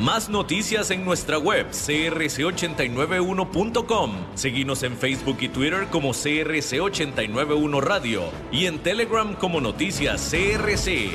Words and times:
Más 0.00 0.28
noticias 0.30 0.90
en 0.90 1.04
nuestra 1.04 1.38
web 1.38 1.66
crc891.com. 1.72 4.12
Seguimos 4.34 4.82
en 4.82 4.96
Facebook 4.96 5.36
y 5.40 5.50
Twitter 5.50 5.88
como 5.90 6.14
CRC891 6.14 7.82
Radio 7.82 8.22
y 8.50 8.64
en 8.64 8.78
Telegram 8.78 9.34
como 9.34 9.60
Noticias 9.60 10.30
CRC. 10.30 11.10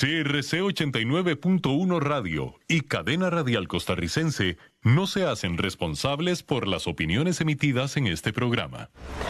CRC 0.00 0.62
89.1 0.62 2.00
Radio 2.00 2.54
y 2.66 2.80
Cadena 2.80 3.28
Radial 3.28 3.68
Costarricense 3.68 4.56
no 4.82 5.06
se 5.06 5.26
hacen 5.26 5.58
responsables 5.58 6.42
por 6.42 6.66
las 6.66 6.86
opiniones 6.86 7.42
emitidas 7.42 7.98
en 7.98 8.06
este 8.06 8.32
programa. 8.32 8.88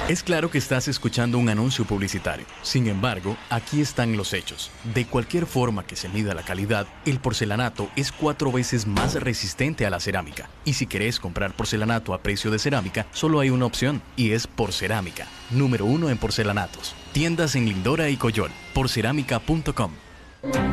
Es 0.09 0.23
claro 0.23 0.49
que 0.49 0.59
estás 0.59 0.87
escuchando 0.87 1.39
un 1.39 1.49
anuncio 1.49 1.85
publicitario. 1.85 2.47
Sin 2.63 2.87
embargo, 2.87 3.37
aquí 3.49 3.81
están 3.81 4.17
los 4.17 4.33
hechos. 4.33 4.71
De 4.95 5.07
cualquier 5.07 5.47
forma 5.47 5.85
que 5.85 5.97
se 5.97 6.09
mida 6.09 6.35
la 6.35 6.45
calidad, 6.45 6.87
el 7.05 7.19
porcelanato 7.19 7.91
es 7.97 8.13
cuatro 8.13 8.53
veces 8.53 8.87
más 8.87 9.21
resistente 9.21 9.87
a 9.87 9.91
la 9.91 9.99
cerámica. 9.99 10.49
Y 10.65 10.75
si 10.75 10.87
querés 10.87 11.19
comprar 11.19 11.57
porcelanato 11.57 12.15
a 12.15 12.23
precio 12.23 12.53
de 12.53 12.61
cerámica, 12.61 13.09
solo 13.11 13.41
hay 13.41 13.51
una 13.51 13.67
opción, 13.67 14.03
y 14.15 14.31
es 14.31 14.47
Porcerámica, 14.47 15.27
número 15.51 15.85
uno 15.85 16.11
en 16.11 16.19
porcelanatos. 16.19 16.95
Tiendas 17.11 17.57
en 17.57 17.65
Lindora 17.65 18.09
y 18.09 18.17
Coyol, 18.17 18.53
porcerámica.com. 18.73 19.91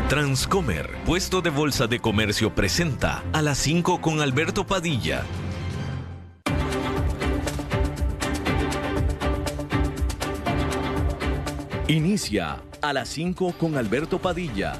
Transcomer, 0.08 0.96
puesto 1.06 1.42
de 1.42 1.50
bolsa 1.50 1.88
de 1.88 2.00
comercio, 2.00 2.56
presenta 2.56 3.22
a 3.34 3.42
las 3.42 3.58
5 3.58 4.00
con 4.00 4.22
Alberto 4.22 4.66
Padilla. 4.66 5.24
Inicia 11.90 12.62
a 12.82 12.94
las 12.94 13.10
5 13.10 13.56
con 13.60 13.78
Alberto 13.78 14.20
Padilla 14.20 14.80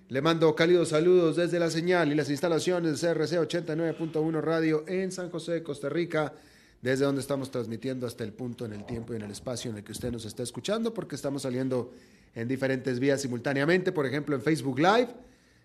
le 0.11 0.21
mando 0.21 0.53
cálidos 0.53 0.89
saludos 0.89 1.37
desde 1.37 1.57
la 1.57 1.69
señal 1.69 2.11
y 2.11 2.15
las 2.15 2.29
instalaciones 2.29 2.99
de 2.99 3.13
CRC 3.13 3.39
89.1 3.39 4.41
Radio 4.41 4.83
en 4.85 5.09
San 5.09 5.29
José, 5.29 5.63
Costa 5.63 5.87
Rica, 5.87 6.33
desde 6.81 7.05
donde 7.05 7.21
estamos 7.21 7.49
transmitiendo 7.49 8.05
hasta 8.05 8.25
el 8.25 8.33
punto 8.33 8.65
en 8.65 8.73
el 8.73 8.85
tiempo 8.85 9.13
y 9.13 9.15
en 9.15 9.21
el 9.21 9.31
espacio 9.31 9.71
en 9.71 9.77
el 9.77 9.85
que 9.85 9.93
usted 9.93 10.11
nos 10.11 10.25
está 10.25 10.43
escuchando, 10.43 10.93
porque 10.93 11.15
estamos 11.15 11.43
saliendo 11.43 11.93
en 12.35 12.49
diferentes 12.49 12.99
vías 12.99 13.21
simultáneamente, 13.21 13.93
por 13.93 14.05
ejemplo 14.05 14.35
en 14.35 14.41
Facebook 14.41 14.79
Live, 14.79 15.07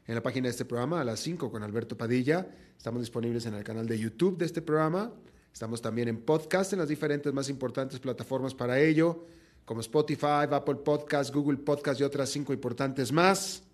en 0.07 0.15
la 0.15 0.23
página 0.23 0.45
de 0.45 0.53
este 0.53 0.65
programa 0.65 1.01
a 1.01 1.05
las 1.05 1.19
5 1.19 1.51
con 1.51 1.65
Alberto 1.65 1.97
Padilla. 1.97 2.47
Estamos 2.79 3.01
disponibles 3.01 3.47
en 3.47 3.55
el 3.55 3.65
canal 3.65 3.89
de 3.89 3.99
YouTube 3.99 4.39
de 4.39 4.45
este 4.45 4.63
programa. 4.63 5.11
Estamos 5.53 5.83
también 5.83 6.07
en 6.07 6.19
podcast 6.19 6.73
en 6.73 6.79
las 6.79 6.89
diferentes 6.89 7.33
más 7.33 7.49
importantes 7.49 7.99
plataformas 7.99 8.55
para 8.55 8.79
ello, 8.79 9.25
como 9.65 9.81
Spotify, 9.81 10.47
Apple 10.49 10.77
Podcast, 10.77 11.35
Google 11.35 11.59
Podcast 11.59 12.01
y 12.01 12.05
otras 12.05 12.31
cinco 12.31 12.53
importantes 12.53 13.11
más. 13.11 13.66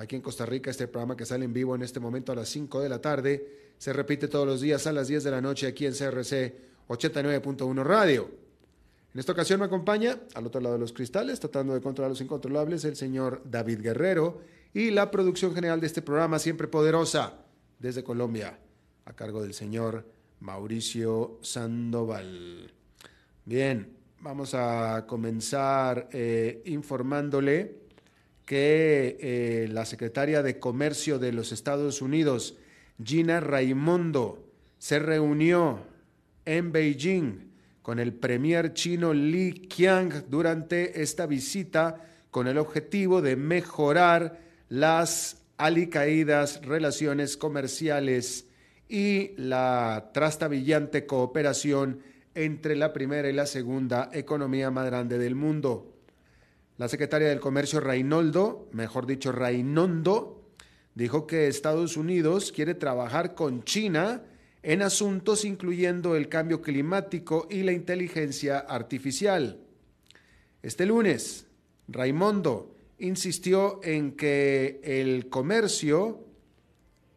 Aquí 0.00 0.16
en 0.16 0.22
Costa 0.22 0.46
Rica, 0.46 0.70
este 0.70 0.88
programa 0.88 1.14
que 1.14 1.26
sale 1.26 1.44
en 1.44 1.52
vivo 1.52 1.74
en 1.74 1.82
este 1.82 2.00
momento 2.00 2.32
a 2.32 2.34
las 2.34 2.48
5 2.48 2.80
de 2.80 2.88
la 2.88 3.02
tarde, 3.02 3.74
se 3.76 3.92
repite 3.92 4.28
todos 4.28 4.46
los 4.46 4.62
días 4.62 4.86
a 4.86 4.92
las 4.92 5.08
10 5.08 5.24
de 5.24 5.30
la 5.30 5.42
noche 5.42 5.66
aquí 5.66 5.84
en 5.84 5.92
CRC 5.92 6.54
89.1 6.88 7.84
Radio. 7.84 8.30
En 9.12 9.20
esta 9.20 9.32
ocasión 9.32 9.60
me 9.60 9.66
acompaña, 9.66 10.18
al 10.34 10.46
otro 10.46 10.62
lado 10.62 10.76
de 10.76 10.80
los 10.80 10.94
cristales, 10.94 11.38
tratando 11.38 11.74
de 11.74 11.82
controlar 11.82 12.08
los 12.10 12.20
incontrolables, 12.22 12.86
el 12.86 12.96
señor 12.96 13.42
David 13.44 13.80
Guerrero 13.82 14.40
y 14.72 14.90
la 14.90 15.10
producción 15.10 15.54
general 15.54 15.80
de 15.80 15.88
este 15.88 16.00
programa, 16.00 16.38
siempre 16.38 16.66
poderosa, 16.66 17.34
desde 17.78 18.02
Colombia, 18.02 18.58
a 19.04 19.12
cargo 19.12 19.42
del 19.42 19.52
señor 19.52 20.06
Mauricio 20.40 21.38
Sandoval. 21.42 22.72
Bien, 23.44 23.98
vamos 24.20 24.54
a 24.54 25.04
comenzar 25.06 26.08
eh, 26.10 26.62
informándole 26.64 27.79
que 28.50 29.16
eh, 29.20 29.68
la 29.70 29.84
secretaria 29.84 30.42
de 30.42 30.58
Comercio 30.58 31.20
de 31.20 31.32
los 31.32 31.52
Estados 31.52 32.02
Unidos, 32.02 32.56
Gina 33.00 33.38
Raimondo, 33.38 34.44
se 34.76 34.98
reunió 34.98 35.78
en 36.44 36.72
Beijing 36.72 37.52
con 37.80 38.00
el 38.00 38.12
premier 38.12 38.74
chino 38.74 39.14
Li 39.14 39.52
Qiang 39.52 40.24
durante 40.28 41.00
esta 41.00 41.26
visita 41.26 42.04
con 42.32 42.48
el 42.48 42.58
objetivo 42.58 43.22
de 43.22 43.36
mejorar 43.36 44.40
las 44.68 45.44
alicaídas 45.56 46.60
relaciones 46.66 47.36
comerciales 47.36 48.48
y 48.88 49.30
la 49.36 50.10
trastabillante 50.12 51.06
cooperación 51.06 52.00
entre 52.34 52.74
la 52.74 52.92
primera 52.92 53.30
y 53.30 53.32
la 53.32 53.46
segunda 53.46 54.10
economía 54.12 54.72
más 54.72 54.86
grande 54.86 55.18
del 55.18 55.36
mundo. 55.36 55.99
La 56.80 56.88
secretaria 56.88 57.28
del 57.28 57.40
Comercio 57.40 57.78
Reinoldo, 57.78 58.70
mejor 58.72 59.06
dicho 59.06 59.32
Reinondo, 59.32 60.46
dijo 60.94 61.26
que 61.26 61.46
Estados 61.46 61.98
Unidos 61.98 62.52
quiere 62.52 62.74
trabajar 62.74 63.34
con 63.34 63.64
China 63.64 64.22
en 64.62 64.80
asuntos 64.80 65.44
incluyendo 65.44 66.16
el 66.16 66.30
cambio 66.30 66.62
climático 66.62 67.46
y 67.50 67.64
la 67.64 67.72
inteligencia 67.72 68.60
artificial. 68.60 69.60
Este 70.62 70.86
lunes, 70.86 71.44
Raimondo 71.86 72.74
insistió 72.98 73.80
en 73.84 74.12
que 74.12 74.80
el 74.82 75.28
comercio 75.28 76.24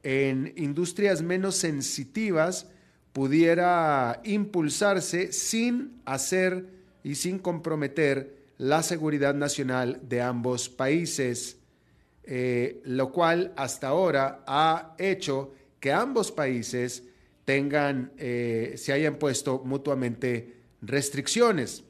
en 0.04 0.52
industrias 0.58 1.22
menos 1.22 1.56
sensitivas 1.56 2.68
pudiera 3.14 4.20
impulsarse 4.26 5.32
sin 5.32 6.02
hacer 6.04 6.66
y 7.02 7.16
sin 7.16 7.40
comprometer 7.40 8.43
la 8.64 8.82
seguridad 8.82 9.36
nacional 9.36 10.00
de 10.04 10.22
ambos 10.22 10.70
países, 10.70 11.58
eh, 12.24 12.82
lo 12.86 13.12
cual 13.12 13.52
hasta 13.58 13.90
ahora 13.90 14.42
ha 14.48 14.96
hecho 14.98 15.54
que 15.82 15.92
ambos 15.92 16.32
países 16.32 17.04
tengan, 17.44 18.14
eh, 18.18 18.76
se 18.78 18.94
hayan 18.94 19.16
puesto 19.16 19.60
mutuamente 19.66 20.62
restricciones. 20.82 21.84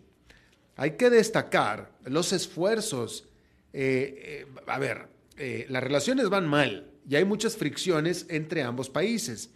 Hay 0.75 0.93
que 0.93 1.11
destacar 1.11 1.91
los 2.05 2.33
esfuerzos. 2.33 3.29
Eh, 3.71 4.47
a 4.65 4.79
ver, 4.79 5.09
las 5.69 5.83
relaciones 5.83 6.29
van 6.29 6.47
mal 6.47 6.89
y 7.07 7.17
hay 7.17 7.23
muchas 7.23 7.55
fricciones 7.55 8.25
entre 8.29 8.63
ambos 8.63 8.89
países, 8.89 9.51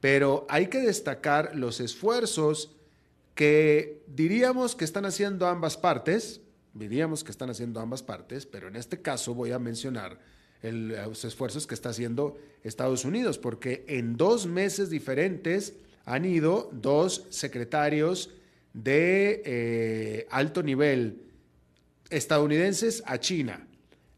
pero 0.00 0.46
hay 0.48 0.68
que 0.68 0.78
destacar 0.78 1.56
los 1.56 1.80
esfuerzos 1.80 2.76
que 3.34 4.04
diríamos 4.06 4.76
que 4.76 4.84
están 4.84 5.04
haciendo 5.04 5.48
ambas 5.48 5.76
partes, 5.76 6.42
diríamos 6.74 7.24
que 7.24 7.30
están 7.30 7.50
haciendo 7.50 7.80
ambas 7.80 8.02
partes, 8.02 8.46
pero 8.46 8.68
en 8.68 8.76
este 8.76 9.00
caso 9.00 9.34
voy 9.34 9.52
a 9.52 9.58
mencionar 9.58 10.18
los 10.62 11.24
esfuerzos 11.24 11.66
que 11.66 11.74
está 11.74 11.88
haciendo 11.88 12.36
Estados 12.62 13.04
Unidos, 13.04 13.38
porque 13.38 13.84
en 13.88 14.16
dos 14.16 14.46
meses 14.46 14.90
diferentes 14.90 15.74
han 16.04 16.24
ido 16.24 16.70
dos 16.72 17.26
secretarios 17.30 18.30
de 18.72 19.42
eh, 19.44 20.26
alto 20.30 20.62
nivel 20.62 21.22
estadounidenses 22.10 23.02
a 23.06 23.18
China. 23.18 23.66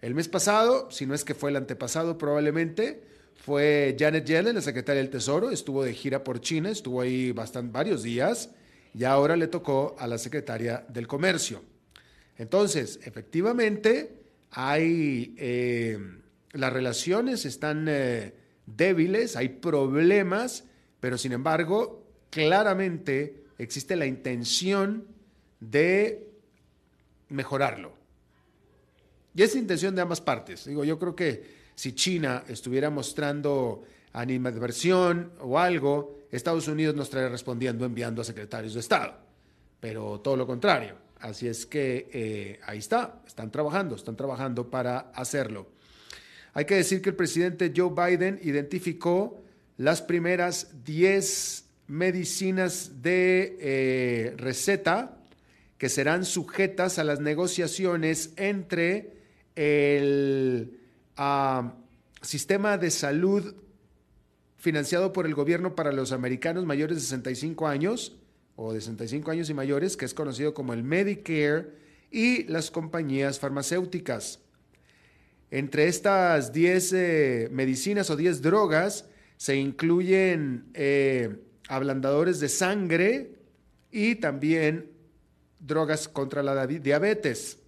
El 0.01 0.15
mes 0.15 0.29
pasado, 0.29 0.91
si 0.91 1.07
no 1.07 1.15
es 1.15 1.25
que 1.25 1.35
fue 1.35 1.51
el 1.51 1.57
antepasado 1.57 2.19
probablemente, 2.19 3.03
fue 3.37 3.97
Janet 3.99 4.25
Yellen, 4.27 4.55
la 4.55 4.63
secretaria 4.63 5.01
del 5.01 5.11
Tesoro, 5.11 5.51
estuvo 5.51 5.85
de 5.85 5.95
gira 5.95 6.25
por 6.25 6.41
China, 6.41 6.71
estuvo 6.71 7.01
ahí 7.01 7.33
bastante, 7.33 7.73
varios 7.73 8.03
días, 8.03 8.51
y 8.95 9.05
ahora 9.05 9.37
le 9.37 9.47
tocó 9.47 9.95
a 9.99 10.07
la 10.07 10.19
secretaria 10.19 10.85
del 10.89 11.07
Comercio. 11.07 11.63
Entonces, 12.43 12.99
efectivamente, 13.05 14.19
hay, 14.51 15.33
eh, 15.39 15.97
las 16.51 16.73
relaciones 16.73 17.45
están 17.45 17.87
eh, 17.89 18.35
débiles, 18.67 19.37
hay 19.37 19.49
problemas, 19.49 20.65
pero 20.99 21.19
sin 21.19 21.31
embargo, 21.31 22.05
claramente 22.31 23.45
existe 23.59 23.95
la 23.95 24.07
intención 24.07 25.07
de 25.61 26.33
mejorarlo. 27.29 27.93
Y 29.37 29.43
es 29.43 29.55
intención 29.55 29.95
de 29.95 30.03
ambas 30.03 30.21
partes. 30.21 30.65
Digo, 30.65 30.83
yo 30.83 30.99
creo 30.99 31.15
que 31.15 31.45
si 31.77 31.93
China 31.93 32.43
estuviera 32.49 32.91
mostrando 32.91 33.85
animadversión 34.15 35.31
o 35.39 35.61
algo, 35.61 36.19
Estados 36.33 36.67
Unidos 36.67 36.97
nos 36.97 37.07
estaría 37.07 37.29
respondiendo 37.29 37.85
enviando 37.85 38.21
a 38.21 38.25
secretarios 38.25 38.75
de 38.75 38.81
Estado. 38.81 39.15
Pero 39.79 40.19
todo 40.19 40.37
lo 40.37 40.45
contrario. 40.45 41.12
Así 41.23 41.47
es 41.47 41.67
que 41.67 42.11
eh, 42.13 42.61
ahí 42.67 42.79
está, 42.79 43.23
están 43.25 43.53
trabajando, 43.53 43.95
están 43.95 44.17
trabajando 44.17 44.69
para 44.69 45.13
hacerlo. 45.15 45.69
Hay 46.53 46.65
que 46.65 46.75
decir 46.75 47.01
que 47.01 47.11
el 47.11 47.17
presidente 47.17 47.73
Joe 47.75 47.93
Biden 47.95 48.41
identificó 48.43 49.41
las 49.77 50.03
primeras 50.03 50.85
10 50.85 51.65
medicinas 51.87 53.03
de 53.03 53.57
eh, 53.61 54.35
receta 54.37 55.17
que 55.79 55.89
serán 55.89 56.25
sujetas 56.25 56.99
a 56.99 57.05
las 57.05 57.21
negociaciones 57.21 58.33
entre 58.37 59.13
el 59.55 60.81
ah, 61.17 61.73
sistema 62.21 62.79
de 62.79 62.91
salud 62.91 63.55
financiado 64.57 65.13
por 65.13 65.27
el 65.27 65.37
gobierno 65.37 65.77
para 65.77 65.93
los 65.93 66.11
americanos 66.11 66.67
mayores 66.67 66.97
de 66.97 67.03
65 67.03 67.69
años 67.69 68.17
o 68.57 68.73
de 68.73 68.81
65 68.81 69.31
años 69.31 69.51
y 69.51 69.55
mayores, 69.55 69.97
que 69.97 70.05
es 70.05 70.15
conocido 70.15 70.55
como 70.55 70.73
el 70.73 70.83
Medicare, 70.83 71.83
y 72.11 72.45
las 72.45 72.71
compañías 72.71 73.41
farmacéuticas. 73.41 74.39
Entre 75.51 75.87
estas 75.87 76.53
10 76.53 76.93
eh, 76.93 77.49
medicinas 77.51 78.11
o 78.11 78.17
10 78.17 78.43
drogas 78.43 79.07
se 79.37 79.57
incluyen 79.57 80.67
eh, 80.75 81.37
ablandadores 81.69 82.39
de 82.41 82.49
sangre 82.49 83.35
y 83.91 84.17
también 84.17 84.91
drogas 85.59 86.09
contra 86.09 86.43
la 86.43 86.67
diabetes. 86.67 87.59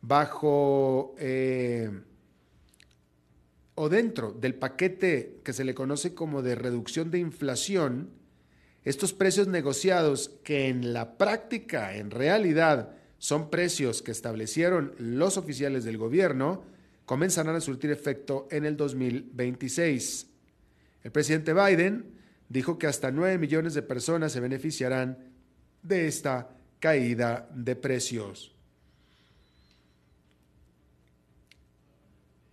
Bajo 0.00 1.14
eh, 1.18 1.90
o 3.74 3.88
dentro 3.88 4.32
del 4.32 4.54
paquete 4.54 5.40
que 5.42 5.52
se 5.52 5.64
le 5.64 5.74
conoce 5.74 6.14
como 6.14 6.42
de 6.42 6.54
reducción 6.54 7.10
de 7.10 7.18
inflación, 7.18 8.10
estos 8.84 9.12
precios 9.12 9.48
negociados 9.48 10.30
que 10.44 10.68
en 10.68 10.92
la 10.92 11.16
práctica, 11.16 11.96
en 11.96 12.10
realidad, 12.10 12.96
son 13.18 13.48
precios 13.48 14.02
que 14.02 14.10
establecieron 14.10 14.94
los 14.98 15.38
oficiales 15.38 15.84
del 15.84 15.96
gobierno, 15.96 16.64
comenzarán 17.06 17.56
a 17.56 17.60
surtir 17.60 17.90
efecto 17.90 18.46
en 18.50 18.66
el 18.66 18.76
2026. 18.76 20.26
El 21.02 21.10
presidente 21.12 21.54
Biden 21.54 22.14
dijo 22.48 22.78
que 22.78 22.86
hasta 22.86 23.10
9 23.10 23.38
millones 23.38 23.72
de 23.74 23.82
personas 23.82 24.32
se 24.32 24.40
beneficiarán 24.40 25.32
de 25.82 26.06
esta 26.06 26.50
caída 26.78 27.48
de 27.54 27.76
precios. 27.76 28.54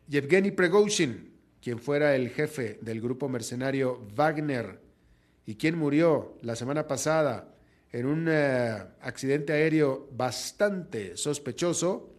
Yevgeny 0.08 0.52
Pregoshin, 0.52 1.32
quien 1.62 1.80
fuera 1.80 2.16
el 2.16 2.30
jefe 2.30 2.80
del 2.82 3.02
grupo 3.02 3.30
mercenario 3.30 4.06
Wagner 4.14 4.91
y 5.46 5.56
quien 5.56 5.78
murió 5.78 6.38
la 6.42 6.56
semana 6.56 6.88
pasada 6.88 7.56
en 7.92 8.06
un 8.06 8.28
eh, 8.30 8.78
accidente 9.02 9.54
aéreo 9.54 10.08
bastante 10.12 11.18
sospechoso, 11.18 12.14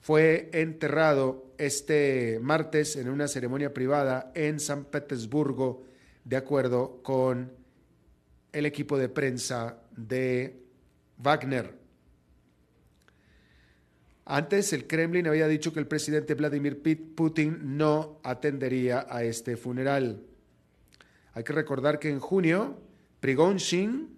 fue 0.00 0.50
enterrado 0.52 1.54
este 1.56 2.38
martes 2.42 2.96
en 2.96 3.08
una 3.08 3.28
ceremonia 3.28 3.72
privada 3.72 4.32
en 4.34 4.60
San 4.60 4.84
Petersburgo, 4.84 5.84
de 6.24 6.36
acuerdo 6.36 7.00
con 7.02 7.52
el 8.52 8.66
equipo 8.66 8.98
de 8.98 9.08
prensa 9.08 9.78
de 9.96 10.60
Wagner. 11.18 11.74
Antes 14.26 14.72
el 14.72 14.86
Kremlin 14.86 15.26
había 15.26 15.48
dicho 15.48 15.72
que 15.72 15.80
el 15.80 15.86
presidente 15.86 16.34
Vladimir 16.34 16.82
Putin 17.14 17.76
no 17.76 18.20
atendería 18.22 19.06
a 19.08 19.22
este 19.22 19.56
funeral. 19.56 20.22
Hay 21.34 21.42
que 21.42 21.52
recordar 21.52 21.98
que 21.98 22.10
en 22.10 22.20
junio 22.20 22.78
Prigozhin 23.20 24.08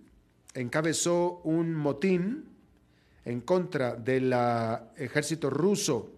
encabezó 0.54 1.40
un 1.44 1.74
motín 1.74 2.44
en 3.24 3.40
contra 3.40 3.96
del 3.96 4.34
ejército 4.96 5.48
ruso. 5.48 6.10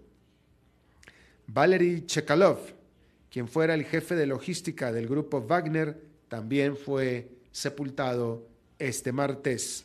Valery 1.47 2.05
Chekalov, 2.05 2.59
quien 3.31 3.49
fuera 3.49 3.75
el 3.75 3.85
jefe 3.85 4.17
de 4.17 4.27
logística 4.27 4.93
del 4.93 5.07
grupo 5.07 5.41
Wagner, 5.41 6.01
también 6.29 6.77
fue 6.77 7.29
sepultado 7.53 8.47
este 8.79 9.13
martes. 9.13 9.85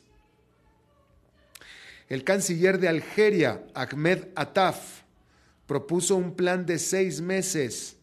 El 2.09 2.24
canciller 2.24 2.80
de 2.80 2.89
Algeria, 2.89 3.63
Ahmed 3.74 4.30
Attaf, 4.36 5.04
propuso 5.68 6.16
un 6.16 6.36
plan 6.36 6.66
de 6.66 6.80
seis 6.80 7.21
meses 7.21 7.98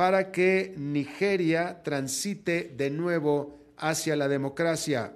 para 0.00 0.32
que 0.32 0.72
Nigeria 0.78 1.82
transite 1.82 2.72
de 2.74 2.88
nuevo 2.88 3.58
hacia 3.76 4.16
la 4.16 4.28
democracia. 4.28 5.12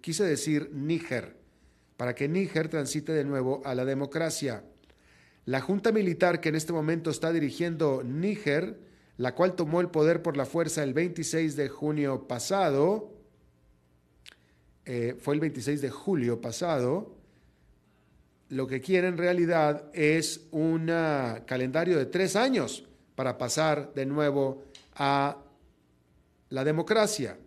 Quise 0.00 0.22
decir 0.22 0.70
Níger, 0.72 1.34
para 1.96 2.14
que 2.14 2.28
Níger 2.28 2.68
transite 2.68 3.12
de 3.12 3.24
nuevo 3.24 3.60
a 3.64 3.74
la 3.74 3.84
democracia. 3.84 4.62
La 5.46 5.60
junta 5.60 5.90
militar 5.90 6.40
que 6.40 6.50
en 6.50 6.54
este 6.54 6.72
momento 6.72 7.10
está 7.10 7.32
dirigiendo 7.32 8.04
Níger, 8.04 8.78
la 9.16 9.34
cual 9.34 9.56
tomó 9.56 9.80
el 9.80 9.88
poder 9.88 10.22
por 10.22 10.36
la 10.36 10.46
fuerza 10.46 10.84
el 10.84 10.94
26 10.94 11.56
de 11.56 11.68
junio 11.68 12.28
pasado, 12.28 13.12
eh, 14.84 15.16
fue 15.18 15.34
el 15.34 15.40
26 15.40 15.80
de 15.80 15.90
julio 15.90 16.40
pasado, 16.40 17.16
lo 18.50 18.68
que 18.68 18.80
quiere 18.80 19.08
en 19.08 19.18
realidad 19.18 19.90
es 19.92 20.46
un 20.52 20.86
calendario 21.46 21.98
de 21.98 22.06
tres 22.06 22.36
años 22.36 22.84
para 23.14 23.38
pasar 23.38 23.92
de 23.94 24.06
nuevo 24.06 24.64
a 24.94 25.38
la 26.50 26.64
democracia 26.64 27.38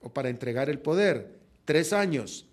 o 0.00 0.12
para 0.12 0.28
entregar 0.28 0.68
el 0.70 0.78
poder. 0.78 1.38
Tres 1.64 1.92
años. 1.92 2.46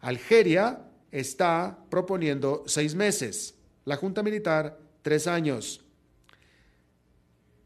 Algeria 0.00 0.80
está 1.10 1.78
proponiendo 1.90 2.64
seis 2.66 2.94
meses. 2.94 3.54
La 3.84 3.96
Junta 3.96 4.22
Militar, 4.22 4.78
tres 5.02 5.26
años. 5.26 5.84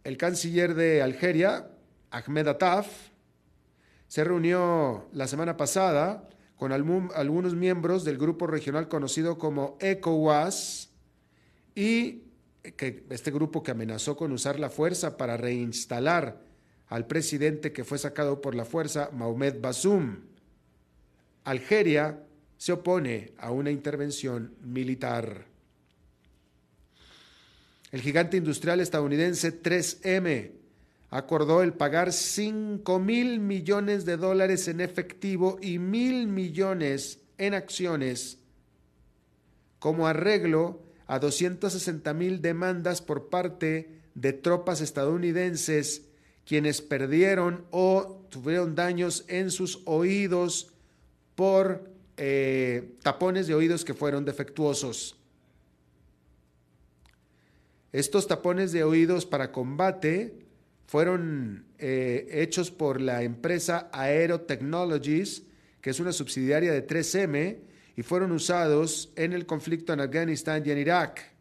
El 0.04 0.16
canciller 0.16 0.74
de 0.74 1.02
Algeria, 1.02 1.70
Ahmed 2.10 2.48
Attaf, 2.48 3.10
se 4.06 4.24
reunió 4.24 5.06
la 5.12 5.28
semana 5.28 5.56
pasada 5.56 6.28
con 6.56 6.72
algunos 6.72 7.54
miembros 7.54 8.04
del 8.04 8.18
grupo 8.18 8.46
regional 8.46 8.88
conocido 8.88 9.38
como 9.38 9.76
ECOWAS 9.80 10.90
y 11.74 12.27
que 12.62 13.04
este 13.10 13.30
grupo 13.30 13.62
que 13.62 13.70
amenazó 13.70 14.16
con 14.16 14.32
usar 14.32 14.58
la 14.58 14.70
fuerza 14.70 15.16
para 15.16 15.36
reinstalar 15.36 16.40
al 16.88 17.06
presidente 17.06 17.72
que 17.72 17.84
fue 17.84 17.98
sacado 17.98 18.40
por 18.40 18.54
la 18.54 18.64
fuerza, 18.64 19.10
Mohamed 19.12 19.60
Bassoum. 19.60 20.20
Algeria 21.44 22.24
se 22.56 22.72
opone 22.72 23.32
a 23.38 23.50
una 23.50 23.70
intervención 23.70 24.54
militar. 24.62 25.46
El 27.90 28.00
gigante 28.02 28.36
industrial 28.36 28.80
estadounidense 28.80 29.62
3M 29.62 30.52
acordó 31.10 31.62
el 31.62 31.72
pagar 31.72 32.12
5 32.12 32.98
mil 32.98 33.40
millones 33.40 34.04
de 34.04 34.16
dólares 34.16 34.68
en 34.68 34.80
efectivo 34.80 35.58
y 35.62 35.78
mil 35.78 36.26
millones 36.26 37.20
en 37.38 37.54
acciones 37.54 38.38
como 39.78 40.06
arreglo 40.06 40.82
a 41.08 41.18
260 41.18 42.14
mil 42.14 42.40
demandas 42.40 43.02
por 43.02 43.28
parte 43.28 43.98
de 44.14 44.32
tropas 44.32 44.80
estadounidenses 44.80 46.04
quienes 46.44 46.80
perdieron 46.80 47.64
o 47.70 48.26
tuvieron 48.30 48.74
daños 48.74 49.24
en 49.28 49.50
sus 49.50 49.82
oídos 49.84 50.72
por 51.34 51.90
eh, 52.16 52.94
tapones 53.02 53.46
de 53.46 53.54
oídos 53.54 53.84
que 53.84 53.94
fueron 53.94 54.24
defectuosos. 54.24 55.16
Estos 57.92 58.28
tapones 58.28 58.72
de 58.72 58.84
oídos 58.84 59.24
para 59.24 59.50
combate 59.50 60.34
fueron 60.86 61.66
eh, 61.78 62.28
hechos 62.30 62.70
por 62.70 63.00
la 63.00 63.22
empresa 63.22 63.88
Aero 63.92 64.42
Technologies, 64.42 65.44
que 65.80 65.90
es 65.90 66.00
una 66.00 66.12
subsidiaria 66.12 66.72
de 66.72 66.86
3M, 66.86 67.58
y 67.98 68.04
fueron 68.04 68.30
usados 68.30 69.10
en 69.16 69.32
el 69.32 69.44
conflicto 69.44 69.92
en 69.92 69.98
Afganistán 69.98 70.62
y 70.64 70.70
en 70.70 70.78
Irak. 70.78 71.32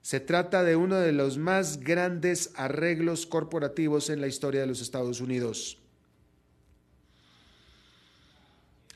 Se 0.00 0.20
trata 0.20 0.64
de 0.64 0.74
uno 0.74 0.96
de 0.96 1.12
los 1.12 1.36
más 1.36 1.80
grandes 1.80 2.50
arreglos 2.54 3.26
corporativos 3.26 4.08
en 4.08 4.22
la 4.22 4.26
historia 4.26 4.62
de 4.62 4.66
los 4.66 4.80
Estados 4.80 5.20
Unidos. 5.20 5.76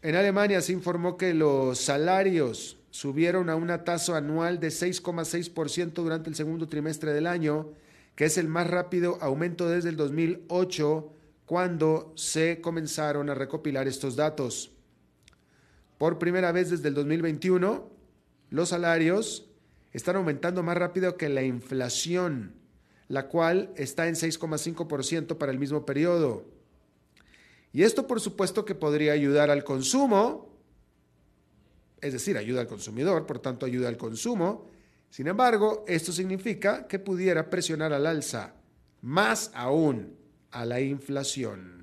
En 0.01 0.15
Alemania 0.15 0.63
se 0.63 0.73
informó 0.73 1.19
que 1.19 1.35
los 1.35 1.79
salarios 1.79 2.79
subieron 2.89 3.51
a 3.51 3.55
una 3.55 3.85
tasa 3.85 4.17
anual 4.17 4.61
de 4.61 4.69
6,6% 4.69 5.93
durante 5.93 6.31
el 6.31 6.35
segundo 6.35 6.67
trimestre 6.67 7.13
del 7.13 7.27
año, 7.27 7.69
que 8.17 8.25
es 8.25 8.39
el 8.39 8.49
más 8.49 8.69
rápido 8.69 9.19
aumento 9.21 9.69
desde 9.69 9.91
el 9.91 9.97
2008, 9.99 11.13
cuando 11.45 12.15
se 12.17 12.63
comenzaron 12.63 13.29
a 13.29 13.35
recopilar 13.35 13.87
estos 13.87 14.17
datos. 14.17 14.73
Por 15.99 16.19
primera 16.19 16.53
vez 16.53 16.71
desde 16.71 16.89
el 16.89 16.95
2021, 16.95 17.91
los 18.51 18.69
salarios 18.69 19.51
están 19.93 20.17
aumentando 20.17 20.63
más 20.63 20.77
rápido 20.77 21.17
que 21.17 21.29
la 21.29 21.43
inflación, 21.43 22.55
la 23.09 23.27
cual 23.29 23.73
está 23.77 24.07
en 24.07 24.15
6,5% 24.15 25.37
para 25.39 25.51
el 25.51 25.59
mismo 25.59 25.85
periodo. 25.85 26.45
Y 27.73 27.83
esto 27.83 28.07
por 28.07 28.21
supuesto 28.21 28.65
que 28.65 28.75
podría 28.75 29.13
ayudar 29.13 29.51
al 29.51 29.65
consumo, 29.65 30.49
es 32.01 32.13
decir, 32.13 32.39
ayuda 32.39 32.61
al 32.61 32.69
consumidor, 32.69 33.27
por 33.27 33.41
tanto 33.41 33.67
ayuda 33.67 33.89
al 33.89 33.97
consumo, 33.97 34.67
Sin 35.11 35.27
embargo, 35.27 35.87
esto 35.89 36.13
significa 36.13 36.87
que 36.87 36.99
pudiera 36.99 37.49
presionar 37.49 37.95
al 37.95 38.07
alza, 38.07 38.53
más 39.01 39.51
aún 39.55 40.19
a 40.51 40.67
la 40.67 40.83
inflación. 40.83 41.78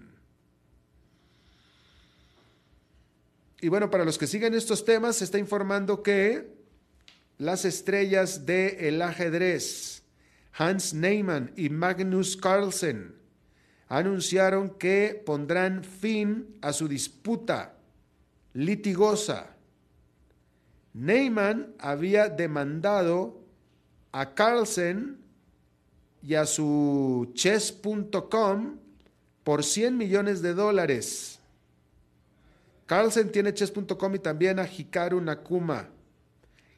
Y 3.62 3.70
bueno, 3.70 3.90
para 3.90 4.06
los 4.06 4.18
que 4.18 4.28
siguen 4.28 4.54
estos 4.54 4.86
temas, 4.86 5.18
se 5.18 5.24
está 5.24 5.38
informando 5.38 6.04
que 6.04 6.56
las 7.38 7.66
estrellas 7.66 8.46
del 8.46 9.02
ajedrez, 9.02 10.04
Hans 10.54 10.94
Neyman 10.94 11.52
y 11.56 11.70
Magnus 11.70 12.38
Carlsen, 12.38 13.16
anunciaron 13.88 14.70
que 14.72 15.22
pondrán 15.26 15.84
fin 15.84 16.58
a 16.62 16.74
su 16.74 16.88
disputa 16.88 17.76
litigosa. 18.54 19.56
Neyman 20.94 21.76
había 21.78 22.30
demandado 22.30 23.42
a 24.12 24.34
Carlsen 24.34 25.20
y 26.24 26.36
a 26.36 26.46
su 26.46 27.32
chess.com 27.34 28.78
por 29.44 29.64
100 29.64 29.98
millones 29.98 30.42
de 30.42 30.54
dólares. 30.54 31.40
Carlsen 32.86 33.32
tiene 33.32 33.54
chess.com 33.54 34.16
y 34.16 34.20
también 34.20 34.60
a 34.60 34.68
Hikaru 34.68 35.20
Nakuma. 35.22 35.90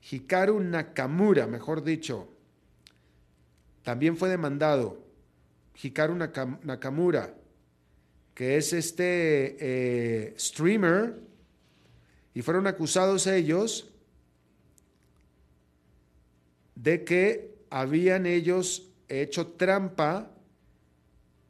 Hikaru 0.09 0.59
Nakamura, 0.59 1.47
mejor 1.47 1.83
dicho. 1.83 2.29
También 3.83 4.15
fue 4.15 4.29
demandado. 4.29 5.05
Hikaru 5.81 6.15
Nakamura, 6.15 7.33
que 8.33 8.57
es 8.57 8.73
este 8.73 9.57
eh, 9.59 10.35
streamer, 10.37 11.19
y 12.33 12.41
fueron 12.41 12.67
acusados 12.67 13.27
ellos 13.27 13.91
de 16.75 17.03
que 17.03 17.57
habían 17.69 18.25
ellos 18.25 18.91
hecho 19.09 19.47
trampa 19.47 20.31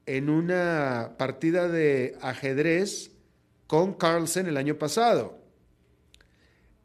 en 0.06 0.30
una 0.30 1.16
partida 1.18 1.68
de 1.68 2.18
ajedrez 2.22 3.12
con 3.68 3.94
Carlsen 3.94 4.48
el 4.48 4.58
año 4.58 4.78
pasado. 4.78 5.38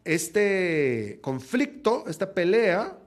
Este 0.04 1.20
conflicto, 1.22 2.04
esta 2.08 2.34
pelea, 2.34 2.98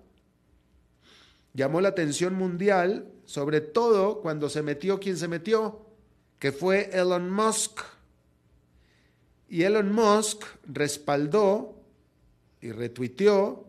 llamó 1.54 1.82
la 1.82 1.90
atención 1.90 2.34
mundial, 2.36 3.12
sobre 3.26 3.62
todo 3.62 4.22
cuando 4.22 4.50
se 4.50 4.62
metió 4.62 5.00
quien 5.00 5.18
se 5.18 5.28
metió, 5.28 5.86
que 6.40 6.52
fue 6.52 6.90
Elon 6.94 7.30
Musk. 7.30 7.82
Y 9.50 9.64
Elon 9.64 9.94
Musk 9.94 10.44
respaldó 10.66 11.76
y 12.62 12.72
retuiteó 12.72 13.68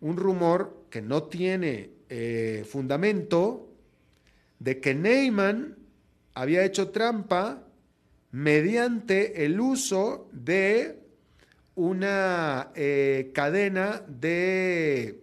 un 0.00 0.16
rumor 0.16 0.84
que 0.90 1.02
no 1.02 1.24
tiene 1.24 1.90
eh, 2.08 2.66
fundamento 2.68 3.68
de 4.58 4.80
que 4.80 4.94
Neyman 4.94 5.76
había 6.34 6.64
hecho 6.64 6.90
trampa 6.90 7.64
mediante 8.32 9.44
el 9.44 9.60
uso 9.60 10.28
de 10.32 11.00
una 11.74 12.70
eh, 12.74 13.30
cadena 13.34 14.02
de 14.06 15.20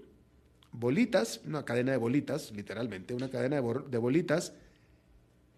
bolitas, 0.71 1.41
una 1.45 1.63
cadena 1.63 1.91
de 1.91 1.97
bolitas, 1.97 2.51
literalmente, 2.51 3.13
una 3.13 3.29
cadena 3.29 3.61
de, 3.61 3.97
bolitas 3.97 4.53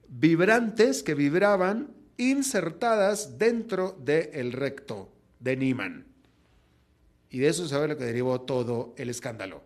vibrantes 0.07 1.03
que 1.03 1.13
vibraban 1.13 1.91
insertadas 2.17 3.37
dentro 3.37 3.97
del 4.03 4.51
recto 4.51 5.11
de 5.39 5.55
Neyman. 5.55 6.05
Y 7.29 7.39
de 7.39 7.47
eso 7.47 7.63
se 7.63 7.69
sabe 7.69 7.87
lo 7.87 7.97
que 7.97 8.05
derivó 8.05 8.41
todo 8.41 8.93
el 8.97 9.09
escándalo. 9.09 9.63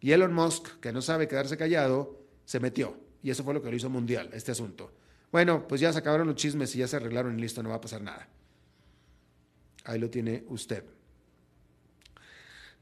Y 0.00 0.12
Elon 0.12 0.34
Musk, 0.34 0.80
que 0.80 0.92
no 0.92 1.00
sabe 1.00 1.28
quedarse 1.28 1.56
callado, 1.56 2.20
se 2.44 2.60
metió. 2.60 2.94
Y 3.22 3.30
eso 3.30 3.42
fue 3.42 3.54
lo 3.54 3.62
que 3.62 3.70
lo 3.70 3.76
hizo 3.76 3.88
mundial, 3.88 4.28
este 4.34 4.52
asunto. 4.52 4.92
Bueno, 5.34 5.66
pues 5.66 5.80
ya 5.80 5.92
se 5.92 5.98
acabaron 5.98 6.28
los 6.28 6.36
chismes 6.36 6.72
y 6.76 6.78
ya 6.78 6.86
se 6.86 6.94
arreglaron 6.94 7.36
y 7.36 7.42
listo, 7.42 7.60
no 7.60 7.70
va 7.70 7.74
a 7.74 7.80
pasar 7.80 8.00
nada. 8.00 8.28
Ahí 9.82 9.98
lo 9.98 10.08
tiene 10.08 10.44
usted. 10.46 10.84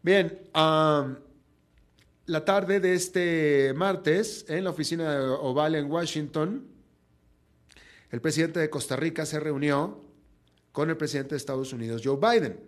Bien, 0.03 0.39
la 0.53 2.45
tarde 2.45 2.79
de 2.79 2.93
este 2.93 3.73
martes, 3.73 4.45
en 4.51 4.65
la 4.65 4.69
oficina 4.69 5.15
de 5.15 5.29
Oval 5.29 5.77
en 5.77 5.91
Washington, 5.91 6.67
el 8.11 8.21
presidente 8.21 8.61
de 8.61 8.69
Costa 8.69 8.97
Rica 8.97 9.25
se 9.25 9.41
reunió 9.41 10.05
con 10.73 10.91
el 10.91 10.99
presidente 10.99 11.31
de 11.31 11.39
Estados 11.39 11.73
Unidos, 11.73 12.03
Joe 12.05 12.19
Biden. 12.19 12.61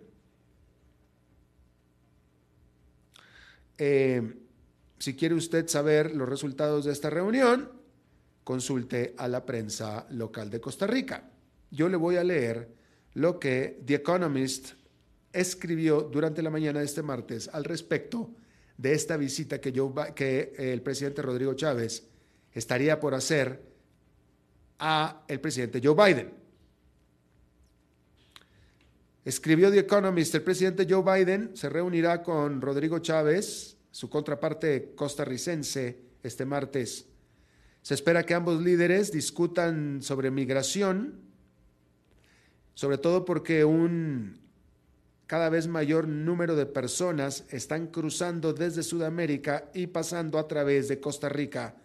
Eh, 3.77 4.33
si 4.97 5.15
quiere 5.15 5.35
usted 5.35 5.67
saber 5.67 6.15
los 6.15 6.27
resultados 6.27 6.85
de 6.85 6.91
esta 6.91 7.11
reunión, 7.11 7.84
consulte 8.45 9.15
a 9.17 9.27
la 9.27 9.43
prensa 9.43 10.05
local 10.11 10.49
de 10.51 10.61
Costa 10.61 10.85
Rica. 10.85 11.29
Yo 11.71 11.89
le 11.89 11.97
voy 11.97 12.15
a 12.15 12.23
leer 12.23 12.69
lo 13.15 13.39
que 13.39 13.81
The 13.83 13.95
Economist 13.95 14.73
escribió 15.33 16.01
durante 16.01 16.43
la 16.43 16.51
mañana 16.51 16.79
de 16.79 16.85
este 16.85 17.01
martes 17.01 17.49
al 17.51 17.63
respecto 17.63 18.29
de 18.77 18.93
esta 18.93 19.17
visita 19.17 19.59
que, 19.59 19.73
que 20.15 20.53
el 20.57 20.81
presidente 20.83 21.23
Rodrigo 21.23 21.55
Chávez 21.55 22.07
estaría 22.53 22.99
por 22.99 23.15
hacer 23.15 23.63
a 24.77 25.23
el 25.27 25.39
presidente 25.39 25.81
Joe 25.83 25.95
Biden. 25.95 26.31
Escribió 29.25 29.71
The 29.71 29.79
Economist, 29.79 30.35
el 30.35 30.43
presidente 30.43 30.85
Joe 30.87 31.01
Biden 31.01 31.57
se 31.57 31.67
reunirá 31.67 32.21
con 32.21 32.61
Rodrigo 32.61 32.99
Chávez, 32.99 33.75
su 33.89 34.07
contraparte 34.07 34.93
costarricense, 34.93 35.99
este 36.21 36.45
martes 36.45 37.07
se 37.85 37.93
espera 37.93 38.25
que 38.25 38.33
ambos 38.33 38.63
líderes 38.63 39.11
discutan 39.11 40.01
sobre 40.01 40.31
migración, 40.31 41.21
sobre 42.73 42.97
todo 42.97 43.25
porque 43.25 43.63
un 43.63 44.39
cada 45.27 45.49
vez 45.49 45.67
mayor 45.67 46.07
número 46.07 46.55
de 46.55 46.65
personas 46.65 47.45
están 47.51 47.85
cruzando 47.85 48.53
desde 48.53 48.81
Sudamérica 48.81 49.69
y 49.75 49.85
pasando 49.85 50.39
a 50.39 50.47
través 50.47 50.87
de 50.87 50.99
Costa 50.99 51.29
Rica, 51.29 51.75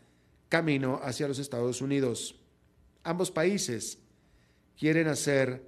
camino 0.48 0.98
hacia 1.02 1.28
los 1.28 1.38
Estados 1.38 1.82
Unidos. 1.82 2.40
Ambos 3.04 3.30
países 3.30 3.98
quieren 4.78 5.06
hacer 5.06 5.62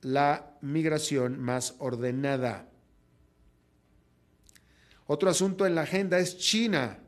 la 0.00 0.58
migración 0.60 1.38
más 1.38 1.76
ordenada. 1.78 2.68
Otro 5.06 5.30
asunto 5.30 5.66
en 5.66 5.76
la 5.76 5.82
agenda 5.82 6.18
es 6.18 6.36
China, 6.36 6.98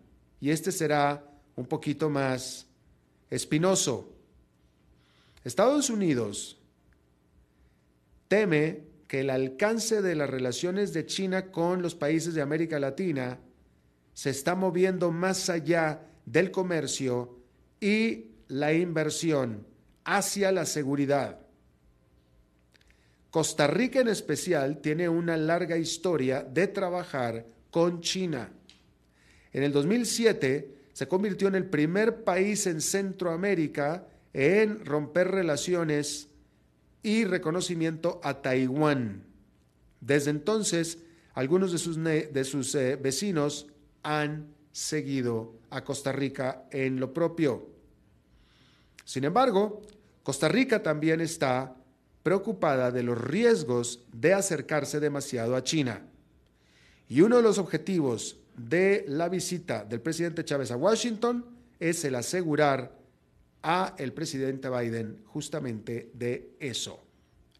y 0.40 0.50
este 0.50 0.70
será 0.70 1.33
un 1.56 1.66
poquito 1.66 2.10
más 2.10 2.66
espinoso. 3.30 4.12
Estados 5.44 5.90
Unidos 5.90 6.58
teme 8.28 8.82
que 9.08 9.20
el 9.20 9.30
alcance 9.30 10.02
de 10.02 10.14
las 10.14 10.30
relaciones 10.30 10.92
de 10.92 11.06
China 11.06 11.50
con 11.50 11.82
los 11.82 11.94
países 11.94 12.34
de 12.34 12.42
América 12.42 12.78
Latina 12.78 13.38
se 14.12 14.30
está 14.30 14.54
moviendo 14.54 15.10
más 15.10 15.50
allá 15.50 16.06
del 16.24 16.50
comercio 16.50 17.38
y 17.80 18.26
la 18.48 18.72
inversión 18.72 19.66
hacia 20.04 20.52
la 20.52 20.64
seguridad. 20.64 21.40
Costa 23.30 23.66
Rica 23.66 24.00
en 24.00 24.08
especial 24.08 24.78
tiene 24.80 25.08
una 25.08 25.36
larga 25.36 25.76
historia 25.76 26.42
de 26.42 26.68
trabajar 26.68 27.44
con 27.70 28.00
China. 28.00 28.52
En 29.52 29.62
el 29.64 29.72
2007 29.72 30.74
se 30.94 31.08
convirtió 31.08 31.48
en 31.48 31.56
el 31.56 31.66
primer 31.66 32.22
país 32.22 32.66
en 32.66 32.80
Centroamérica 32.80 34.06
en 34.32 34.84
romper 34.84 35.28
relaciones 35.28 36.28
y 37.02 37.24
reconocimiento 37.24 38.20
a 38.22 38.40
Taiwán. 38.40 39.24
Desde 40.00 40.30
entonces, 40.30 40.98
algunos 41.34 41.72
de 41.72 41.78
sus, 41.78 42.02
de 42.02 42.44
sus 42.44 42.74
eh, 42.76 42.96
vecinos 42.96 43.66
han 44.04 44.54
seguido 44.70 45.54
a 45.70 45.82
Costa 45.82 46.12
Rica 46.12 46.64
en 46.70 47.00
lo 47.00 47.12
propio. 47.12 47.68
Sin 49.04 49.24
embargo, 49.24 49.82
Costa 50.22 50.48
Rica 50.48 50.82
también 50.82 51.20
está 51.20 51.74
preocupada 52.22 52.92
de 52.92 53.02
los 53.02 53.20
riesgos 53.20 54.04
de 54.12 54.32
acercarse 54.32 55.00
demasiado 55.00 55.56
a 55.56 55.64
China. 55.64 56.06
Y 57.08 57.20
uno 57.20 57.36
de 57.36 57.42
los 57.42 57.58
objetivos 57.58 58.38
de 58.56 59.04
la 59.08 59.28
visita 59.28 59.84
del 59.84 60.00
presidente 60.00 60.44
Chávez 60.44 60.70
a 60.70 60.76
Washington 60.76 61.44
es 61.78 62.04
el 62.04 62.14
asegurar 62.14 62.96
a 63.62 63.94
el 63.98 64.12
presidente 64.12 64.68
Biden 64.68 65.22
justamente 65.26 66.10
de 66.14 66.56
eso. 66.60 67.02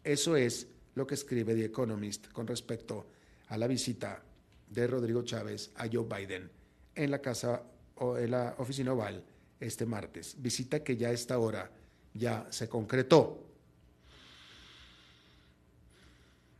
Eso 0.03 0.35
es 0.35 0.67
lo 0.93 1.05
que 1.05 1.15
escribe 1.15 1.55
The 1.55 1.65
Economist 1.65 2.31
con 2.31 2.47
respecto 2.47 3.07
a 3.47 3.57
la 3.57 3.67
visita 3.67 4.23
de 4.69 4.87
Rodrigo 4.87 5.23
Chávez 5.23 5.71
a 5.75 5.87
Joe 5.91 6.05
Biden 6.05 6.49
en 6.95 7.11
la 7.11 7.19
casa 7.19 7.63
o 7.95 8.17
en 8.17 8.31
la 8.31 8.55
oficina 8.57 8.93
oval 8.93 9.23
este 9.59 9.85
martes. 9.85 10.35
Visita 10.39 10.83
que 10.83 10.95
ya 10.95 11.09
a 11.09 11.11
esta 11.11 11.37
hora 11.39 11.69
ya 12.13 12.47
se 12.49 12.69
concretó. 12.69 13.43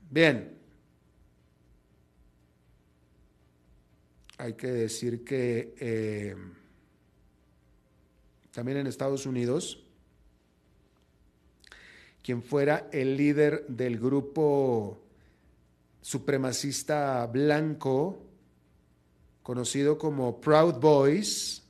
Bien, 0.09 0.57
hay 4.37 4.53
que 4.53 4.67
decir 4.67 5.23
que 5.23 5.75
eh, 5.79 6.35
también 8.51 8.79
en 8.79 8.87
Estados 8.87 9.25
Unidos, 9.25 9.83
quien 12.21 12.41
fuera 12.43 12.89
el 12.91 13.15
líder 13.15 13.65
del 13.67 13.99
grupo 13.99 15.01
supremacista 16.01 17.25
blanco, 17.27 18.21
conocido 19.43 19.97
como 19.97 20.41
Proud 20.41 20.75
Boys, 20.75 21.61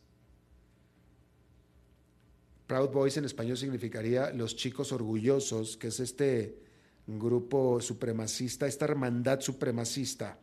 Proud 2.68 2.90
Boys 2.90 3.18
en 3.18 3.26
español 3.26 3.58
significaría 3.58 4.32
los 4.32 4.56
chicos 4.56 4.92
orgullosos, 4.92 5.78
que 5.78 5.88
es 5.88 6.00
este 6.00 6.58
grupo 7.06 7.80
supremacista, 7.80 8.66
esta 8.66 8.86
hermandad 8.86 9.42
supremacista. 9.42 10.40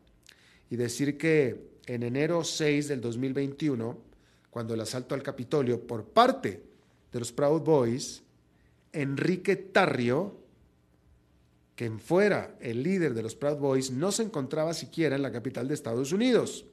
Y 0.70 0.76
decir 0.76 1.18
que 1.18 1.71
en 1.86 2.02
enero 2.02 2.44
6 2.44 2.88
del 2.88 3.00
2021, 3.00 3.98
cuando 4.50 4.74
el 4.74 4.80
asalto 4.80 5.14
al 5.14 5.22
Capitolio 5.22 5.86
por 5.86 6.04
parte 6.04 6.62
de 7.10 7.18
los 7.18 7.32
Proud 7.32 7.62
Boys, 7.62 8.22
Enrique 8.92 9.56
Tarrio, 9.56 10.36
quien 11.74 11.98
fuera 11.98 12.56
el 12.60 12.82
líder 12.82 13.14
de 13.14 13.22
los 13.22 13.34
Proud 13.34 13.56
Boys, 13.56 13.90
no 13.90 14.12
se 14.12 14.22
encontraba 14.22 14.74
siquiera 14.74 15.16
en 15.16 15.22
la 15.22 15.32
capital 15.32 15.68
de 15.68 15.74
Estados 15.74 16.12
Unidos. 16.12 16.66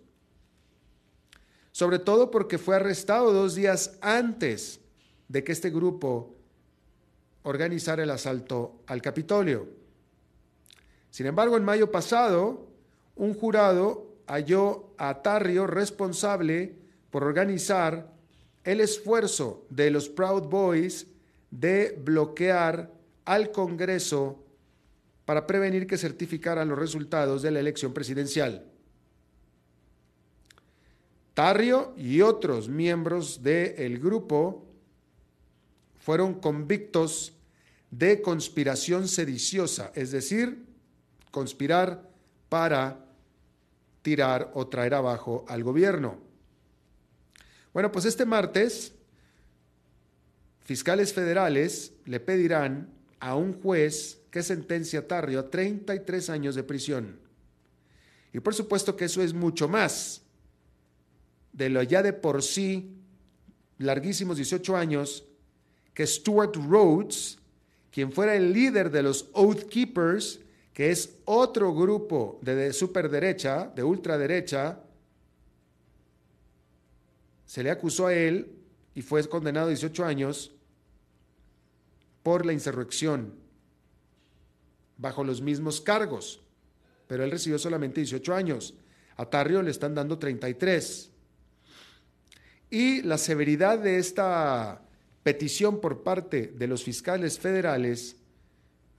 Sobre 1.72 2.00
todo 2.00 2.30
porque 2.32 2.58
fue 2.58 2.76
arrestado 2.76 3.32
dos 3.32 3.56
días 3.56 3.98
antes 4.02 4.82
de 5.28 5.44
que 5.44 5.52
este 5.52 5.70
grupo 5.70 6.36
organizara 7.44 8.04
el 8.04 8.10
asalto 8.10 8.82
al 8.88 9.02
Capitolio. 9.02 9.68
Sin 11.10 11.26
embargo, 11.26 11.58
en 11.58 11.64
mayo 11.64 11.92
pasado, 11.92 12.68
un 13.16 13.34
jurado 13.34 14.09
halló 14.30 14.94
a 14.98 15.22
Tarrio 15.22 15.66
responsable 15.66 16.76
por 17.10 17.24
organizar 17.24 18.14
el 18.64 18.80
esfuerzo 18.80 19.66
de 19.70 19.90
los 19.90 20.08
Proud 20.08 20.44
Boys 20.44 21.08
de 21.50 22.00
bloquear 22.00 22.92
al 23.26 23.52
Congreso 23.52 24.46
para 25.26 25.48
prevenir 25.48 25.88
que 25.88 25.98
certificaran 25.98 26.70
los 26.70 26.78
resultados 26.78 27.42
de 27.42 27.52
la 27.52 27.60
elección 27.60 27.92
presidencial. 27.92 28.66
Tarrio 31.34 31.94
y 31.98 32.22
otros 32.22 32.70
miembros 32.70 33.42
del 33.42 33.98
grupo 33.98 34.64
fueron 35.98 36.36
convictos 36.36 37.34
de 37.90 38.22
conspiración 38.22 39.08
sediciosa, 39.08 39.92
es 39.96 40.12
decir, 40.12 40.66
conspirar 41.32 42.08
para 42.50 43.09
tirar 44.10 44.50
o 44.56 44.66
traer 44.66 44.96
abajo 44.96 45.46
al 45.48 45.64
gobierno. 45.64 46.18
Bueno, 47.74 47.92
pues 47.92 48.06
este 48.06 48.26
martes, 48.26 48.92
fiscales 50.62 51.14
federales 51.14 51.94
le 52.06 52.20
pedirán 52.20 52.90
a 53.20 53.36
un 53.36 53.62
juez 53.62 54.20
que 54.32 54.42
sentencia 54.42 55.02
a 55.02 55.08
Tarrio 55.08 55.42
a 55.42 55.50
33 55.52 56.32
años 56.32 56.56
de 56.56 56.64
prisión. 56.64 57.20
Y 58.34 58.40
por 58.40 58.56
supuesto 58.56 58.96
que 58.96 59.06
eso 59.06 59.22
es 59.22 59.32
mucho 59.32 59.68
más 59.68 60.24
de 61.54 61.70
lo 61.70 61.84
ya 61.84 62.02
de 62.02 62.14
por 62.14 62.42
sí 62.42 62.96
larguísimos 63.78 64.38
18 64.38 64.76
años 64.76 65.24
que 65.94 66.08
Stuart 66.08 66.56
Rhodes, 66.56 67.38
quien 67.92 68.12
fuera 68.12 68.36
el 68.36 68.54
líder 68.54 68.90
de 68.90 69.04
los 69.04 69.30
Oath 69.34 69.70
Keepers, 69.70 70.40
que 70.80 70.92
es 70.92 71.18
otro 71.26 71.76
grupo 71.76 72.40
de 72.42 72.72
superderecha, 72.72 73.70
de 73.76 73.84
ultraderecha, 73.84 74.80
se 77.46 77.62
le 77.62 77.70
acusó 77.70 78.08
a 78.08 78.14
él 78.14 78.50
y 78.96 79.02
fue 79.02 79.28
condenado 79.28 79.66
a 79.66 79.72
18 79.72 80.06
años 80.06 80.54
por 82.24 82.46
la 82.46 82.54
insurrección, 82.54 83.34
bajo 84.96 85.26
los 85.26 85.42
mismos 85.42 85.82
cargos, 85.82 86.40
pero 87.08 87.26
él 87.26 87.32
recibió 87.32 87.60
solamente 87.60 88.00
18 88.00 88.34
años. 88.34 88.74
A 89.18 89.26
Tarrio 89.26 89.62
le 89.62 89.72
están 89.72 89.94
dando 89.94 90.18
33. 90.18 91.10
Y 92.70 93.02
la 93.02 93.18
severidad 93.18 93.80
de 93.80 93.98
esta 93.98 94.82
petición 95.24 95.82
por 95.82 96.04
parte 96.04 96.54
de 96.56 96.68
los 96.68 96.86
fiscales 96.86 97.38
federales 97.38 98.16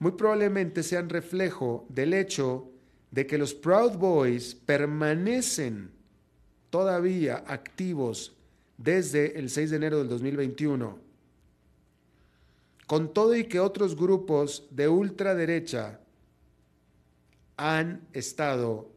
muy 0.01 0.13
probablemente 0.13 0.81
sean 0.81 1.09
reflejo 1.09 1.85
del 1.87 2.15
hecho 2.15 2.67
de 3.11 3.27
que 3.27 3.37
los 3.37 3.53
Proud 3.53 3.97
Boys 3.97 4.55
permanecen 4.55 5.91
todavía 6.71 7.43
activos 7.45 8.33
desde 8.79 9.37
el 9.37 9.51
6 9.51 9.69
de 9.69 9.75
enero 9.75 9.99
del 9.99 10.09
2021. 10.09 10.97
Con 12.87 13.13
todo 13.13 13.35
y 13.35 13.43
que 13.43 13.59
otros 13.59 13.95
grupos 13.95 14.65
de 14.71 14.87
ultraderecha 14.87 15.99
han 17.57 18.01
estado 18.11 18.89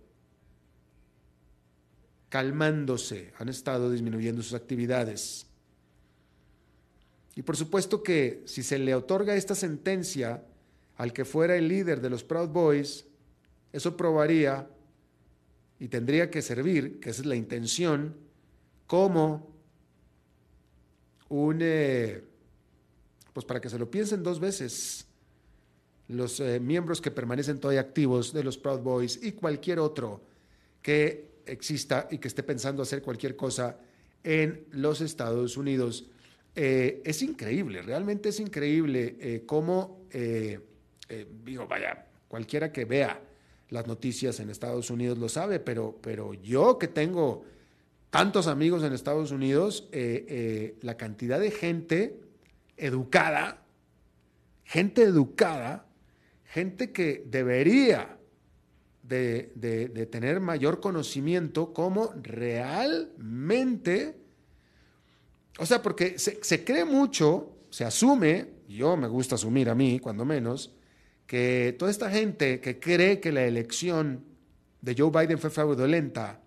calmándose, 2.30 3.34
han 3.38 3.50
estado 3.50 3.90
disminuyendo 3.90 4.42
sus 4.42 4.54
actividades. 4.54 5.46
Y 7.36 7.42
por 7.42 7.58
supuesto 7.58 8.02
que 8.02 8.42
si 8.46 8.62
se 8.62 8.78
le 8.78 8.94
otorga 8.94 9.36
esta 9.36 9.54
sentencia 9.54 10.42
al 10.96 11.12
que 11.12 11.24
fuera 11.24 11.56
el 11.56 11.68
líder 11.68 12.00
de 12.00 12.10
los 12.10 12.24
Proud 12.24 12.48
Boys, 12.48 13.06
eso 13.72 13.96
probaría 13.96 14.68
y 15.78 15.88
tendría 15.88 16.30
que 16.30 16.40
servir, 16.42 17.00
que 17.00 17.10
esa 17.10 17.22
es 17.22 17.26
la 17.26 17.34
intención, 17.34 18.16
como 18.86 19.52
un, 21.28 21.58
eh, 21.60 22.22
pues 23.32 23.44
para 23.44 23.60
que 23.60 23.68
se 23.68 23.78
lo 23.78 23.90
piensen 23.90 24.22
dos 24.22 24.38
veces 24.38 25.06
los 26.08 26.38
eh, 26.38 26.60
miembros 26.60 27.00
que 27.00 27.10
permanecen 27.10 27.58
todavía 27.58 27.80
activos 27.80 28.32
de 28.32 28.44
los 28.44 28.58
Proud 28.58 28.80
Boys 28.80 29.18
y 29.22 29.32
cualquier 29.32 29.78
otro 29.78 30.22
que 30.80 31.40
exista 31.46 32.06
y 32.10 32.18
que 32.18 32.28
esté 32.28 32.42
pensando 32.42 32.82
hacer 32.82 33.02
cualquier 33.02 33.36
cosa 33.36 33.78
en 34.22 34.66
los 34.70 35.00
Estados 35.00 35.56
Unidos. 35.56 36.06
Eh, 36.54 37.02
es 37.04 37.22
increíble, 37.22 37.82
realmente 37.82 38.28
es 38.28 38.38
increíble 38.38 39.42
cómo, 39.46 40.06
digo, 41.44 41.66
vaya, 41.66 42.06
cualquiera 42.28 42.72
que 42.72 42.84
vea 42.84 43.20
las 43.70 43.86
noticias 43.86 44.40
en 44.40 44.50
Estados 44.50 44.90
Unidos 44.90 45.18
lo 45.18 45.28
sabe, 45.28 45.60
pero, 45.60 45.98
pero 46.00 46.34
yo 46.34 46.78
que 46.78 46.88
tengo 46.88 47.44
tantos 48.10 48.46
amigos 48.46 48.82
en 48.84 48.92
Estados 48.92 49.30
Unidos, 49.30 49.88
la 50.82 50.96
cantidad 50.96 51.40
de 51.40 51.50
gente 51.50 52.20
educada, 52.76 53.62
gente 54.64 55.02
educada, 55.02 55.86
gente 56.44 56.92
que 56.92 57.24
debería 57.26 58.18
de, 59.02 60.08
tener 60.10 60.40
mayor 60.40 60.80
conocimiento, 60.80 61.72
cómo 61.72 62.12
realmente 62.22 64.16
o 65.58 65.66
sea, 65.66 65.82
porque 65.82 66.18
se, 66.18 66.64
cree 66.64 66.84
mucho, 66.84 67.52
se 67.70 67.84
asume, 67.84 68.48
yo 68.68 68.96
me 68.96 69.06
gusta 69.06 69.36
asumir 69.36 69.68
a 69.68 69.74
mí, 69.74 70.00
cuando 70.00 70.24
menos, 70.24 70.74
que 71.26 71.74
toda 71.78 71.90
esta 71.90 72.10
gente 72.10 72.60
que 72.60 72.78
cree 72.78 73.20
que 73.20 73.32
la 73.32 73.44
elección 73.44 74.24
de 74.80 74.94
Joe 74.96 75.10
Biden 75.10 75.38
fue 75.38 75.50
fraudulenta, 75.50 76.40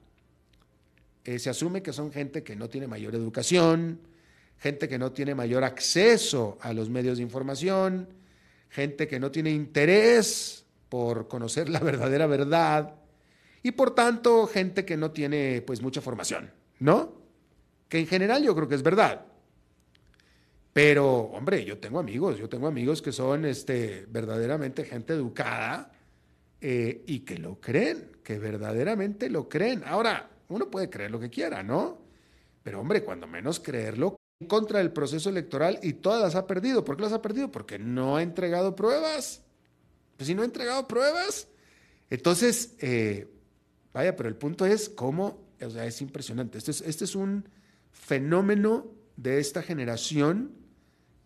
eh, 1.24 1.40
se 1.40 1.50
asume 1.50 1.82
que 1.82 1.94
son 1.94 2.12
gente 2.12 2.44
que 2.44 2.56
no 2.56 2.70
tiene 2.70 2.88
mayor 2.88 3.16
educación, 3.16 4.00
gente 4.58 4.88
que 4.88 4.98
no 4.98 5.12
tiene 5.12 5.36
mayor 5.36 5.63
acceso 5.63 6.58
a 6.62 6.74
los 6.74 6.90
medios 6.90 7.18
de 7.18 7.24
información, 7.24 8.08
gente 8.70 9.08
que 9.08 9.20
no 9.20 9.32
tiene 9.32 9.52
interés 9.52 10.66
por 10.90 11.28
conocer 11.28 11.70
la 11.70 11.80
verdadera 11.80 12.28
verdad 12.28 12.96
y 13.63 13.72
por 13.72 13.94
tanto 13.94 14.48
gente 14.48 14.86
que 14.86 14.98
no 14.98 15.12
tiene 15.12 15.62
pues 15.66 15.82
mucha 15.82 16.02
formación, 16.02 16.52
¿no? 16.80 17.18
que 17.90 18.00
en 18.00 18.08
general 18.08 18.44
yo 18.44 18.56
creo 18.56 18.68
que 18.68 18.76
es 18.76 18.84
verdad. 18.84 19.26
Pero, 20.78 21.22
hombre, 21.34 21.66
yo 21.66 21.80
tengo 21.80 21.98
amigos, 21.98 22.38
yo 22.38 22.48
tengo 22.48 22.68
amigos 22.68 23.02
que 23.02 23.12
son 23.12 23.46
este, 23.46 24.06
verdaderamente 24.10 24.86
gente 24.86 25.13
educada 25.13 25.92
eh, 26.62 27.04
y 27.08 27.22
que 27.22 27.40
lo 27.40 27.60
creen, 27.60 28.12
que 28.24 28.38
verdaderamente 28.38 29.28
lo 29.32 29.50
creen. 29.50 29.82
Ahora, 29.88 30.30
uno 30.50 30.70
puede 30.70 30.88
creer 30.88 31.10
lo 31.10 31.20
que 31.20 31.32
quiera, 31.32 31.63
¿no? 31.63 31.98
Pero, 32.62 32.80
hombre, 32.80 33.04
cuando 33.04 33.26
menos 33.26 33.60
creerlo 33.60 34.18
en 34.40 34.48
contra 34.48 34.78
del 34.78 34.92
proceso 34.92 35.32
electoral 35.32 35.80
y 35.82 35.94
todas 35.94 36.22
las 36.22 36.36
ha 36.36 36.46
perdido. 36.46 36.86
¿Por 36.86 36.96
qué 36.96 37.02
las 37.02 37.13
ha 37.13 37.24
perdido? 37.24 37.52
Porque 37.52 37.80
no 37.80 38.18
ha 38.18 38.22
entregado 38.22 38.76
pruebas. 38.76 39.42
Pues 40.16 40.28
si 40.28 40.36
no 40.36 40.44
ha 40.44 40.46
entregado 40.46 40.88
pruebas, 40.88 41.48
entonces, 42.12 42.76
eh, 42.82 43.28
vaya, 43.94 44.16
pero 44.16 44.30
el 44.30 44.36
punto 44.36 44.63
es 44.68 44.90
cómo, 44.90 45.44
o 45.60 45.70
sea, 45.72 45.88
es 45.88 46.00
impresionante. 46.04 46.60
Es, 46.60 46.70
este 46.70 47.04
es 47.04 47.16
un 47.16 47.50
fenómeno 47.92 48.86
de 49.16 49.40
esta 49.40 49.63
generación 49.63 50.66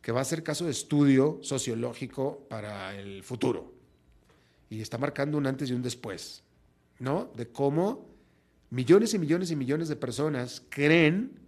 que 0.02 0.12
va 0.12 0.22
a 0.22 0.26
ser 0.26 0.44
caso 0.44 0.66
de 0.66 0.72
estudio 0.72 1.40
sociológico 1.42 2.46
para 2.50 2.96
el 2.96 3.24
futuro. 3.24 3.74
Y 4.70 4.82
está 4.82 4.98
marcando 4.98 5.38
un 5.38 5.46
antes 5.46 5.70
y 5.70 5.74
un 5.74 5.82
después, 5.82 6.44
¿no? 7.00 7.32
De 7.36 7.48
cómo 7.50 8.08
millones 8.70 9.14
y 9.14 9.20
millones 9.20 9.52
y 9.52 9.56
millones 9.56 9.90
de 9.90 9.96
personas 9.96 10.64
creen 10.70 11.40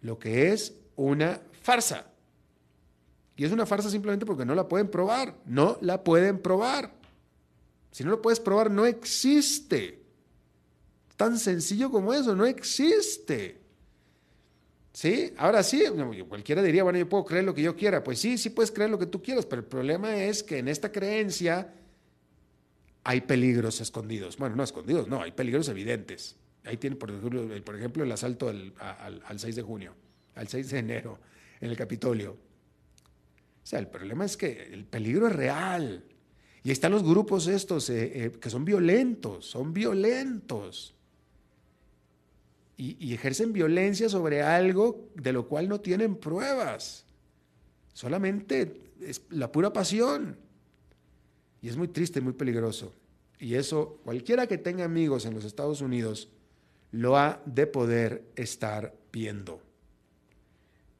lo 0.00 0.18
que 0.18 0.52
es 0.52 0.74
una 0.96 1.40
farsa. 1.62 2.06
Y 3.36 3.44
es 3.44 3.52
una 3.52 3.66
farsa 3.66 3.88
simplemente 3.88 4.26
porque 4.26 4.44
no 4.44 4.54
la 4.54 4.68
pueden 4.68 4.88
probar, 4.88 5.36
no 5.46 5.78
la 5.80 6.02
pueden 6.02 6.40
probar. 6.40 6.92
Si 7.92 8.04
no 8.04 8.10
lo 8.10 8.22
puedes 8.22 8.40
probar, 8.40 8.70
no 8.70 8.86
existe. 8.86 10.02
Tan 11.16 11.38
sencillo 11.38 11.90
como 11.90 12.12
eso, 12.12 12.34
no 12.34 12.46
existe. 12.46 13.59
¿Sí? 14.92 15.32
Ahora 15.36 15.62
sí, 15.62 15.84
cualquiera 16.28 16.62
diría, 16.62 16.82
bueno, 16.82 16.98
yo 16.98 17.08
puedo 17.08 17.24
creer 17.24 17.44
lo 17.44 17.54
que 17.54 17.62
yo 17.62 17.76
quiera. 17.76 18.02
Pues 18.02 18.18
sí, 18.18 18.36
sí 18.36 18.50
puedes 18.50 18.72
creer 18.72 18.90
lo 18.90 18.98
que 18.98 19.06
tú 19.06 19.22
quieras, 19.22 19.46
pero 19.46 19.62
el 19.62 19.68
problema 19.68 20.16
es 20.16 20.42
que 20.42 20.58
en 20.58 20.68
esta 20.68 20.90
creencia 20.90 21.72
hay 23.04 23.20
peligros 23.20 23.80
escondidos. 23.80 24.36
Bueno, 24.36 24.56
no 24.56 24.64
escondidos, 24.64 25.08
no, 25.08 25.22
hay 25.22 25.32
peligros 25.32 25.68
evidentes. 25.68 26.36
Ahí 26.64 26.76
tiene, 26.76 26.96
por 26.96 27.10
ejemplo, 27.10 27.48
por 27.64 27.76
ejemplo 27.76 28.04
el 28.04 28.12
asalto 28.12 28.48
al, 28.48 29.38
6 29.38 29.56
de 29.56 29.62
junio, 29.62 29.94
al 30.34 30.48
6 30.48 30.70
de 30.70 30.78
enero, 30.78 31.18
en 31.60 31.70
el 31.70 31.76
Capitolio. 31.76 32.32
O 32.32 33.66
sea, 33.66 33.78
el 33.78 33.86
problema 33.86 34.24
es 34.24 34.36
que 34.36 34.70
el 34.72 34.84
peligro 34.84 35.28
es 35.28 35.34
real. 35.34 36.04
Y 36.62 36.70
están 36.72 36.92
los 36.92 37.02
grupos 37.02 37.46
estos 37.46 37.88
eh, 37.88 38.24
eh, 38.26 38.32
que 38.38 38.50
son 38.50 38.64
violentos, 38.64 39.46
son 39.46 39.72
violentos. 39.72 40.94
Y, 42.82 43.12
ejercen 43.12 43.52
violencia 43.52 44.08
sobre 44.08 44.40
algo 44.40 45.10
de 45.14 45.34
lo 45.34 45.46
cual 45.46 45.68
no 45.68 45.82
tienen 45.82 46.16
pruebas. 46.16 47.04
Solamente 47.92 48.80
es 49.02 49.20
la 49.28 49.52
pura 49.52 49.70
pasión. 49.70 50.38
Y 51.60 51.68
es 51.68 51.76
muy 51.76 51.88
triste, 51.88 52.22
muy 52.22 52.32
peligroso. 52.32 52.94
Y 53.38 53.54
eso, 53.54 54.00
cualquiera 54.02 54.46
que 54.46 54.56
tenga 54.56 54.86
amigos 54.86 55.26
en 55.26 55.34
los 55.34 55.44
Estados 55.44 55.82
Unidos, 55.82 56.30
lo 56.90 57.18
ha 57.18 57.42
de 57.44 57.66
poder 57.66 58.24
estar 58.34 58.94
viendo. 59.12 59.60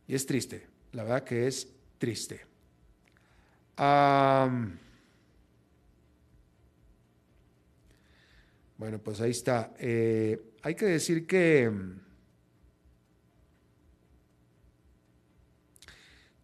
Y 0.07 0.14
es 0.14 0.27
triste, 0.27 0.66
la 0.93 1.05
verdad 1.05 1.25
que 1.25 1.47
es 1.47 1.66
triste. 1.97 2.43
bueno, 8.77 8.99
pues 9.03 9.23
ahí 9.23 9.31
está. 9.31 9.73
Eh, 9.79 10.50
hay 10.62 10.75
que 10.75 10.87
decir 10.87 11.27
que 11.27 11.70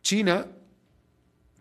China, 0.02 0.46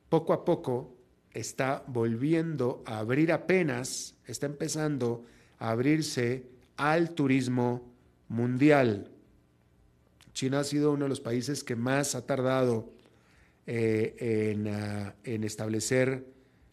poco 0.10 0.34
a 0.34 0.46
poco, 0.46 0.96
está 1.34 1.84
volviendo 1.88 2.84
a 2.86 3.00
abrir 3.00 3.32
apenas, 3.32 4.16
está 4.26 4.46
empezando 4.46 5.26
a 5.60 5.72
abrirse 5.72 6.46
al 6.78 7.12
turismo 7.12 7.92
mundial. 8.28 9.12
China 10.34 10.60
ha 10.60 10.64
sido 10.64 10.92
uno 10.92 11.06
de 11.06 11.10
los 11.10 11.22
países 11.22 11.64
que 11.64 11.76
más 11.76 12.14
ha 12.14 12.26
tardado 12.26 12.94
eh, 13.66 14.56
ah, 14.72 15.16
en, 15.24 15.44
establecer 15.44 16.26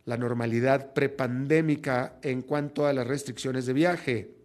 la 0.04 0.16
normalidad 0.16 0.92
prepandémica 0.92 2.18
en 2.22 2.42
cuanto 2.42 2.86
a 2.86 2.92
las 2.92 3.06
restricciones 3.06 3.64
de 3.64 3.72
viaje. 3.72 4.41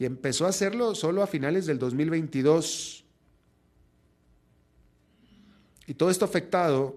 Y 0.00 0.06
empezó 0.06 0.46
a 0.46 0.48
hacerlo 0.48 0.94
solo 0.94 1.22
a 1.22 1.26
finales 1.26 1.66
del 1.66 1.78
2022. 1.78 3.04
Y 5.86 5.92
todo 5.92 6.08
esto 6.08 6.24
afectado 6.24 6.96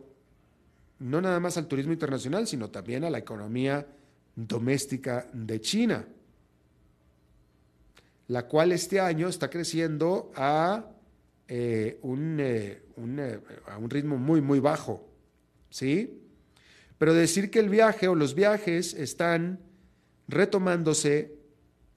no 0.99 1.19
nada 1.19 1.41
más 1.41 1.57
al 1.57 1.67
turismo 1.67 1.91
internacional, 1.91 2.47
sino 2.47 2.69
también 2.69 3.03
a 3.03 3.09
la 3.09 3.17
economía 3.17 3.85
doméstica 4.37 5.27
de 5.33 5.59
China, 5.59 6.07
la 8.29 8.47
cual 8.47 8.71
este 8.71 9.01
año 9.01 9.27
está 9.27 9.49
creciendo 9.49 10.31
a, 10.37 10.85
eh, 11.49 11.99
un, 12.03 12.39
eh, 12.39 12.83
eh, 12.95 13.39
a 13.67 13.79
un 13.79 13.89
ritmo 13.89 14.17
muy, 14.17 14.39
muy 14.39 14.61
bajo. 14.61 15.09
¿Sí? 15.69 16.21
Pero 16.97 17.13
decir 17.13 17.51
que 17.51 17.59
el 17.59 17.67
viaje 17.67 18.07
o 18.07 18.15
los 18.15 18.33
viajes 18.33 18.93
están 18.93 19.59
retomándose 20.29 21.42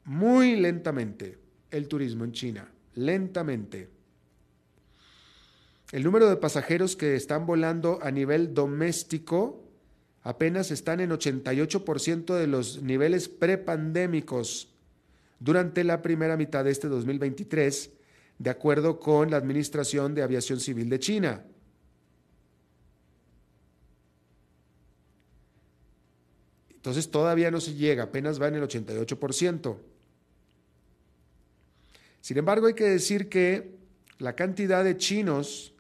muy 0.06 0.56
lentamente, 0.56 1.36
el 1.70 1.88
turismo 1.88 2.24
en 2.24 2.32
China, 2.32 2.72
lentamente. 2.94 3.90
El 5.92 6.04
número 6.04 6.28
de 6.28 6.36
pasajeros 6.36 6.96
que 6.96 7.16
están 7.16 7.44
volando 7.44 7.98
a 8.02 8.10
nivel 8.10 8.54
doméstico 8.54 9.64
apenas 10.22 10.70
están 10.70 11.00
en 11.00 11.10
88% 11.10 12.34
de 12.34 12.46
los 12.46 12.82
niveles 12.82 13.28
prepandémicos 13.28 14.72
durante 15.38 15.84
la 15.84 16.02
primera 16.02 16.36
mitad 16.36 16.64
de 16.64 16.70
este 16.70 16.88
2023, 16.88 17.90
de 18.38 18.50
acuerdo 18.50 18.98
con 18.98 19.30
la 19.30 19.36
Administración 19.36 20.14
de 20.14 20.22
Aviación 20.22 20.60
Civil 20.60 20.88
de 20.88 20.98
China. 20.98 21.44
Entonces 26.70 27.10
todavía 27.10 27.50
no 27.50 27.60
se 27.60 27.74
llega, 27.74 28.04
apenas 28.04 28.40
va 28.40 28.46
en 28.46 28.54
el 28.54 28.62
88%. 28.62 29.76
Sin 32.26 32.38
embargo, 32.38 32.66
hay 32.66 32.74
que 32.74 32.88
decir 32.88 33.28
que 33.28 33.78
la 34.18 34.34
cantidad 34.34 34.82
de 34.82 34.96
chinos 34.96 35.76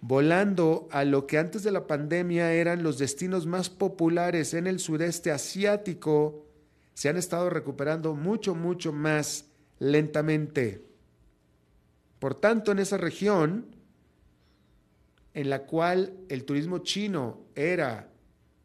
volando 0.00 0.88
a 0.90 1.04
lo 1.04 1.28
que 1.28 1.38
antes 1.38 1.62
de 1.62 1.70
la 1.70 1.86
pandemia 1.86 2.52
eran 2.52 2.82
los 2.82 2.98
destinos 2.98 3.46
más 3.46 3.70
populares 3.70 4.54
en 4.54 4.66
el 4.66 4.80
sudeste 4.80 5.30
asiático, 5.30 6.48
se 6.94 7.10
han 7.10 7.16
estado 7.16 7.48
recuperando 7.48 8.12
mucho, 8.16 8.56
mucho 8.56 8.92
más 8.92 9.44
lentamente. 9.78 10.84
Por 12.18 12.34
tanto, 12.34 12.72
en 12.72 12.80
esa 12.80 12.96
región, 12.96 13.76
en 15.32 15.48
la 15.48 15.62
cual 15.62 16.12
el 16.28 16.44
turismo 16.44 16.78
chino 16.78 17.38
era 17.54 18.10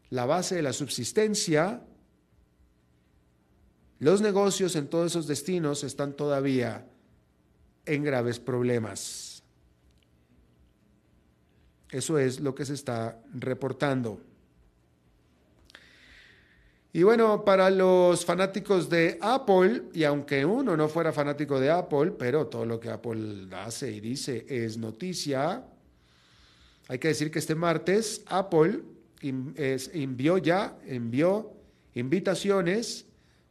la 0.10 0.25
base 0.25 0.55
de 0.55 0.63
la 0.63 0.73
subsistencia, 0.73 1.83
los 3.99 4.21
negocios 4.21 4.75
en 4.75 4.88
todos 4.88 5.12
esos 5.12 5.27
destinos 5.27 5.83
están 5.83 6.13
todavía 6.13 6.86
en 7.86 8.03
graves 8.03 8.39
problemas. 8.39 9.43
Eso 11.89 12.19
es 12.19 12.39
lo 12.39 12.53
que 12.53 12.65
se 12.65 12.73
está 12.73 13.19
reportando. 13.33 14.21
Y 16.93 17.03
bueno, 17.03 17.43
para 17.45 17.69
los 17.69 18.25
fanáticos 18.25 18.89
de 18.89 19.17
Apple, 19.21 19.83
y 19.93 20.03
aunque 20.03 20.45
uno 20.45 20.75
no 20.75 20.88
fuera 20.89 21.12
fanático 21.12 21.60
de 21.60 21.69
Apple, 21.69 22.12
pero 22.17 22.47
todo 22.47 22.65
lo 22.65 22.79
que 22.79 22.89
Apple 22.89 23.47
hace 23.51 23.91
y 23.91 23.99
dice 23.99 24.45
es 24.49 24.77
noticia, 24.77 25.63
hay 26.88 26.99
que 26.99 27.10
decir 27.10 27.29
que 27.29 27.39
este 27.39 27.55
martes 27.55 28.23
Apple 28.27 28.81
envió 29.21 30.38
ya, 30.38 30.77
envió 30.86 31.51
invitaciones 31.93 33.06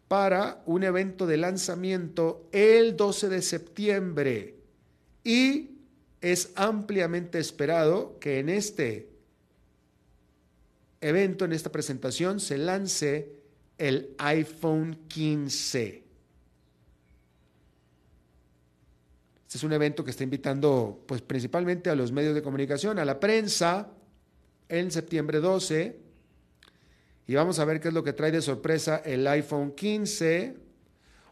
para 0.09 0.63
un 0.67 0.85
evento 0.85 1.27
de 1.27 1.37
lanzamiento 1.37 2.49
el 2.53 2.97
12 2.97 3.29
de 3.29 3.43
septiembre 3.43 4.55
y 5.25 5.71
es 6.21 6.53
ampliamente 6.55 7.39
esperado 7.39 8.19
que 8.21 8.39
en 8.39 8.49
este 8.49 9.11
evento, 11.01 11.45
en 11.45 11.53
esta 11.53 11.71
presentación, 11.71 12.41
se 12.41 12.59
lance 12.59 13.33
el 13.79 14.15
iPhone 14.19 14.99
15. 15.09 16.05
Este 19.47 19.59
es 19.59 19.65
un 19.65 19.73
evento 19.73 20.05
que 20.05 20.11
está 20.11 20.25
invitando 20.25 21.05
pues 21.07 21.23
principalmente 21.23 21.91
a 21.91 21.95
los 21.95 22.13
medios 22.13 22.35
de 22.35 22.43
comunicación, 22.43 22.99
a 22.99 23.05
la 23.05 23.21
prensa, 23.21 23.89
en 24.69 24.91
septiembre 24.91 25.41
12. 25.41 26.06
Y 27.27 27.35
vamos 27.35 27.59
a 27.59 27.65
ver 27.65 27.81
qué 27.81 27.89
es 27.89 27.95
lo 27.95 28.05
que 28.05 28.13
trae 28.13 28.31
de 28.31 28.41
sorpresa 28.41 29.03
el 29.05 29.27
iPhone 29.27 29.73
15. 29.73 30.57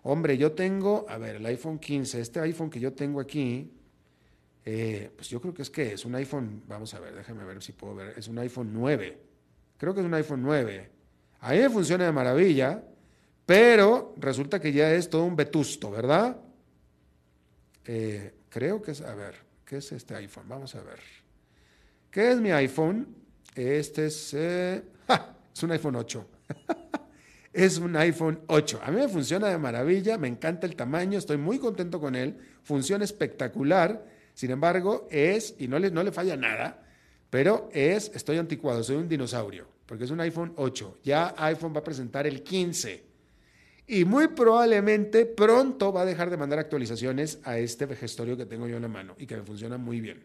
Hombre, 0.02 0.36
yo 0.36 0.52
tengo, 0.52 1.06
a 1.08 1.18
ver, 1.18 1.36
el 1.36 1.46
iPhone 1.46 1.78
15, 1.78 2.20
este 2.20 2.40
iPhone 2.40 2.68
que 2.68 2.80
yo 2.80 2.92
tengo 2.92 3.20
aquí, 3.20 3.72
eh, 4.64 5.10
pues 5.14 5.28
yo 5.28 5.40
creo 5.40 5.54
que 5.54 5.62
es 5.62 5.70
que 5.70 5.92
es 5.92 6.04
un 6.04 6.14
iPhone, 6.14 6.62
vamos 6.66 6.92
a 6.94 7.00
ver, 7.00 7.14
déjame 7.14 7.44
ver 7.44 7.62
si 7.62 7.72
puedo 7.72 7.94
ver, 7.94 8.18
es 8.18 8.28
un 8.28 8.38
iPhone 8.38 8.70
9. 8.72 9.18
Creo 9.78 9.94
que 9.94 10.00
es 10.00 10.06
un 10.06 10.14
iPhone 10.14 10.42
9. 10.42 10.90
A 11.40 11.52
mí 11.52 11.58
me 11.58 11.70
funciona 11.70 12.04
de 12.04 12.12
maravilla, 12.12 12.82
pero 13.46 14.14
resulta 14.16 14.60
que 14.60 14.72
ya 14.72 14.92
es 14.92 15.08
todo 15.08 15.24
un 15.24 15.36
vetusto, 15.36 15.90
¿verdad? 15.90 16.36
Eh, 17.84 18.34
creo 18.48 18.82
que 18.82 18.92
es, 18.92 19.00
a 19.00 19.14
ver, 19.14 19.36
¿qué 19.64 19.76
es 19.76 19.92
este 19.92 20.14
iPhone? 20.16 20.48
Vamos 20.48 20.74
a 20.74 20.82
ver. 20.82 20.98
¿Qué 22.10 22.32
es 22.32 22.40
mi 22.40 22.50
iPhone? 22.50 23.14
Este 23.54 24.06
es, 24.06 24.34
eh, 24.34 24.82
es 25.54 25.62
un 25.62 25.70
iPhone 25.70 25.96
8. 25.96 26.26
es 27.52 27.78
un 27.78 27.96
iPhone 27.96 28.40
8. 28.48 28.80
A 28.82 28.90
mí 28.90 28.98
me 28.98 29.08
funciona 29.08 29.48
de 29.48 29.58
maravilla, 29.58 30.18
me 30.18 30.28
encanta 30.28 30.66
el 30.66 30.76
tamaño, 30.76 31.18
estoy 31.18 31.36
muy 31.36 31.58
contento 31.58 32.00
con 32.00 32.14
él, 32.16 32.36
funciona 32.62 33.04
espectacular 33.04 34.12
sin 34.34 34.50
embargo, 34.50 35.06
es, 35.10 35.54
y 35.58 35.68
no 35.68 35.78
le, 35.78 35.90
no 35.90 36.02
le 36.02 36.10
falla 36.10 36.36
nada, 36.36 36.82
pero 37.30 37.68
es, 37.72 38.10
estoy 38.14 38.36
anticuado, 38.36 38.82
soy 38.82 38.96
un 38.96 39.08
dinosaurio, 39.08 39.66
porque 39.86 40.04
es 40.04 40.10
un 40.10 40.20
iPhone 40.20 40.52
8. 40.56 40.98
Ya 41.04 41.34
iPhone 41.38 41.72
va 41.74 41.80
a 41.80 41.84
presentar 41.84 42.26
el 42.26 42.42
15. 42.42 43.14
y 43.86 44.04
muy 44.04 44.28
probablemente 44.28 45.26
pronto 45.26 45.92
va 45.92 46.02
a 46.02 46.04
dejar 46.04 46.30
de 46.30 46.36
mandar 46.36 46.58
actualizaciones 46.58 47.38
a 47.44 47.58
este 47.58 47.86
vejestorio 47.86 48.36
que 48.36 48.46
tengo 48.46 48.66
yo 48.66 48.76
en 48.76 48.82
la 48.82 48.88
mano 48.88 49.14
y 49.18 49.26
que 49.26 49.36
me 49.36 49.42
funciona 49.42 49.78
muy 49.78 50.00
bien. 50.00 50.24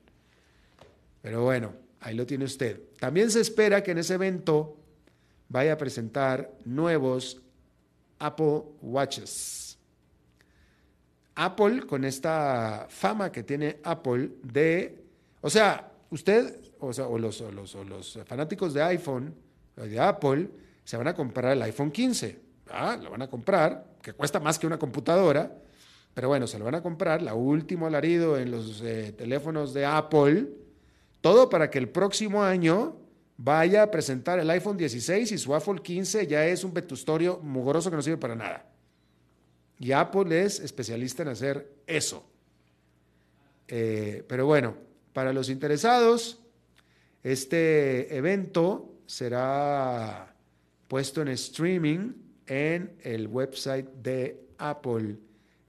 Pero 1.21 1.43
bueno, 1.43 1.73
ahí 1.99 2.15
lo 2.15 2.25
tiene 2.25 2.45
usted. 2.45 2.81
También 2.99 3.29
se 3.29 3.41
espera 3.41 3.83
que 3.83 3.91
en 3.91 3.97
ese 3.97 4.13
evento 4.15 4.77
vaya 5.49 5.73
a 5.73 5.77
presentar 5.77 6.51
nuevos 6.63 7.41
Apple 8.19 8.63
Watches. 8.81 9.77
Apple, 11.35 11.85
con 11.87 12.05
esta 12.05 12.85
fama 12.89 13.31
que 13.31 13.43
tiene 13.43 13.79
Apple 13.83 14.29
de, 14.43 15.03
o 15.41 15.49
sea, 15.49 15.91
usted, 16.09 16.53
o, 16.79 16.91
sea, 16.93 17.07
o, 17.07 17.17
los, 17.17 17.39
los, 17.41 17.75
los, 17.75 18.19
fanáticos 18.25 18.73
de 18.73 18.83
iPhone, 18.83 19.33
de 19.75 19.99
Apple, 19.99 20.49
se 20.83 20.97
van 20.97 21.07
a 21.07 21.13
comprar 21.13 21.53
el 21.53 21.61
iPhone 21.61 21.91
15. 21.91 22.39
Ah, 22.71 22.97
lo 23.01 23.09
van 23.09 23.21
a 23.21 23.29
comprar, 23.29 23.95
que 24.01 24.13
cuesta 24.13 24.39
más 24.39 24.59
que 24.59 24.67
una 24.67 24.77
computadora, 24.77 25.51
pero 26.13 26.27
bueno, 26.27 26.45
se 26.45 26.59
lo 26.59 26.65
van 26.65 26.75
a 26.75 26.83
comprar, 26.83 27.21
la 27.21 27.33
último 27.33 27.87
alarido 27.87 28.37
en 28.37 28.51
los 28.51 28.81
eh, 28.81 29.13
teléfonos 29.17 29.73
de 29.73 29.85
Apple, 29.85 30.47
todo 31.21 31.49
para 31.49 31.69
que 31.69 31.77
el 31.77 31.87
próximo 31.87 32.43
año 32.43 32.97
vaya 33.41 33.83
a 33.83 33.89
presentar 33.89 34.37
el 34.37 34.49
iPhone 34.49 34.75
16 34.75 35.31
y 35.31 35.37
su 35.37 35.55
iPhone 35.55 35.79
15 35.79 36.27
ya 36.27 36.45
es 36.45 36.65
un 36.65 36.73
vetustorio 36.73 37.39
mugroso 37.39 37.89
que 37.89 37.95
no 37.95 38.01
sirve 38.01 38.17
para 38.17 38.35
nada. 38.35 38.69
Y 39.77 39.93
Apple 39.93 40.43
es 40.43 40.59
especialista 40.59 41.23
en 41.23 41.29
hacer 41.29 41.71
eso. 41.87 42.25
Eh, 43.69 44.25
pero 44.27 44.45
bueno, 44.45 44.75
para 45.13 45.31
los 45.31 45.49
interesados, 45.49 46.41
este 47.23 48.13
evento 48.13 48.97
será 49.05 50.35
puesto 50.89 51.21
en 51.21 51.29
streaming 51.29 52.11
en 52.45 52.97
el 53.03 53.27
website 53.27 53.87
de 54.03 54.49
Apple. 54.57 55.15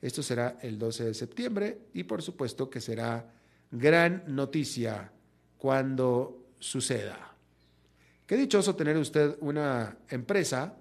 Esto 0.03 0.25
será 0.25 0.59
el 0.63 0.77
12 0.77 1.05
de 1.05 1.15
septiembre 1.15 1.79
y 1.95 2.03
por 2.03 2.21
supuesto 2.21 2.69
que 2.69 2.81
será 2.81 3.33
gran 3.71 4.25
noticia 4.27 5.13
cuando 5.57 6.49
suceda. 6.59 7.30
Qué 8.31 8.37
dichoso 8.37 8.77
tener 8.77 8.97
usted 8.97 9.37
una 9.41 9.99
empresa 10.09 10.77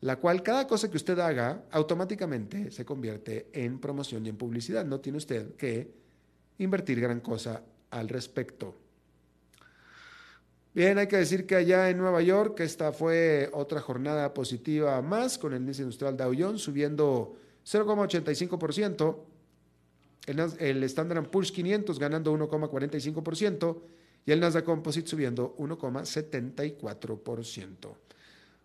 la 0.00 0.16
cual 0.16 0.42
cada 0.42 0.66
cosa 0.66 0.90
que 0.90 0.96
usted 0.96 1.18
haga 1.18 1.64
automáticamente 1.70 2.70
se 2.70 2.86
convierte 2.86 3.48
en 3.52 3.78
promoción 3.78 4.24
y 4.24 4.30
en 4.30 4.38
publicidad. 4.38 4.82
No 4.82 4.98
tiene 4.98 5.18
usted 5.18 5.54
que 5.56 5.92
invertir 6.56 6.98
gran 6.98 7.20
cosa 7.20 7.62
al 7.90 8.08
respecto. 8.08 8.74
Bien, 10.72 10.96
hay 10.96 11.08
que 11.08 11.18
decir 11.18 11.44
que 11.44 11.56
allá 11.56 11.90
en 11.90 11.98
Nueva 11.98 12.22
York 12.22 12.60
esta 12.60 12.90
fue 12.90 13.50
otra 13.52 13.82
jornada 13.82 14.32
positiva 14.32 15.02
más 15.02 15.36
con 15.36 15.52
el 15.52 15.60
índice 15.60 15.82
industrial 15.82 16.16
Dow 16.16 16.32
Jones 16.34 16.62
subiendo 16.62 17.36
0,85%, 17.66 19.18
el, 20.24 20.40
el 20.58 20.84
Standard 20.84 21.28
Poor's 21.28 21.52
500 21.52 21.98
ganando 21.98 22.32
1,45% 22.34 23.76
y 24.24 24.32
el 24.32 24.40
Nasdaq 24.40 24.64
Composite 24.64 25.08
subiendo 25.08 25.54
1,74%. 25.58 27.96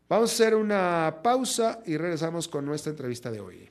Vamos 0.09 0.31
a 0.31 0.33
hacer 0.33 0.55
una 0.55 1.17
pausa 1.21 1.81
y 1.85 1.97
regresamos 1.97 2.47
con 2.47 2.65
nuestra 2.65 2.91
entrevista 2.91 3.29
de 3.29 3.41
hoy. 3.41 3.69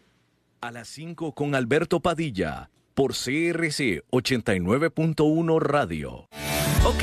A 0.61 0.71
las 0.71 0.89
5 0.89 1.33
con 1.33 1.55
Alberto 1.55 2.01
Padilla 2.01 2.71
por 2.95 3.13
CRC 3.13 4.03
89.1 4.11 5.61
Radio. 5.61 6.29
Ok, 6.85 7.03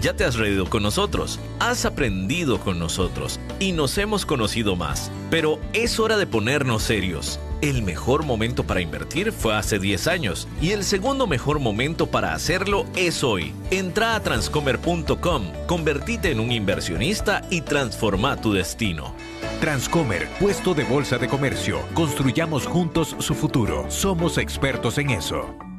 ya 0.00 0.14
te 0.14 0.24
has 0.24 0.36
reído 0.36 0.68
con 0.68 0.82
nosotros, 0.82 1.38
has 1.58 1.84
aprendido 1.84 2.60
con 2.60 2.78
nosotros 2.78 3.40
y 3.60 3.72
nos 3.72 3.96
hemos 3.98 4.26
conocido 4.26 4.76
más, 4.76 5.10
pero 5.30 5.58
es 5.72 5.98
hora 5.98 6.18
de 6.18 6.26
ponernos 6.26 6.82
serios. 6.82 7.40
El 7.62 7.84
mejor 7.84 8.24
momento 8.24 8.64
para 8.64 8.80
invertir 8.80 9.30
fue 9.30 9.54
hace 9.54 9.78
10 9.78 10.08
años 10.08 10.48
y 10.60 10.72
el 10.72 10.82
segundo 10.82 11.28
mejor 11.28 11.60
momento 11.60 12.08
para 12.08 12.34
hacerlo 12.34 12.86
es 12.96 13.22
hoy. 13.22 13.54
Entra 13.70 14.16
a 14.16 14.20
transcomer.com, 14.20 15.44
convertite 15.68 16.32
en 16.32 16.40
un 16.40 16.50
inversionista 16.50 17.42
y 17.50 17.60
transforma 17.60 18.36
tu 18.36 18.52
destino. 18.52 19.14
Transcomer, 19.60 20.28
puesto 20.40 20.74
de 20.74 20.82
bolsa 20.82 21.18
de 21.18 21.28
comercio. 21.28 21.78
Construyamos 21.94 22.66
juntos 22.66 23.14
su 23.20 23.32
futuro. 23.32 23.88
Somos 23.88 24.38
expertos 24.38 24.98
en 24.98 25.10
eso. 25.10 25.71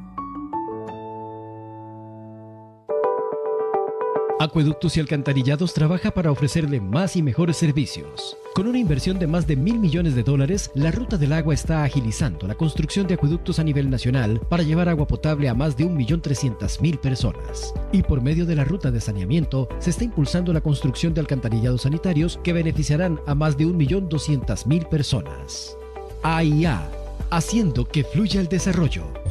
Acueductos 4.40 4.96
y 4.96 5.00
Alcantarillados 5.00 5.74
trabaja 5.74 6.10
para 6.10 6.32
ofrecerle 6.32 6.80
más 6.80 7.14
y 7.14 7.22
mejores 7.22 7.56
servicios. 7.56 8.36
Con 8.52 8.66
una 8.66 8.80
inversión 8.80 9.20
de 9.20 9.28
más 9.28 9.46
de 9.46 9.54
mil 9.54 9.78
millones 9.78 10.16
de 10.16 10.24
dólares, 10.24 10.72
la 10.74 10.90
Ruta 10.90 11.16
del 11.16 11.32
Agua 11.32 11.54
está 11.54 11.84
agilizando 11.84 12.48
la 12.48 12.56
construcción 12.56 13.06
de 13.06 13.14
acueductos 13.14 13.60
a 13.60 13.64
nivel 13.64 13.88
nacional 13.88 14.40
para 14.48 14.64
llevar 14.64 14.88
agua 14.88 15.06
potable 15.06 15.48
a 15.48 15.54
más 15.54 15.76
de 15.76 15.84
1.300.000 15.84 16.98
personas. 16.98 17.72
Y 17.92 18.02
por 18.02 18.22
medio 18.22 18.44
de 18.44 18.56
la 18.56 18.64
ruta 18.64 18.90
de 18.90 19.00
saneamiento, 19.00 19.68
se 19.78 19.90
está 19.90 20.02
impulsando 20.02 20.52
la 20.52 20.60
construcción 20.60 21.14
de 21.14 21.20
alcantarillados 21.20 21.82
sanitarios 21.82 22.40
que 22.42 22.52
beneficiarán 22.52 23.20
a 23.28 23.36
más 23.36 23.56
de 23.56 23.66
1.200.000 23.66 24.88
personas. 24.88 25.76
AIA, 26.24 26.90
haciendo 27.30 27.84
que 27.84 28.02
fluya 28.02 28.40
el 28.40 28.48
desarrollo. 28.48 29.23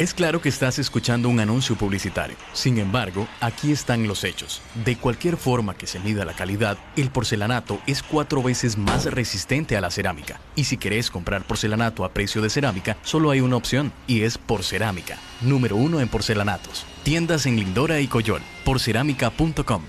Es 0.00 0.14
claro 0.14 0.40
que 0.40 0.48
estás 0.48 0.78
escuchando 0.78 1.28
un 1.28 1.40
anuncio 1.40 1.76
publicitario. 1.76 2.34
Sin 2.54 2.78
embargo, 2.78 3.28
aquí 3.38 3.70
están 3.70 4.08
los 4.08 4.24
hechos. 4.24 4.62
De 4.82 4.96
cualquier 4.96 5.36
forma 5.36 5.74
que 5.74 5.86
se 5.86 6.00
mida 6.00 6.24
la 6.24 6.32
calidad, 6.32 6.78
el 6.96 7.10
porcelanato 7.10 7.78
es 7.86 8.02
cuatro 8.02 8.42
veces 8.42 8.78
más 8.78 9.04
resistente 9.04 9.76
a 9.76 9.82
la 9.82 9.90
cerámica. 9.90 10.40
Y 10.56 10.64
si 10.64 10.78
querés 10.78 11.10
comprar 11.10 11.46
porcelanato 11.46 12.06
a 12.06 12.14
precio 12.14 12.40
de 12.40 12.48
cerámica, 12.48 12.96
solo 13.02 13.30
hay 13.30 13.42
una 13.42 13.56
opción, 13.56 13.92
y 14.06 14.22
es 14.22 14.38
Porcerámica. 14.38 15.18
Número 15.42 15.76
uno 15.76 16.00
en 16.00 16.08
porcelanatos. 16.08 16.86
Tiendas 17.02 17.44
en 17.44 17.56
Lindora 17.56 18.00
y 18.00 18.06
Coyol. 18.06 18.40
Porcerámica.com. 18.64 19.82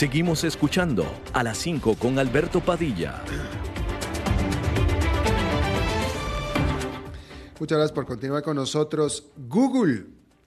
Seguimos 0.00 0.44
escuchando 0.44 1.04
a 1.34 1.42
las 1.42 1.58
5 1.58 1.96
con 1.96 2.18
Alberto 2.18 2.62
Padilla. 2.62 3.20
Muchas 7.58 7.76
gracias 7.76 7.92
por 7.92 8.06
continuar 8.06 8.42
con 8.42 8.56
nosotros. 8.56 9.26
Google 9.36 10.06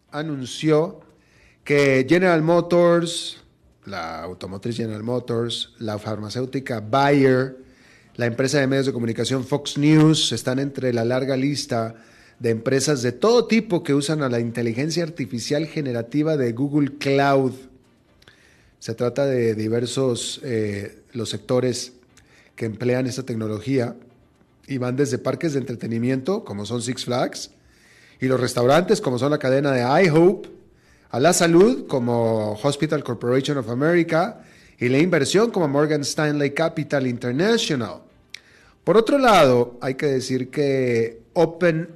anunció 0.10 1.02
que 1.64 2.04
General 2.10 2.42
Motors, 2.42 3.44
la 3.86 4.24
automotriz 4.24 4.76
General 4.76 5.04
Motors, 5.04 5.76
la 5.78 6.00
farmacéutica 6.00 6.80
Bayer, 6.80 7.56
la 8.16 8.26
empresa 8.26 8.60
de 8.60 8.66
medios 8.66 8.88
de 8.88 8.94
comunicación 8.94 9.44
Fox 9.44 9.78
News 9.78 10.32
están 10.32 10.58
entre 10.58 10.92
la 10.94 11.06
larga 11.06 11.38
lista 11.38 11.94
de 12.40 12.50
empresas 12.50 13.04
de 13.04 13.12
todo 13.12 13.46
tipo 13.46 13.84
que 13.84 13.94
usan 13.94 14.24
a 14.24 14.30
la 14.30 14.40
inteligencia 14.40 15.04
artificial 15.04 15.68
generativa 15.68 16.38
de 16.38 16.54
Google 16.54 16.98
Cloud. 16.98 17.54
Se 18.84 18.94
trata 18.96 19.26
de 19.26 19.56
diversos 19.56 20.42
eh, 20.44 21.04
los 21.14 21.30
sectores 21.30 21.94
que 22.54 22.66
emplean 22.66 23.08
esta 23.08 23.24
tecnología 23.24 23.96
y 24.68 24.78
van 24.78 24.98
desde 24.98 25.20
parques 25.20 25.54
de 25.54 25.60
entretenimiento, 25.60 26.44
como 26.44 26.66
son 26.66 26.82
Six 26.82 27.06
Flags, 27.06 27.52
y 28.20 28.26
los 28.26 28.42
restaurantes, 28.42 29.00
como 29.00 29.18
son 29.18 29.32
la 29.32 29.38
cadena 29.38 29.72
de 29.72 30.04
iHope, 30.04 30.50
a 31.12 31.22
la 31.22 31.32
salud, 31.32 31.88
como 31.88 32.60
Hospital 32.62 33.06
Corporation 33.06 33.58
of 33.58 33.70
America, 33.70 34.44
y 34.78 34.90
la 34.90 34.98
inversión, 34.98 35.50
como 35.50 35.70
Morgan 35.70 36.02
Stanley 36.02 36.52
Capital 36.52 37.08
International. 37.08 38.02
Por 38.84 38.98
otro 38.98 39.18
lado, 39.18 39.78
hay 39.80 39.96
que 39.96 40.08
decir 40.08 40.50
que 40.50 41.22
OpenIA 41.32 41.88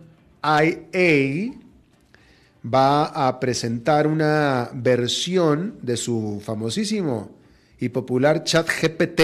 va 2.74 3.06
a 3.28 3.40
presentar 3.40 4.08
una 4.08 4.70
versión 4.74 5.78
de 5.82 5.98
su 5.98 6.42
famosísimo 6.44 7.32
y 7.80 7.90
popular 7.90 8.44
chat 8.44 8.68
GPT, 8.68 9.22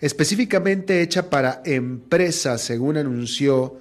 específicamente 0.00 1.00
hecha 1.00 1.30
para 1.30 1.62
empresas, 1.64 2.60
según 2.60 2.96
anunció 2.96 3.78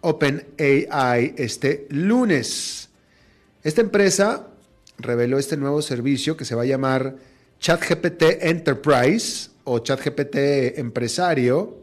OpenAI 0.00 1.34
este 1.36 1.86
lunes. 1.90 2.88
Esta 3.62 3.80
empresa 3.80 4.48
reveló 4.98 5.38
este 5.38 5.56
nuevo 5.56 5.82
servicio 5.82 6.36
que 6.36 6.44
se 6.44 6.54
va 6.54 6.62
a 6.62 6.66
llamar 6.66 7.16
ChatGPT 7.60 8.22
Enterprise 8.40 9.50
o 9.64 9.80
ChatGPT 9.80 10.78
Empresario. 10.78 11.76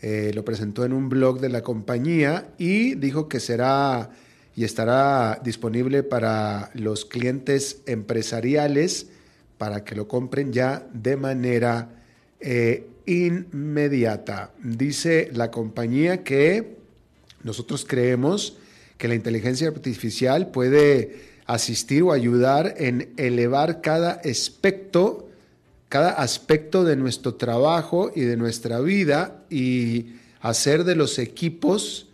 Eh, 0.00 0.30
lo 0.34 0.44
presentó 0.44 0.84
en 0.84 0.92
un 0.92 1.08
blog 1.08 1.40
de 1.40 1.48
la 1.48 1.62
compañía 1.62 2.52
y 2.58 2.94
dijo 2.94 3.28
que 3.28 3.40
será 3.40 4.10
y 4.58 4.64
estará 4.64 5.40
disponible 5.44 6.02
para 6.02 6.72
los 6.74 7.04
clientes 7.04 7.80
empresariales 7.86 9.06
para 9.56 9.84
que 9.84 9.94
lo 9.94 10.08
compren 10.08 10.52
ya 10.52 10.84
de 10.92 11.16
manera 11.16 11.90
eh, 12.40 12.88
inmediata. 13.06 14.50
Dice 14.60 15.30
la 15.32 15.52
compañía 15.52 16.24
que 16.24 16.74
nosotros 17.44 17.86
creemos 17.88 18.56
que 18.96 19.06
la 19.06 19.14
inteligencia 19.14 19.68
artificial 19.68 20.50
puede 20.50 21.20
asistir 21.46 22.02
o 22.02 22.10
ayudar 22.10 22.74
en 22.78 23.10
elevar 23.16 23.80
cada 23.80 24.20
aspecto, 24.24 25.28
cada 25.88 26.10
aspecto 26.10 26.82
de 26.82 26.96
nuestro 26.96 27.36
trabajo 27.36 28.10
y 28.12 28.22
de 28.22 28.36
nuestra 28.36 28.80
vida 28.80 29.44
y 29.50 30.16
hacer 30.40 30.82
de 30.82 30.96
los 30.96 31.20
equipos 31.20 32.07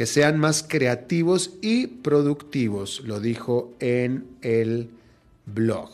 que 0.00 0.06
sean 0.06 0.38
más 0.38 0.64
creativos 0.66 1.58
y 1.60 1.86
productivos, 1.86 3.02
lo 3.04 3.20
dijo 3.20 3.74
en 3.80 4.28
el 4.40 4.88
blog. 5.44 5.90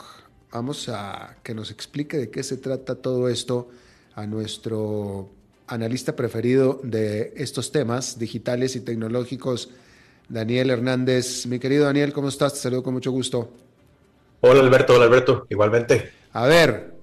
Vamos 0.52 0.88
a 0.88 1.38
que 1.42 1.54
nos 1.54 1.72
explique 1.72 2.16
de 2.16 2.30
qué 2.30 2.44
se 2.44 2.56
trata 2.56 2.94
todo 2.94 3.28
esto 3.28 3.68
a 4.14 4.24
nuestro 4.28 5.28
analista 5.66 6.14
preferido 6.14 6.78
de 6.84 7.32
estos 7.36 7.72
temas 7.72 8.16
digitales 8.16 8.76
y 8.76 8.80
tecnológicos, 8.82 9.70
Daniel 10.28 10.70
Hernández. 10.70 11.44
Mi 11.46 11.58
querido 11.58 11.86
Daniel, 11.86 12.12
¿cómo 12.12 12.28
estás? 12.28 12.52
Te 12.52 12.60
saludo 12.60 12.84
con 12.84 12.94
mucho 12.94 13.10
gusto. 13.10 13.50
Hola 14.40 14.60
Alberto, 14.60 14.94
hola 14.94 15.06
Alberto, 15.06 15.48
igualmente. 15.50 16.12
A 16.32 16.46
ver, 16.46 16.94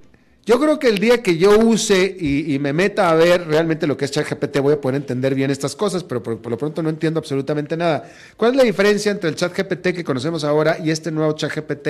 yo 0.45 0.59
creo 0.59 0.77
que 0.77 0.89
el 0.89 0.99
día 0.99 1.23
que 1.23 1.37
yo 1.37 1.57
use 1.57 2.17
y, 2.19 2.59
me 2.59 2.73
meta 2.73 3.09
a 3.09 3.15
ver 3.15 3.47
realmente 3.47 3.87
lo 3.87 3.95
que 3.95 4.05
es 4.05 4.11
ChatGPT, 4.11 4.59
voy 4.59 4.73
a 4.73 4.81
poder 4.81 4.95
entender 4.95 5.35
bien 5.35 5.51
estas 5.51 5.75
cosas, 5.75 6.03
pero 6.03 6.21
por, 6.21 6.49
lo 6.49 6.57
pronto 6.57 6.83
no 6.83 6.89
entiendo 6.89 7.19
absolutamente 7.19 7.77
nada. 7.77 8.09
¿Cuál 8.35 8.51
es 8.51 8.57
la 8.57 8.63
diferencia 8.63 9.11
entre 9.11 9.29
el 9.29 9.35
ChatGPT 9.35 9.93
que 9.93 10.03
conocemos 10.03 10.43
ahora 10.43 10.77
y 10.83 10.91
este 10.91 11.11
nuevo 11.11 11.33
ChatGPT 11.33 11.87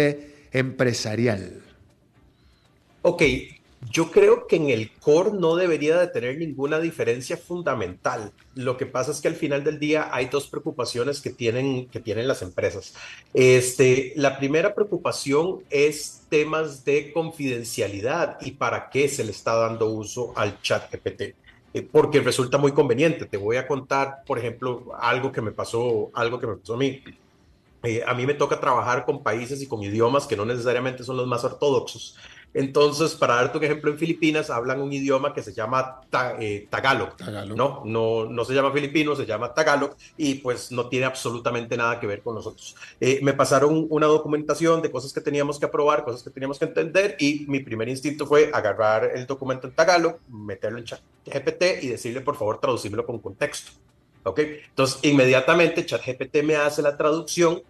empresarial? 0.51 1.61
Ok, 3.01 3.23
yo 3.89 4.11
creo 4.11 4.47
que 4.47 4.55
en 4.55 4.69
el 4.69 4.91
core 4.91 5.31
no 5.33 5.55
debería 5.55 5.97
de 5.97 6.07
tener 6.07 6.37
ninguna 6.37 6.79
diferencia 6.79 7.37
fundamental. 7.37 8.31
Lo 8.55 8.77
que 8.77 8.85
pasa 8.85 9.11
es 9.11 9.21
que 9.21 9.27
al 9.27 9.35
final 9.35 9.63
del 9.63 9.79
día 9.79 10.09
hay 10.11 10.27
dos 10.27 10.47
preocupaciones 10.47 11.21
que 11.21 11.31
tienen, 11.31 11.87
que 11.87 11.99
tienen 11.99 12.27
las 12.27 12.41
empresas. 12.41 12.93
Este, 13.33 14.13
la 14.15 14.37
primera 14.37 14.75
preocupación 14.75 15.63
es 15.69 16.23
temas 16.29 16.85
de 16.85 17.11
confidencialidad 17.13 18.37
y 18.41 18.51
para 18.51 18.89
qué 18.89 19.07
se 19.07 19.23
le 19.23 19.31
está 19.31 19.55
dando 19.55 19.89
uso 19.89 20.33
al 20.35 20.61
chat 20.61 20.91
GPT 20.91 21.35
eh, 21.73 21.81
porque 21.81 22.19
resulta 22.21 22.57
muy 22.57 22.71
conveniente. 22.71 23.25
Te 23.25 23.37
voy 23.37 23.57
a 23.57 23.67
contar, 23.67 24.23
por 24.25 24.37
ejemplo, 24.37 24.91
algo 24.99 25.31
que 25.31 25.41
me 25.41 25.51
pasó, 25.51 26.11
algo 26.13 26.39
que 26.39 26.47
me 26.47 26.55
pasó 26.57 26.75
a 26.75 26.77
mí. 26.77 27.03
Eh, 27.83 28.01
a 28.05 28.13
mí 28.13 28.25
me 28.25 28.35
toca 28.35 28.59
trabajar 28.59 29.03
con 29.05 29.23
países 29.23 29.61
y 29.61 29.67
con 29.67 29.83
idiomas 29.83 30.25
que 30.25 30.37
no 30.37 30.45
necesariamente 30.45 31.03
son 31.03 31.17
los 31.17 31.27
más 31.27 31.43
ortodoxos. 31.43 32.17
Entonces, 32.53 33.15
para 33.15 33.35
darte 33.35 33.57
un 33.57 33.63
ejemplo, 33.63 33.91
en 33.91 33.97
Filipinas 33.97 34.49
hablan 34.49 34.81
un 34.81 34.93
idioma 34.93 35.33
que 35.33 35.41
se 35.41 35.53
llama 35.53 36.01
eh, 36.39 36.67
Tagalog, 36.69 37.15
¿no? 37.55 37.81
¿no? 37.85 38.25
No 38.25 38.45
se 38.45 38.53
llama 38.53 38.71
filipino, 38.71 39.15
se 39.15 39.25
llama 39.25 39.53
Tagalog 39.53 39.95
y 40.17 40.35
pues 40.35 40.71
no 40.71 40.87
tiene 40.87 41.05
absolutamente 41.05 41.75
nada 41.75 41.99
que 41.99 42.07
ver 42.07 42.21
con 42.21 42.35
nosotros. 42.35 42.75
Eh, 42.99 43.19
me 43.23 43.33
pasaron 43.33 43.87
una 43.89 44.05
documentación 44.05 44.81
de 44.81 44.91
cosas 44.91 45.11
que 45.11 45.21
teníamos 45.21 45.59
que 45.59 45.65
aprobar, 45.65 46.03
cosas 46.03 46.21
que 46.21 46.29
teníamos 46.29 46.59
que 46.59 46.65
entender 46.65 47.15
y 47.19 47.45
mi 47.47 47.59
primer 47.59 47.89
instinto 47.89 48.27
fue 48.27 48.51
agarrar 48.53 49.11
el 49.15 49.25
documento 49.25 49.67
en 49.67 49.73
Tagalog, 49.73 50.19
meterlo 50.29 50.77
en 50.77 50.85
ChatGPT 50.85 51.83
y 51.83 51.87
decirle 51.87 52.21
por 52.21 52.35
favor 52.35 52.59
traducirlo 52.59 53.05
con 53.05 53.19
contexto. 53.19 53.71
¿Ok? 54.25 54.39
Entonces, 54.39 54.99
inmediatamente 55.03 55.85
ChatGPT 55.85 56.43
me 56.43 56.55
hace 56.55 56.81
la 56.81 56.95
traducción 56.95 57.61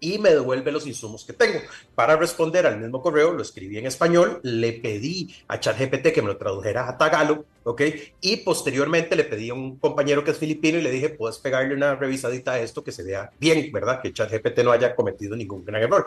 y 0.00 0.18
me 0.18 0.30
devuelve 0.30 0.72
los 0.72 0.86
insumos 0.86 1.24
que 1.24 1.34
tengo. 1.34 1.60
Para 1.94 2.16
responder 2.16 2.66
al 2.66 2.80
mismo 2.80 3.02
correo, 3.02 3.32
lo 3.32 3.42
escribí 3.42 3.78
en 3.78 3.86
español, 3.86 4.40
le 4.42 4.72
pedí 4.72 5.34
a 5.46 5.60
ChatGPT 5.60 6.08
que 6.12 6.22
me 6.22 6.28
lo 6.28 6.36
tradujera 6.38 6.88
a 6.88 6.96
tagalo, 6.98 7.44
¿ok? 7.64 7.82
Y 8.22 8.38
posteriormente 8.38 9.14
le 9.14 9.24
pedí 9.24 9.50
a 9.50 9.54
un 9.54 9.76
compañero 9.76 10.24
que 10.24 10.30
es 10.32 10.38
filipino 10.38 10.78
y 10.78 10.82
le 10.82 10.90
dije, 10.90 11.10
puedes 11.10 11.38
pegarle 11.38 11.74
una 11.74 11.94
revisadita 11.94 12.52
a 12.52 12.60
esto 12.60 12.82
que 12.82 12.92
se 12.92 13.04
vea 13.04 13.30
bien, 13.38 13.70
¿verdad? 13.72 14.00
Que 14.00 14.12
ChatGPT 14.12 14.60
no 14.64 14.72
haya 14.72 14.96
cometido 14.96 15.36
ningún 15.36 15.64
gran 15.64 15.82
error. 15.82 16.06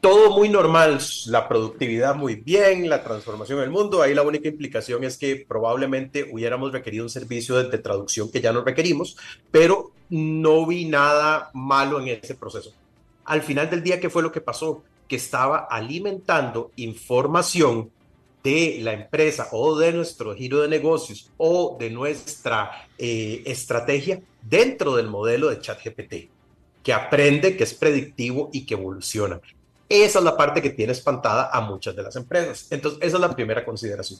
Todo 0.00 0.34
muy 0.34 0.48
normal, 0.48 0.98
la 1.26 1.46
productividad 1.46 2.14
muy 2.14 2.36
bien, 2.36 2.88
la 2.88 3.02
transformación 3.02 3.60
del 3.60 3.68
mundo. 3.68 4.00
Ahí 4.00 4.14
la 4.14 4.22
única 4.22 4.48
implicación 4.48 5.04
es 5.04 5.18
que 5.18 5.44
probablemente 5.46 6.26
hubiéramos 6.30 6.72
requerido 6.72 7.04
un 7.04 7.10
servicio 7.10 7.56
de, 7.62 7.78
traducción 7.78 8.30
que 8.30 8.40
ya 8.40 8.52
no 8.52 8.62
requerimos, 8.62 9.16
pero 9.50 9.92
no 10.08 10.66
vi 10.66 10.86
nada 10.86 11.50
malo 11.52 12.00
en 12.00 12.08
ese 12.08 12.34
proceso 12.34 12.72
al 13.30 13.42
final 13.42 13.70
del 13.70 13.84
día, 13.84 14.00
¿qué 14.00 14.10
fue 14.10 14.24
lo 14.24 14.32
que 14.32 14.40
pasó? 14.40 14.82
Que 15.06 15.14
estaba 15.14 15.68
alimentando 15.70 16.72
información 16.74 17.92
de 18.42 18.80
la 18.82 18.92
empresa 18.92 19.46
o 19.52 19.78
de 19.78 19.92
nuestro 19.92 20.34
giro 20.34 20.62
de 20.62 20.66
negocios 20.66 21.30
o 21.36 21.76
de 21.78 21.90
nuestra 21.90 22.88
eh, 22.98 23.44
estrategia 23.46 24.20
dentro 24.42 24.96
del 24.96 25.06
modelo 25.06 25.48
de 25.48 25.60
ChatGPT, 25.60 26.28
que 26.82 26.92
aprende, 26.92 27.56
que 27.56 27.62
es 27.62 27.72
predictivo 27.72 28.50
y 28.52 28.66
que 28.66 28.74
evoluciona. 28.74 29.40
Esa 29.88 30.18
es 30.18 30.24
la 30.24 30.36
parte 30.36 30.60
que 30.60 30.70
tiene 30.70 30.90
espantada 30.90 31.50
a 31.52 31.60
muchas 31.60 31.94
de 31.94 32.02
las 32.02 32.16
empresas. 32.16 32.66
Entonces, 32.70 32.98
esa 33.00 33.16
es 33.16 33.20
la 33.20 33.36
primera 33.36 33.64
consideración. 33.64 34.18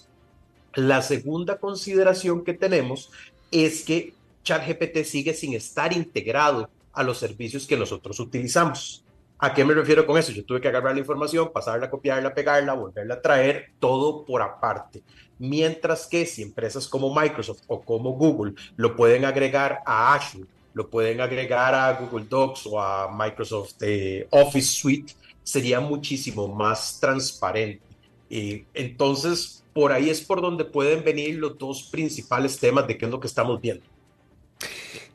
La 0.75 1.03
segunda 1.03 1.59
consideración 1.59 2.45
que 2.45 2.55
tenemos 2.55 3.11
es 3.51 3.83
que 3.83 4.15
ChatGPT 4.45 5.03
sigue 5.03 5.35
sin 5.35 5.55
estar 5.55 5.93
integrado 5.93 6.71
a 6.93 7.03
los 7.03 7.19
servicios 7.19 7.67
que 7.67 7.77
nosotros 7.77 8.19
utilizamos. 8.21 9.05
¿A 9.39 9.55
qué 9.55 9.65
me 9.65 9.73
refiero 9.73 10.07
con 10.07 10.19
eso? 10.19 10.33
Yo 10.33 10.45
tuve 10.45 10.61
que 10.61 10.69
agarrar 10.69 10.93
la 10.93 11.01
información, 11.01 11.51
pasarla, 11.53 11.89
copiarla, 11.89 12.35
pegarla, 12.35 12.75
volverla 12.75 13.15
a 13.15 13.23
traer, 13.23 13.73
todo 13.79 14.25
por 14.27 14.43
aparte. 14.43 15.03
Mientras 15.39 16.07
que 16.07 16.27
si 16.27 16.43
empresas 16.43 16.87
como 16.87 17.15
Microsoft 17.15 17.63
o 17.67 17.81
como 17.81 18.11
Google 18.13 18.53
lo 18.77 18.95
pueden 18.95 19.25
agregar 19.25 19.81
a 19.87 20.15
Azure, 20.15 20.47
lo 20.75 20.91
pueden 20.91 21.23
agregar 21.23 21.75
a 21.75 21.93
Google 21.95 22.27
Docs 22.29 22.67
o 22.67 22.81
a 22.81 23.11
Microsoft 23.11 23.77
eh, 23.81 24.27
Office 24.31 24.69
Suite, 24.69 25.15
sería 25.43 25.81
muchísimo 25.81 26.47
más 26.47 27.01
transparente. 27.01 27.83
Y 28.29 28.65
entonces, 28.75 29.65
por 29.73 29.91
ahí 29.91 30.11
es 30.11 30.21
por 30.21 30.43
donde 30.43 30.65
pueden 30.65 31.03
venir 31.03 31.37
los 31.37 31.57
dos 31.57 31.85
principales 31.85 32.59
temas 32.59 32.87
de 32.87 32.99
qué 32.99 33.07
es 33.07 33.11
lo 33.11 33.19
que 33.19 33.27
estamos 33.27 33.61
viendo. 33.61 33.85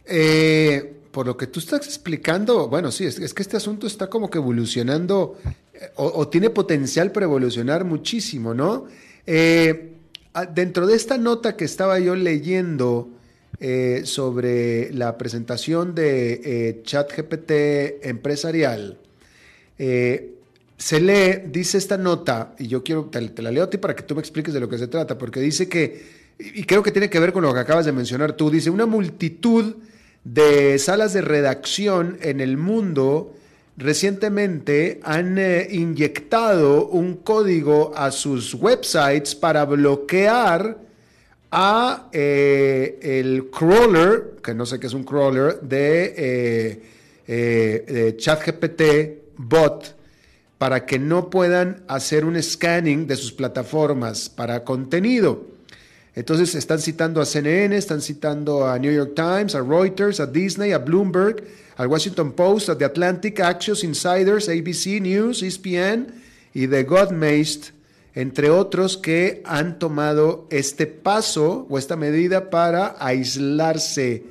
Eh, 0.06 0.94
por 1.16 1.28
lo 1.28 1.38
que 1.38 1.48
tú 1.48 1.62
estás 1.62 1.88
explicando, 1.88 2.68
bueno, 2.68 2.92
sí, 2.92 3.06
es, 3.06 3.34
que 3.34 3.42
este 3.42 3.56
asunto 3.56 3.88
está 3.88 4.10
como 4.10 4.30
que 4.30 4.38
evolucionando 4.38 5.40
eh, 5.74 5.90
o, 5.96 6.28
tiene 6.28 6.50
potencial 6.50 7.14
para 7.14 7.26
evolucionar 7.26 7.86
muchísimo, 7.86 8.54
¿no? 8.54 8.88
Eh, 9.26 9.94
dentro 10.54 10.86
de 10.86 10.94
esta 10.98 11.18
nota 11.18 11.56
que 11.56 11.64
estaba 11.64 12.00
yo 12.00 12.18
leyendo 12.18 13.08
eh, 13.62 14.02
sobre 14.04 14.92
la 14.92 15.18
presentación 15.18 15.96
de 15.96 16.82
ChatGPT 16.84 17.52
empresarial, 18.06 18.98
se 19.78 21.00
lee, 21.00 21.44
dice 21.50 21.78
esta 21.78 21.98
nota, 21.98 22.56
y 22.60 22.68
yo 22.68 22.84
quiero, 22.84 23.06
te, 23.06 23.26
te 23.30 23.42
la 23.42 23.52
leo 23.52 23.64
a 23.64 23.70
ti 23.70 23.78
para 23.78 23.96
que 23.96 24.04
tú 24.04 24.16
me 24.16 24.20
expliques 24.20 24.54
de 24.54 24.60
lo 24.60 24.68
que 24.68 24.78
se 24.78 24.88
trata, 24.88 25.18
porque 25.18 25.40
dice 25.40 25.70
que, 25.70 26.26
y 26.38 26.66
creo 26.66 26.84
que 26.84 26.92
tiene 26.92 27.10
que 27.10 27.22
ver 27.22 27.32
con 27.32 27.44
lo 27.44 27.54
que 27.54 27.62
acabas 27.62 27.86
de 27.86 27.94
mencionar 27.94 28.34
tú, 28.34 28.50
dice, 28.50 28.70
una 28.70 28.86
multitud 28.86 29.76
de 30.26 30.80
salas 30.80 31.14
de 31.14 31.22
redacción 31.22 32.18
en 32.22 32.42
el 32.42 32.58
mundo 32.58 33.32
recientemente 33.78 35.00
han 35.04 35.38
eh, 35.38 35.68
inyectado 35.70 36.88
un 36.88 37.18
código 37.18 37.94
a 37.96 38.12
sus 38.12 38.54
websites 38.56 39.36
para 39.36 39.66
bloquear 39.66 40.78
a 41.52 42.10
eh, 42.12 43.00
el 43.02 43.50
crawler, 43.52 44.38
que 44.44 44.54
no 44.54 44.66
sé 44.66 44.80
qué 44.80 44.88
es 44.88 44.94
un 44.94 45.04
crawler, 45.04 45.62
de, 45.62 46.82
eh, 47.28 47.86
de 47.88 48.18
ChatGPT 48.18 48.82
bot, 49.38 49.96
para 50.58 50.86
que 50.86 50.98
no 50.98 51.30
puedan 51.30 51.84
hacer 51.88 52.26
un 52.26 52.42
scanning 52.42 53.06
de 53.06 53.16
sus 53.16 53.32
plataformas 53.32 54.28
para 54.30 54.64
contenido. 54.64 55.46
Entonces 56.16 56.56
están 56.56 56.80
citando 56.80 57.20
a 57.20 57.26
CNN, 57.26 57.76
están 57.76 58.02
citando 58.02 58.66
a 58.66 58.80
New 58.80 58.92
York 58.92 59.14
Times, 59.16 59.54
a 59.54 59.62
Reuters, 59.62 60.22
a 60.22 60.26
Disney, 60.26 60.72
a 60.72 60.78
Bloomberg, 60.78 61.44
al 61.76 61.88
Washington 61.88 62.32
Post, 62.32 62.70
a 62.70 62.78
The 62.78 62.86
Atlantic, 62.86 63.42
Axios, 63.42 63.84
Insiders, 63.84 64.48
ABC 64.48 65.02
News, 65.02 65.44
ESPN 65.44 66.08
y 66.54 66.68
The 66.68 66.84
Godmast, 66.84 67.72
entre 68.14 68.50
otros 68.50 68.96
que 68.96 69.42
han 69.44 69.78
tomado 69.78 70.48
este 70.50 70.88
paso 70.88 71.68
o 71.70 71.78
esta 71.78 71.98
medida 71.98 72.50
para 72.50 72.96
aislarse 72.98 74.24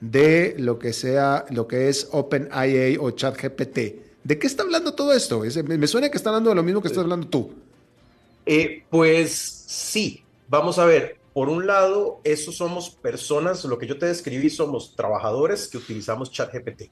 de 0.00 0.54
lo 0.58 0.78
que 0.78 0.92
sea, 0.92 1.46
lo 1.50 1.66
que 1.66 1.88
es 1.88 2.08
OpenIA 2.12 3.00
o 3.00 3.10
ChatGPT. 3.12 3.78
¿De 4.24 4.38
qué 4.38 4.46
está 4.46 4.62
hablando 4.62 4.92
todo 4.92 5.14
esto? 5.14 5.42
Me 5.64 5.86
suena 5.86 6.10
que 6.10 6.18
está 6.18 6.28
hablando 6.28 6.50
de 6.50 6.56
lo 6.56 6.62
mismo 6.62 6.82
que 6.82 6.88
estás 6.88 7.02
hablando 7.02 7.28
tú. 7.28 7.50
Eh, 8.44 8.84
pues 8.90 9.64
sí, 9.66 10.22
vamos 10.48 10.78
a 10.78 10.84
ver, 10.84 11.19
por 11.32 11.48
un 11.48 11.66
lado, 11.66 12.20
eso 12.24 12.50
somos 12.50 12.90
personas, 12.90 13.64
lo 13.64 13.78
que 13.78 13.86
yo 13.86 13.98
te 13.98 14.06
describí, 14.06 14.50
somos 14.50 14.96
trabajadores 14.96 15.68
que 15.68 15.78
utilizamos 15.78 16.30
ChatGPT. 16.30 16.90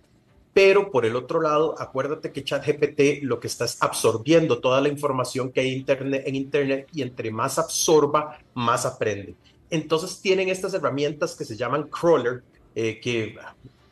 Pero 0.55 0.91
por 0.91 1.05
el 1.05 1.16
otro 1.16 1.41
lado, 1.41 1.74
acuérdate 1.78 2.32
que 2.32 2.45
ChatGPT 2.45 3.22
lo 3.22 3.41
que 3.41 3.49
está 3.49 3.64
es 3.64 3.76
absorbiendo 3.80 4.61
toda 4.61 4.80
la 4.80 4.89
información 4.89 5.53
que 5.53 5.61
hay 5.61 5.72
internet, 5.72 6.22
en 6.26 6.34
Internet 6.34 6.89
y 6.93 7.03
entre 7.03 7.30
más 7.30 7.59
absorba, 7.59 8.39
más 8.55 8.86
aprende. 8.86 9.34
Entonces 9.70 10.20
tienen 10.20 10.49
estas 10.49 10.74
herramientas 10.74 11.34
que 11.34 11.45
se 11.45 11.57
llaman 11.57 11.89
crawler, 11.89 12.43
eh, 12.74 13.01
que 13.01 13.36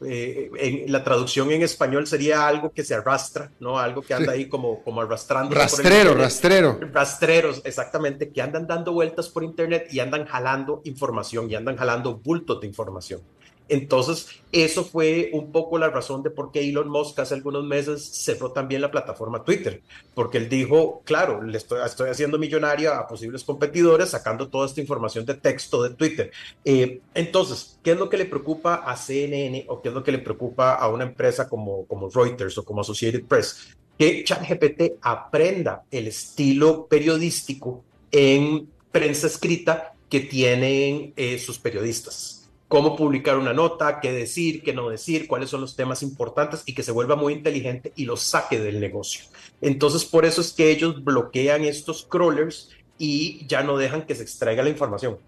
Eh, 0.05 0.51
en, 0.59 0.93
la 0.93 1.03
traducción 1.03 1.51
en 1.51 1.63
español 1.63 2.07
sería 2.07 2.47
algo 2.47 2.71
que 2.71 2.85
se 2.85 2.95
arrastra, 2.95 3.51
¿no? 3.61 3.79
Algo 3.79 4.03
que 4.03 4.15
anda 4.15 4.33
ahí 4.33 4.49
como, 4.49 4.83
como 4.83 5.01
arrastrando. 5.01 5.55
Rastrero, 5.55 6.15
rastrero. 6.15 6.79
Rastreros, 6.93 7.63
exactamente, 7.65 8.31
que 8.31 8.43
andan 8.43 8.67
dando 8.67 8.93
vueltas 8.93 9.29
por 9.29 9.43
internet 9.43 9.89
y 9.91 10.01
andan 10.01 10.27
jalando 10.27 10.83
información 10.85 11.51
y 11.51 11.55
andan 11.55 11.77
jalando 11.77 12.17
bultos 12.17 12.61
de 12.61 12.67
información. 12.67 13.23
Entonces, 13.69 14.29
eso 14.53 14.85
fue 14.85 15.31
un 15.33 15.51
poco 15.51 15.77
la 15.79 15.91
razón 15.91 16.23
de 16.23 16.31
por 16.31 16.53
qué 16.53 16.61
Elon 16.61 16.89
Musk 16.89 17.19
hace 17.19 17.35
algunos 17.35 17.65
meses 17.65 18.05
cerró 18.05 18.53
también 18.53 18.81
la 18.81 18.91
plataforma 18.91 19.43
Twitter, 19.43 19.83
porque 20.15 20.39
él 20.39 20.49
dijo, 20.49 21.03
claro, 21.05 21.43
le 21.43 21.59
estoy, 21.59 21.81
haciendo 22.09 22.39
millonaria 22.39 22.97
a 22.97 23.09
posibles 23.09 23.43
competidores 23.43 24.11
sacando 24.11 24.49
toda 24.49 24.67
esta 24.67 24.81
información 24.81 25.27
de 25.27 25.35
texto 25.35 25.83
de 25.83 25.91
Twitter. 25.91 26.31
Eh, 26.65 27.01
entonces, 27.15 27.79
¿qué 27.83 27.93
es 27.93 27.99
lo 27.99 28.09
que 28.09 28.19
le 28.19 28.27
preocupa 28.27 28.77
a 28.77 28.97
CNN 28.97 29.65
o 29.69 29.83
qué 29.83 29.89
es 29.89 29.95
lo 29.95 30.05
que 30.05 30.13
le 30.13 30.19
preocupa 30.19 30.75
a 30.75 30.89
una 30.89 31.05
empresa 31.05 31.49
como, 31.49 31.85
como 31.87 32.09
Reuters 32.09 32.57
o 32.59 32.65
como 32.65 32.83
Associated 32.83 33.25
Press? 33.25 33.77
Que 33.99 34.23
ChatGPT 34.23 34.99
aprenda 35.01 35.83
el 35.91 36.07
estilo 36.07 36.87
periodístico 36.87 37.83
en 38.13 38.69
prensa 38.93 39.27
escrita 39.27 39.95
que 40.09 40.21
tienen 40.21 41.13
eh, 41.17 41.39
sus 41.39 41.59
periodistas 41.59 42.36
cómo 42.69 42.97
publicar 42.97 43.39
una 43.39 43.53
nota, 43.53 44.01
qué 44.01 44.13
decir, 44.13 44.63
qué 44.63 44.73
no 44.73 44.89
decir, 44.89 45.29
cuáles 45.29 45.51
son 45.51 45.61
los 45.61 45.77
temas 45.77 46.03
importantes 46.03 46.63
y 46.67 46.75
que 46.75 46.83
se 46.83 46.93
vuelva 46.93 47.17
muy 47.17 47.33
inteligente 47.33 47.93
y 47.97 48.05
lo 48.05 48.17
saque 48.17 48.59
del 48.59 48.81
negocio. 48.81 49.25
Entonces, 49.61 50.05
por 50.05 50.25
eso 50.25 50.41
es 50.41 50.53
que 50.53 50.71
ellos 50.71 51.05
bloquean 51.05 51.65
estos 51.65 52.05
crawlers 52.05 52.71
y 52.99 53.47
ya 53.47 53.63
no 53.63 53.77
dejan 53.77 54.07
que 54.07 54.15
se 54.15 54.23
extraiga 54.23 54.63
la 54.63 54.71
información. 54.71 55.19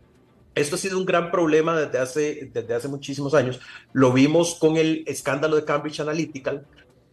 Esto 0.54 0.74
ha 0.74 0.78
sido 0.78 0.98
un 0.98 1.06
gran 1.06 1.30
problema 1.30 1.78
desde 1.78 1.98
hace, 1.98 2.50
desde 2.52 2.74
hace 2.74 2.88
muchísimos 2.88 3.34
años. 3.34 3.60
Lo 3.92 4.12
vimos 4.12 4.56
con 4.56 4.76
el 4.76 5.04
escándalo 5.06 5.54
de 5.54 5.64
Cambridge 5.64 6.00
Analytica, 6.00 6.62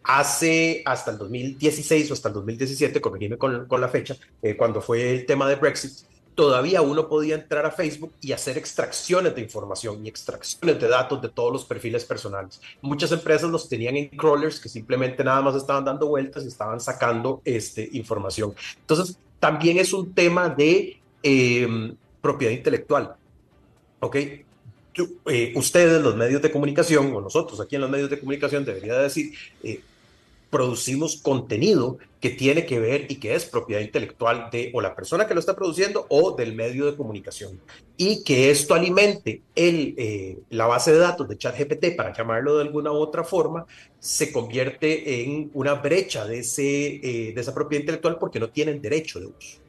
hace 0.02 0.82
hasta 0.86 1.12
el 1.12 1.20
2016 1.20 2.10
o 2.10 2.14
hasta 2.14 2.30
el 2.30 2.34
2017, 2.34 3.02
corregime 3.02 3.38
con, 3.38 3.68
con 3.68 3.82
la 3.82 3.90
fecha, 3.90 4.16
eh, 4.42 4.56
cuando 4.58 4.82
fue 4.82 5.12
el 5.12 5.26
tema 5.28 5.48
de 5.48 5.56
Brexit, 5.56 6.08
todavía 6.36 6.82
uno 6.82 7.08
podía 7.08 7.36
entrar 7.36 7.66
a 7.66 7.72
Facebook 7.72 8.12
y 8.22 8.34
hacer 8.34 8.58
extracciones 8.58 9.34
de 9.34 9.42
información 9.42 10.06
y 10.06 10.10
extracciones 10.10 10.80
de 10.80 10.88
datos 10.88 11.22
de 11.22 11.30
todos 11.30 11.52
los 11.52 11.66
perfiles 11.66 12.04
personales. 12.04 12.62
Muchas 12.82 13.12
empresas 13.12 13.50
los 13.50 13.68
tenían 13.70 13.96
en 13.96 14.10
crawlers 14.10 14.60
que 14.60 14.70
simplemente 14.70 15.24
nada 15.24 15.42
más 15.42 15.56
estaban 15.56 15.86
dando 15.86 16.08
vueltas 16.08 16.44
y 16.44 16.50
estaban 16.50 16.80
sacando 16.80 17.42
este, 17.46 17.90
información. 17.94 18.54
Entonces, 18.82 19.18
también 19.40 19.78
es 19.78 19.94
un 19.94 20.14
tema 20.14 20.50
de 20.50 21.00
em, 21.24 21.96
propiedad 22.22 22.54
intelectual. 22.54 23.16
¿Ok? 24.02 24.16
Eh, 25.26 25.54
ustedes, 25.56 26.02
los 26.02 26.16
medios 26.16 26.42
de 26.42 26.52
comunicación, 26.52 27.14
o 27.14 27.22
nosotros 27.22 27.60
aquí 27.60 27.76
en 27.76 27.82
los 27.82 27.90
medios 27.90 28.10
de 28.10 28.20
comunicación, 28.20 28.64
debería 28.64 28.98
decir, 28.98 29.34
eh, 29.64 29.82
producimos 30.50 31.18
contenido 31.18 31.98
que 32.22 32.30
tiene 32.32 32.66
que 32.66 32.80
ver 32.80 33.06
y 33.10 33.18
que 33.18 33.36
es 33.36 33.46
propiedad 33.46 33.82
intelectual 33.82 34.50
de 34.52 34.72
o 34.74 34.82
la 34.82 34.96
persona 34.96 35.28
que 35.28 35.34
lo 35.34 35.40
está 35.40 35.56
produciendo 35.56 36.06
o 36.10 36.36
del 36.36 36.56
medio 36.56 36.86
de 36.86 36.96
comunicación. 36.96 37.60
Y 37.98 38.24
que 38.24 38.50
esto 38.50 38.74
alimente 38.74 39.42
el, 39.54 39.94
eh, 39.98 40.38
la 40.50 40.66
base 40.66 40.92
de 40.92 40.98
datos 40.98 41.28
de 41.28 41.38
ChatGPT, 41.38 41.96
para 41.96 42.14
llamarlo 42.14 42.58
de 42.58 42.64
alguna 42.64 42.92
u 42.92 42.96
otra 42.96 43.24
forma, 43.24 43.66
se 44.00 44.32
convierte 44.32 45.22
en 45.24 45.52
una 45.54 45.76
brecha 45.76 46.26
de, 46.26 46.40
ese, 46.40 46.96
eh, 46.96 47.34
de 47.34 47.42
esa 47.42 47.54
propiedad 47.54 47.82
intelectual 47.82 48.18
porque 48.18 48.40
no 48.40 48.50
tienen 48.50 48.82
derecho 48.82 49.20
de 49.20 49.28
uso. 49.28 49.60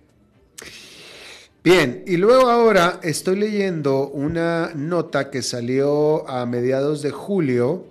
Bien, 1.67 2.05
y 2.07 2.17
luego 2.17 2.49
ahora 2.49 3.01
estoy 3.03 3.37
leyendo 3.37 4.07
una 4.07 4.73
nota 4.77 5.33
que 5.33 5.43
salió 5.43 6.27
a 6.31 6.47
mediados 6.47 7.03
de 7.03 7.11
julio 7.11 7.85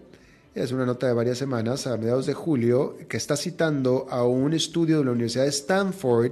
es 0.55 0.71
una 0.71 0.85
nota 0.85 1.07
de 1.07 1.13
varias 1.13 1.37
semanas, 1.37 1.85
a 1.85 1.97
mediados 1.97 2.25
de 2.25 2.33
julio, 2.33 2.97
que 3.09 3.17
está 3.17 3.35
citando 3.35 4.07
a 4.09 4.23
un 4.23 4.53
estudio 4.53 4.99
de 4.99 5.05
la 5.05 5.11
Universidad 5.11 5.43
de 5.43 5.49
Stanford 5.49 6.31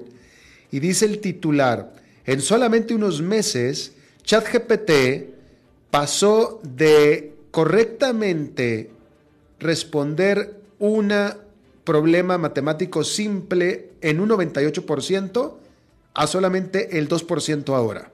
y 0.71 0.79
dice 0.79 1.05
el 1.05 1.19
titular, 1.19 1.93
en 2.25 2.41
solamente 2.41 2.95
unos 2.95 3.21
meses, 3.21 3.93
ChatGPT 4.23 4.91
pasó 5.91 6.61
de 6.63 7.33
correctamente 7.51 8.91
responder 9.59 10.55
un 10.79 11.13
problema 11.83 12.37
matemático 12.37 13.03
simple 13.03 13.89
en 13.99 14.21
un 14.21 14.29
98% 14.29 15.53
a 16.13 16.27
solamente 16.27 16.97
el 16.97 17.09
2% 17.09 17.75
ahora. 17.75 18.09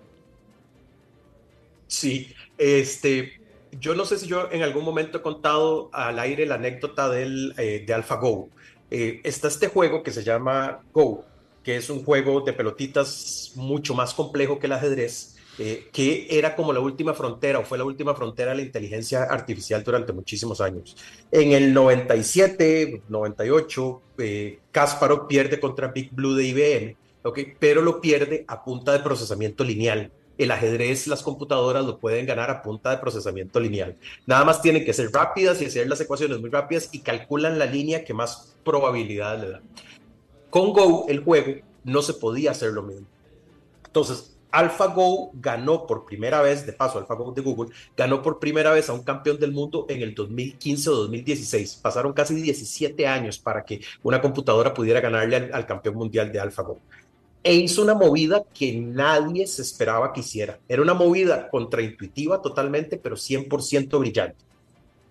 Sí, 1.88 2.34
este, 2.58 3.39
yo 3.80 3.96
no 3.96 4.06
sé 4.06 4.18
si 4.18 4.28
yo 4.28 4.50
en 4.52 4.64
algún 4.64 4.84
momento 4.84 5.20
he 5.20 5.22
contado 5.22 5.90
al 5.94 6.20
aire 6.20 6.46
la 6.46 6.56
anécdota 6.56 7.10
del, 7.10 7.54
eh, 7.58 7.84
de 7.86 7.94
AlphaGo. 7.94 8.50
Eh, 8.92 9.22
está 9.24 9.48
este 9.48 9.68
juego 9.68 10.02
que 10.02 10.12
se 10.12 10.24
llama 10.24 10.82
Go, 10.94 11.24
que 11.64 11.78
es 11.78 11.90
un 11.90 12.04
juego 12.04 12.42
de 12.42 12.54
pelotitas 12.54 13.52
mucho 13.56 13.94
más 13.94 14.14
complejo 14.14 14.58
que 14.60 14.68
el 14.68 14.74
ajedrez, 14.74 15.36
eh, 15.60 15.90
que 15.92 16.28
era 16.30 16.56
como 16.56 16.74
la 16.74 16.80
última 16.80 17.14
frontera 17.14 17.60
o 17.60 17.64
fue 17.64 17.78
la 17.78 17.84
última 17.84 18.16
frontera 18.16 18.52
de 18.52 18.58
la 18.58 18.64
inteligencia 18.64 19.24
artificial 19.24 19.84
durante 19.84 20.14
muchísimos 20.14 20.62
años. 20.62 20.96
En 21.32 21.52
el 21.52 21.74
97, 21.74 23.04
98, 23.08 24.02
Kasparov 24.72 25.28
pierde 25.28 25.60
contra 25.60 25.90
Big 25.90 26.12
Blue 26.12 26.34
de 26.34 26.46
IBM, 26.46 26.96
okay, 27.24 27.54
pero 27.60 27.82
lo 27.82 28.02
pierde 28.02 28.46
a 28.48 28.64
punta 28.64 28.92
de 28.94 29.00
procesamiento 29.00 29.64
lineal 29.64 30.12
el 30.40 30.52
ajedrez, 30.52 31.06
las 31.08 31.22
computadoras 31.22 31.86
lo 31.86 32.00
pueden 32.00 32.26
ganar 32.26 32.50
a 32.50 32.62
punta 32.62 32.92
de 32.92 32.98
procesamiento 32.98 33.60
lineal. 33.60 33.98
Nada 34.26 34.46
más 34.46 34.62
tienen 34.62 34.86
que 34.86 34.94
ser 34.94 35.12
rápidas 35.12 35.62
y 35.62 35.66
hacer 35.66 35.88
las 35.88 36.00
ecuaciones 36.00 36.40
muy 36.40 36.50
rápidas 36.50 36.90
y 36.94 37.00
calculan 37.00 37.60
la 37.60 37.66
línea 37.66 38.06
que 38.06 38.14
más 38.14 38.56
probabilidad 38.64 39.40
le 39.42 39.50
da. 39.50 39.62
Con 40.50 40.72
Go, 40.72 41.06
el 41.10 41.20
juego, 41.26 41.62
no 41.84 42.02
se 42.02 42.14
podía 42.14 42.52
hacer 42.52 42.72
lo 42.72 42.84
mismo. 42.84 43.06
Entonces, 43.86 44.38
AlphaGo 44.52 45.32
ganó 45.34 45.86
por 45.86 46.06
primera 46.06 46.42
vez, 46.42 46.66
de 46.66 46.72
paso, 46.72 47.00
AlphaGo 47.00 47.34
de 47.34 47.42
Google, 47.42 47.76
ganó 47.98 48.22
por 48.22 48.40
primera 48.40 48.72
vez 48.72 48.90
a 48.90 48.94
un 48.94 49.04
campeón 49.04 49.40
del 49.40 49.52
mundo 49.52 49.86
en 49.90 50.02
el 50.02 50.16
2015 50.16 50.90
o 50.90 50.96
2016. 50.96 51.82
Pasaron 51.84 52.14
casi 52.14 52.34
17 52.34 53.06
años 53.06 53.38
para 53.38 53.66
que 53.66 53.82
una 54.04 54.22
computadora 54.22 54.74
pudiera 54.74 55.02
ganarle 55.02 55.36
al, 55.36 55.54
al 55.54 55.66
campeón 55.66 55.96
mundial 55.96 56.32
de 56.32 56.40
AlphaGo 56.40 56.80
e 57.44 57.56
hizo 57.56 57.82
una 57.82 57.94
movida 57.94 58.44
que 58.54 58.74
nadie 58.74 59.48
se 59.48 59.62
esperaba 59.62 60.12
que 60.12 60.20
hiciera. 60.20 60.60
Era 60.68 60.82
una 60.82 60.94
movida 60.94 61.50
contraintuitiva 61.50 62.42
totalmente, 62.42 62.98
pero 62.98 63.16
100% 63.16 64.00
brillante. 64.00 64.44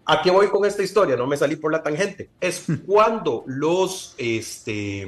¿A 0.04 0.22
qué 0.22 0.30
voy 0.30 0.48
con 0.48 0.64
esta 0.64 0.82
historia? 0.82 1.16
No 1.16 1.26
me 1.26 1.36
salí 1.36 1.56
por 1.56 1.72
la 1.72 1.82
tangente. 1.82 2.30
Es 2.40 2.64
cuando 2.86 3.44
los 3.46 4.14
este, 4.16 5.06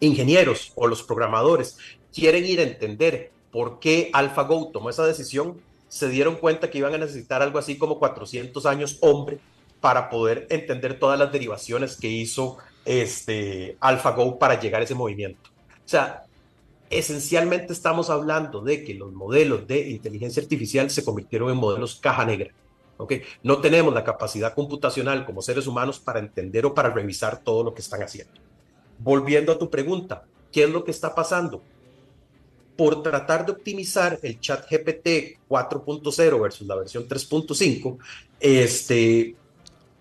ingenieros 0.00 0.72
o 0.74 0.86
los 0.86 1.02
programadores 1.02 1.78
quieren 2.12 2.44
ir 2.44 2.60
a 2.60 2.64
entender 2.64 3.32
por 3.50 3.80
qué 3.80 4.10
AlphaGo 4.12 4.70
tomó 4.72 4.90
esa 4.90 5.06
decisión, 5.06 5.60
se 5.88 6.08
dieron 6.08 6.36
cuenta 6.36 6.70
que 6.70 6.78
iban 6.78 6.94
a 6.94 6.98
necesitar 6.98 7.42
algo 7.42 7.58
así 7.58 7.78
como 7.78 7.98
400 7.98 8.66
años 8.66 8.98
hombre 9.00 9.38
para 9.80 10.10
poder 10.10 10.46
entender 10.50 10.98
todas 10.98 11.18
las 11.18 11.32
derivaciones 11.32 11.96
que 11.96 12.08
hizo 12.08 12.58
este 12.84 13.76
AlphaGo 13.80 14.38
para 14.38 14.60
llegar 14.60 14.80
a 14.80 14.84
ese 14.84 14.94
movimiento. 14.94 15.47
O 15.88 15.90
sea, 15.90 16.26
esencialmente 16.90 17.72
estamos 17.72 18.10
hablando 18.10 18.60
de 18.60 18.84
que 18.84 18.92
los 18.92 19.10
modelos 19.10 19.66
de 19.66 19.88
inteligencia 19.88 20.42
artificial 20.42 20.90
se 20.90 21.02
convirtieron 21.02 21.50
en 21.50 21.56
modelos 21.56 21.96
caja 21.96 22.26
negra. 22.26 22.50
¿okay? 22.98 23.22
No 23.42 23.62
tenemos 23.62 23.94
la 23.94 24.04
capacidad 24.04 24.52
computacional 24.52 25.24
como 25.24 25.40
seres 25.40 25.66
humanos 25.66 25.98
para 25.98 26.18
entender 26.18 26.66
o 26.66 26.74
para 26.74 26.90
revisar 26.90 27.42
todo 27.42 27.64
lo 27.64 27.72
que 27.72 27.80
están 27.80 28.02
haciendo. 28.02 28.34
Volviendo 28.98 29.50
a 29.50 29.58
tu 29.58 29.70
pregunta, 29.70 30.24
¿qué 30.52 30.64
es 30.64 30.70
lo 30.70 30.84
que 30.84 30.90
está 30.90 31.14
pasando? 31.14 31.62
Por 32.76 33.02
tratar 33.02 33.46
de 33.46 33.52
optimizar 33.52 34.18
el 34.22 34.40
chat 34.40 34.70
GPT 34.70 35.38
4.0 35.48 36.42
versus 36.42 36.66
la 36.66 36.74
versión 36.74 37.08
3.5, 37.08 37.96
este, 38.40 39.36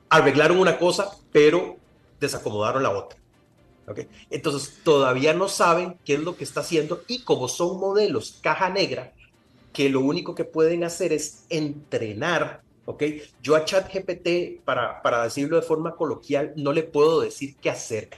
arreglaron 0.09 0.57
una 0.57 0.77
cosa, 0.77 1.11
pero 1.31 1.77
desacomodaron 2.19 2.83
la 2.83 2.89
otra. 2.89 3.17
Entonces, 4.29 4.79
todavía 4.83 5.33
no 5.33 5.47
saben 5.47 5.97
qué 6.03 6.15
es 6.15 6.19
lo 6.19 6.35
que 6.35 6.43
está 6.43 6.59
haciendo 6.59 7.03
y 7.07 7.23
como 7.23 7.47
son 7.47 7.79
modelos 7.79 8.39
caja 8.41 8.69
negra, 8.69 9.13
que 9.71 9.89
lo 9.89 10.01
único 10.01 10.35
que 10.35 10.43
pueden 10.43 10.83
hacer 10.83 11.13
es 11.13 11.45
entrenar, 11.49 12.61
¿ok? 12.85 13.03
Yo 13.41 13.55
a 13.55 13.63
ChatGPT, 13.63 14.63
para, 14.65 15.01
para 15.01 15.23
decirlo 15.23 15.55
de 15.55 15.61
forma 15.61 15.95
coloquial, 15.95 16.53
no 16.55 16.73
le 16.73 16.83
puedo 16.83 17.21
decir 17.21 17.55
qué 17.61 17.69
hacer. 17.69 18.09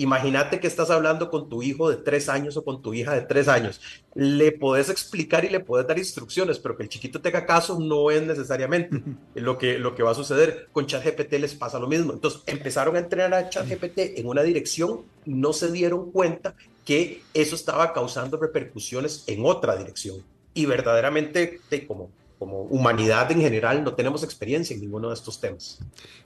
Imagínate 0.00 0.60
que 0.60 0.66
estás 0.66 0.88
hablando 0.88 1.28
con 1.28 1.50
tu 1.50 1.62
hijo 1.62 1.90
de 1.90 1.96
tres 1.96 2.30
años 2.30 2.56
o 2.56 2.64
con 2.64 2.80
tu 2.80 2.94
hija 2.94 3.12
de 3.12 3.20
tres 3.20 3.48
años. 3.48 3.82
Le 4.14 4.50
puedes 4.50 4.88
explicar 4.88 5.44
y 5.44 5.50
le 5.50 5.60
puedes 5.60 5.86
dar 5.86 5.98
instrucciones, 5.98 6.58
pero 6.58 6.74
que 6.74 6.84
el 6.84 6.88
chiquito 6.88 7.20
tenga 7.20 7.44
caso 7.44 7.78
no 7.78 8.10
es 8.10 8.22
necesariamente 8.22 9.02
lo 9.34 9.58
que, 9.58 9.78
lo 9.78 9.94
que 9.94 10.02
va 10.02 10.12
a 10.12 10.14
suceder. 10.14 10.68
Con 10.72 10.86
ChatGPT 10.86 11.34
les 11.34 11.54
pasa 11.54 11.78
lo 11.78 11.86
mismo. 11.86 12.14
Entonces 12.14 12.40
empezaron 12.46 12.96
a 12.96 13.00
entrenar 13.00 13.34
a 13.34 13.50
ChatGPT 13.50 14.18
en 14.18 14.26
una 14.26 14.42
dirección 14.42 15.02
no 15.26 15.52
se 15.52 15.70
dieron 15.70 16.10
cuenta 16.12 16.54
que 16.86 17.22
eso 17.34 17.54
estaba 17.54 17.92
causando 17.92 18.38
repercusiones 18.38 19.24
en 19.26 19.44
otra 19.44 19.76
dirección. 19.76 20.24
Y 20.54 20.64
verdaderamente, 20.64 21.60
como 21.86 22.10
como 22.40 22.62
humanidad 22.62 23.30
en 23.32 23.42
general 23.42 23.84
no 23.84 23.92
tenemos 23.92 24.24
experiencia 24.24 24.72
en 24.72 24.80
ninguno 24.80 25.08
de 25.08 25.14
estos 25.14 25.38
temas. 25.38 25.78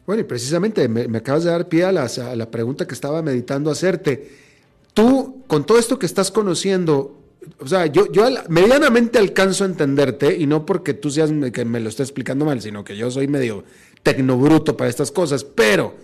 Bueno, 0.07 0.21
y 0.21 0.25
precisamente 0.25 0.87
me, 0.87 1.19
acabas 1.19 1.43
de 1.43 1.51
dar 1.51 1.69
pie 1.69 1.87
a 1.87 1.91
la, 1.91 2.51
pregunta 2.53 2.87
que 2.87 2.95
estaba 2.95 3.21
meditando 3.21 3.69
hacerte. 3.69 4.31
Tú, 4.95 5.43
con 5.49 5.67
todo 5.67 5.77
esto 5.77 5.99
que 5.99 6.07
estás 6.07 6.31
conociendo, 6.31 7.19
o 7.59 7.67
sea, 7.67 7.87
yo, 7.87 8.13
yo 8.13 8.29
medianamente 8.49 9.19
alcanzo 9.19 9.65
a 9.65 9.67
entenderte 9.67 10.37
y 10.37 10.47
no 10.47 10.65
porque 10.65 10.95
tú 10.95 11.11
seas 11.11 11.33
que 11.53 11.65
me 11.65 11.81
lo 11.81 11.89
estés 11.89 12.11
explicando 12.11 12.45
mal, 12.45 12.63
sino 12.63 12.85
que 12.85 12.97
yo 12.97 13.11
soy 13.11 13.27
medio 13.27 13.65
tecnobruto 14.05 14.77
para 14.77 14.91
estas 14.91 15.11
cosas, 15.11 15.43
pero 15.43 15.97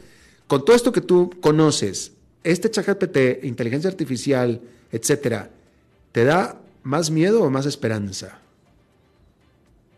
con 0.48 0.64
todo 0.64 0.74
esto 0.74 0.90
que 0.90 1.02
tú 1.02 1.30
conoces, 1.40 2.14
este 2.42 2.68
ChatGPT, 2.68 3.44
inteligencia 3.44 3.88
artificial, 3.88 4.60
etcétera, 4.90 5.50
¿te 6.10 6.24
da 6.24 6.60
más 6.82 7.12
miedo 7.12 7.44
o 7.44 7.50
más 7.50 7.64
esperanza? 7.66 8.40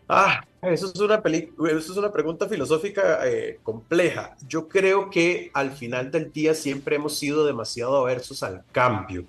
Ah, 0.07 0.43
eso 0.61 0.91
es 0.93 0.99
una, 0.99 1.15
eso 1.15 1.91
es 1.91 1.97
una 1.97 2.11
pregunta 2.11 2.47
filosófica 2.47 3.27
eh, 3.27 3.59
compleja. 3.63 4.35
Yo 4.47 4.67
creo 4.67 5.09
que 5.09 5.51
al 5.53 5.71
final 5.71 6.11
del 6.11 6.31
día 6.31 6.53
siempre 6.53 6.95
hemos 6.95 7.17
sido 7.17 7.45
demasiado 7.45 7.97
aversos 7.97 8.43
al 8.43 8.63
cambio. 8.71 9.25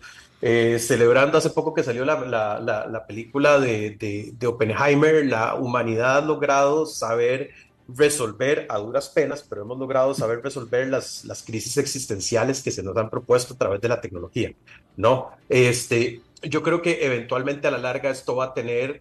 Eh, 0.47 0.79
celebrando 0.79 1.39
hace 1.39 1.49
poco 1.51 1.73
que 1.73 1.83
salió 1.83 2.05
la, 2.05 2.21
la, 2.61 3.07
película 3.07 3.59
de, 3.59 3.97
de, 4.39 4.47
Oppenheimer, 4.47 5.25
la 5.25 5.55
humanidad 5.55 6.19
ha 6.19 6.21
logrado 6.21 6.85
saber 6.85 7.51
resolver 7.89 8.67
a 8.69 8.77
duras 8.77 9.09
penas, 9.09 9.45
pero 9.49 9.63
hemos 9.63 9.79
logrado 9.79 10.13
saber 10.13 10.43
resolver 10.43 10.89
las, 10.89 11.25
las 11.25 11.43
crisis 11.43 11.79
existenciales 11.79 12.63
que 12.63 12.71
se 12.71 12.83
nos 12.83 12.95
han 12.97 13.09
propuesto 13.09 13.55
a 13.55 13.57
través 13.57 13.81
de 13.81 13.89
la 13.89 14.03
tecnología, 14.03 14.53
¿no? 14.99 15.31
Este, 15.49 16.21
yo 16.43 16.63
creo 16.63 16.83
que 16.83 17.07
eventualmente 17.07 17.67
a 17.67 17.71
la 17.71 17.79
larga 17.79 18.11
esto 18.11 18.37
va 18.37 18.47
a 18.47 18.55
tener 18.55 19.01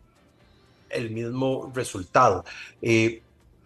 el 0.93 1.11
mismo 1.11 1.71
resultado. 1.73 2.43
Eh, 2.81 3.21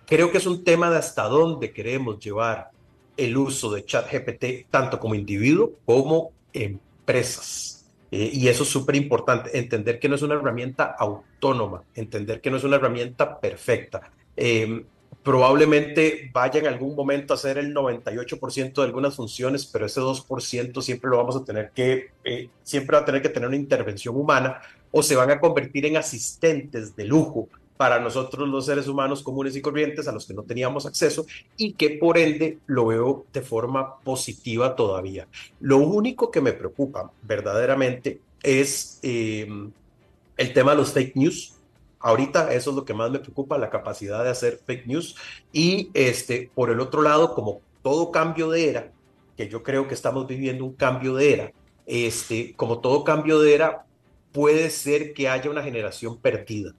creo 0.06 0.32
que 0.32 0.38
es 0.38 0.46
un 0.46 0.64
tema 0.64 0.90
de 0.90 0.98
hasta 0.98 1.24
dónde 1.24 1.72
queremos 1.72 2.20
llevar 2.20 2.72
el 3.18 3.36
uso 3.36 3.72
de 3.72 3.84
ChatGPT, 3.84 4.70
tanto 4.70 5.00
como 5.00 5.16
individuo 5.16 5.74
como 5.86 6.32
empresas. 6.54 7.86
Eh, 8.12 8.30
y 8.34 8.48
eso 8.48 8.64
es 8.64 8.70
súper 8.70 8.96
importante, 8.96 9.58
entender 9.58 10.00
que 10.00 10.08
no 10.08 10.16
es 10.16 10.22
una 10.22 10.36
herramienta 10.36 10.96
autónoma, 10.98 11.84
entender 11.94 12.40
que 12.40 12.50
no 12.50 12.58
es 12.58 12.64
una 12.64 12.78
herramienta 12.78 13.40
perfecta. 13.40 14.12
Eh, 14.36 14.86
probablemente 15.24 16.30
vaya 16.32 16.62
en 16.62 16.68
algún 16.68 16.96
momento 16.96 17.34
a 17.34 17.36
hacer 17.36 17.58
el 17.58 17.74
98% 17.74 18.82
de 18.82 18.88
algunas 18.88 19.14
funciones, 19.14 19.66
pero 19.66 19.86
ese 19.86 20.00
2% 20.00 20.82
siempre 20.82 21.10
lo 21.10 21.18
vamos 21.18 21.36
a 21.36 21.44
tener 21.44 21.72
que, 21.72 22.12
eh, 22.24 22.50
siempre 22.64 22.96
va 22.96 23.02
a 23.02 23.06
tener 23.06 23.22
que 23.22 23.28
tener 23.28 23.50
una 23.50 23.58
intervención 23.58 24.16
humana 24.16 24.62
o 24.92 25.04
se 25.04 25.16
van 25.16 25.32
a 25.32 25.40
convertir 25.40 25.86
en 25.86 25.98
asistentes 25.98 26.96
de 26.96 27.06
lujo 27.06 27.50
para 27.78 28.00
nosotros 28.00 28.48
los 28.50 28.66
seres 28.66 28.88
humanos 28.88 29.22
comunes 29.22 29.56
y 29.56 29.62
corrientes 29.62 30.08
a 30.08 30.12
los 30.12 30.26
que 30.26 30.34
no 30.34 30.44
teníamos 30.44 30.86
acceso 30.86 31.26
y 31.58 31.74
que 31.74 31.92
por 31.92 32.18
ende 32.18 32.58
lo 32.66 32.88
veo 32.88 33.26
de 33.32 33.42
forma 33.42 34.00
positiva 34.00 34.76
todavía. 34.76 35.28
Lo 35.60 35.78
único 35.78 36.32
que 36.32 36.42
me 36.42 36.54
preocupa 36.54 37.12
verdaderamente 37.22 38.20
es 38.42 39.00
eh, 39.04 39.48
el 40.38 40.54
tema 40.54 40.72
de 40.72 40.78
los 40.78 40.92
fake 40.92 41.16
news 41.16 41.58
Ahorita 42.00 42.54
eso 42.54 42.70
es 42.70 42.76
lo 42.76 42.86
que 42.86 42.94
más 42.94 43.10
me 43.10 43.20
preocupa, 43.20 43.58
la 43.58 43.70
capacidad 43.70 44.24
de 44.24 44.30
hacer 44.30 44.62
fake 44.66 44.88
news. 44.88 45.16
Y 45.52 45.90
este, 45.94 46.52
por 46.54 46.70
el 46.70 46.80
otro 46.80 47.02
lado, 47.02 47.34
como 47.34 47.62
todo 47.82 48.12
cambio 48.12 48.50
de 48.50 48.70
era, 48.70 48.92
que 49.36 49.50
yo 49.50 49.64
creo 49.64 49.88
que 49.88 49.94
estamos 49.94 50.28
viviendo 50.28 50.66
un 50.66 50.74
cambio 50.74 51.16
de 51.16 51.34
era, 51.34 51.52
este, 51.86 52.54
como 52.56 52.80
todo 52.80 53.04
cambio 53.04 53.40
de 53.40 53.54
era, 53.54 53.86
puede 54.32 54.70
ser 54.70 55.14
que 55.14 55.28
haya 55.28 55.50
una 55.50 55.64
generación 55.64 56.18
perdida. 56.18 56.74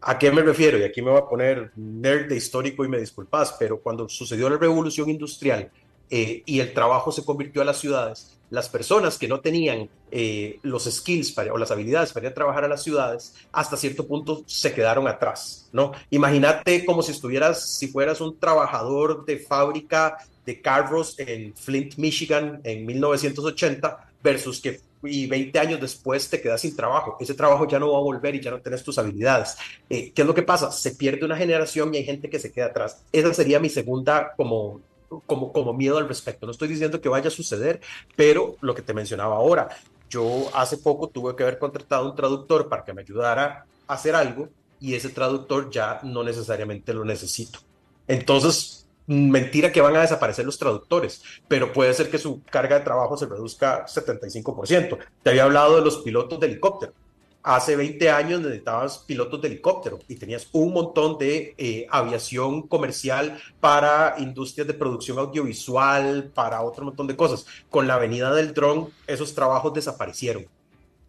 ¿A 0.00 0.18
qué 0.18 0.32
me 0.32 0.42
refiero? 0.42 0.78
Y 0.78 0.82
aquí 0.82 1.00
me 1.00 1.10
voy 1.10 1.20
a 1.20 1.28
poner 1.28 1.70
nerd 1.76 2.28
de 2.28 2.36
histórico 2.36 2.84
y 2.84 2.88
me 2.88 2.98
disculpas, 2.98 3.54
pero 3.58 3.78
cuando 3.80 4.08
sucedió 4.08 4.50
la 4.50 4.58
revolución 4.58 5.08
industrial 5.08 5.70
eh, 6.10 6.42
y 6.44 6.58
el 6.58 6.74
trabajo 6.74 7.12
se 7.12 7.24
convirtió 7.24 7.62
a 7.62 7.64
las 7.64 7.78
ciudades, 7.78 8.36
las 8.50 8.68
personas 8.68 9.16
que 9.16 9.28
no 9.28 9.40
tenían 9.40 9.88
eh, 10.10 10.58
los 10.62 10.84
skills 10.84 11.34
o 11.38 11.56
las 11.56 11.70
habilidades 11.70 12.12
para 12.12 12.26
ir 12.26 12.32
a 12.32 12.34
trabajar 12.34 12.64
a 12.64 12.68
las 12.68 12.82
ciudades, 12.82 13.34
hasta 13.50 13.78
cierto 13.78 14.06
punto 14.06 14.42
se 14.44 14.74
quedaron 14.74 15.08
atrás, 15.08 15.70
¿no? 15.72 15.92
Imagínate 16.10 16.84
como 16.84 17.02
si 17.02 17.12
estuvieras, 17.12 17.78
si 17.78 17.88
fueras 17.88 18.20
un 18.20 18.38
trabajador 18.38 19.24
de 19.24 19.38
fábrica 19.38 20.18
de 20.44 20.60
carros 20.60 21.18
en 21.18 21.54
Flint, 21.54 21.96
Michigan, 21.96 22.60
en 22.64 22.84
1980, 22.84 24.10
versus 24.22 24.60
que 24.60 24.80
y 25.02 25.26
20 25.26 25.58
años 25.58 25.80
después 25.80 26.28
te 26.28 26.40
quedas 26.40 26.60
sin 26.60 26.76
trabajo. 26.76 27.16
Ese 27.20 27.34
trabajo 27.34 27.66
ya 27.66 27.78
no 27.78 27.92
va 27.92 27.98
a 27.98 28.02
volver 28.02 28.34
y 28.34 28.40
ya 28.40 28.50
no 28.50 28.60
tienes 28.60 28.82
tus 28.82 28.98
habilidades. 28.98 29.56
Eh, 29.88 30.12
¿Qué 30.12 30.22
es 30.22 30.28
lo 30.28 30.34
que 30.34 30.42
pasa? 30.42 30.70
Se 30.70 30.92
pierde 30.92 31.24
una 31.24 31.36
generación 31.36 31.94
y 31.94 31.98
hay 31.98 32.04
gente 32.04 32.30
que 32.30 32.38
se 32.38 32.52
queda 32.52 32.66
atrás. 32.66 33.02
Esa 33.12 33.34
sería 33.34 33.60
mi 33.60 33.68
segunda 33.68 34.32
como 34.36 34.80
como, 35.26 35.52
como 35.52 35.74
miedo 35.74 35.98
al 35.98 36.08
respecto. 36.08 36.46
No 36.46 36.52
estoy 36.52 36.68
diciendo 36.68 37.00
que 37.00 37.08
vaya 37.08 37.28
a 37.28 37.30
suceder, 37.30 37.80
pero 38.16 38.56
lo 38.60 38.74
que 38.74 38.82
te 38.82 38.94
mencionaba 38.94 39.36
ahora, 39.36 39.68
yo 40.08 40.48
hace 40.54 40.78
poco 40.78 41.08
tuve 41.08 41.36
que 41.36 41.42
haber 41.42 41.58
contratado 41.58 42.10
un 42.10 42.16
traductor 42.16 42.68
para 42.68 42.84
que 42.84 42.92
me 42.92 43.02
ayudara 43.02 43.66
a 43.86 43.94
hacer 43.94 44.14
algo 44.14 44.48
y 44.80 44.94
ese 44.94 45.10
traductor 45.10 45.70
ya 45.70 46.00
no 46.02 46.22
necesariamente 46.22 46.92
lo 46.92 47.04
necesito. 47.04 47.60
Entonces, 48.08 48.81
mentira 49.06 49.72
que 49.72 49.80
van 49.80 49.96
a 49.96 50.00
desaparecer 50.00 50.44
los 50.44 50.58
traductores, 50.58 51.22
pero 51.48 51.72
puede 51.72 51.94
ser 51.94 52.10
que 52.10 52.18
su 52.18 52.42
carga 52.44 52.78
de 52.78 52.84
trabajo 52.84 53.16
se 53.16 53.26
reduzca 53.26 53.86
75%. 53.86 54.98
Te 55.22 55.30
había 55.30 55.44
hablado 55.44 55.76
de 55.76 55.82
los 55.82 55.98
pilotos 55.98 56.38
de 56.40 56.46
helicóptero 56.46 56.92
hace 57.42 57.76
20 57.76 58.10
años 58.10 58.40
necesitabas 58.40 58.98
pilotos 58.98 59.40
de 59.40 59.48
helicóptero 59.48 59.98
y 60.08 60.16
tenías 60.16 60.48
un 60.52 60.72
montón 60.72 61.18
de 61.18 61.54
eh, 61.58 61.86
aviación 61.90 62.62
comercial 62.62 63.38
para 63.60 64.14
industrias 64.18 64.66
de 64.66 64.74
producción 64.74 65.18
audiovisual, 65.18 66.30
para 66.34 66.62
otro 66.62 66.84
montón 66.84 67.06
de 67.06 67.16
cosas. 67.16 67.46
Con 67.68 67.86
la 67.86 67.98
venida 67.98 68.32
del 68.34 68.54
dron, 68.54 68.90
esos 69.06 69.34
trabajos 69.34 69.74
desaparecieron. 69.74 70.46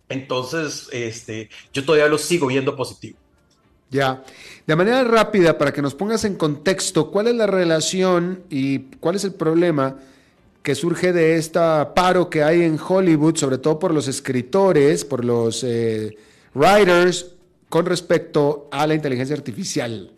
Entonces, 0.10 0.90
este, 0.92 1.50
yo 1.72 1.86
todavía 1.86 2.08
lo 2.08 2.18
sigo 2.18 2.48
viendo 2.48 2.76
positivo. 2.76 3.18
Ya, 3.94 4.24
de 4.66 4.76
manera 4.76 5.04
rápida, 5.04 5.56
para 5.56 5.72
que 5.72 5.84
nos 5.84 5.94
pongas 5.94 6.26
en 6.26 6.34
contexto, 6.34 7.12
¿cuál 7.12 7.28
es 7.28 7.36
la 7.36 7.46
relación 7.46 8.42
y 8.50 8.80
cuál 9.00 9.18
es 9.18 9.24
el 9.24 9.36
problema 9.36 9.98
que 10.64 10.74
surge 10.74 11.14
de 11.14 11.38
esta 11.38 11.94
paro 11.94 12.28
que 12.28 12.42
hay 12.42 12.64
en 12.64 12.80
Hollywood, 12.80 13.36
sobre 13.36 13.60
todo 13.60 13.78
por 13.78 13.94
los 13.94 14.08
escritores, 14.08 15.06
por 15.06 15.24
los 15.24 15.64
eh, 15.64 16.18
writers, 16.56 17.36
con 17.70 17.86
respecto 17.86 18.68
a 18.72 18.88
la 18.88 18.96
inteligencia 18.96 19.36
artificial. 19.36 20.12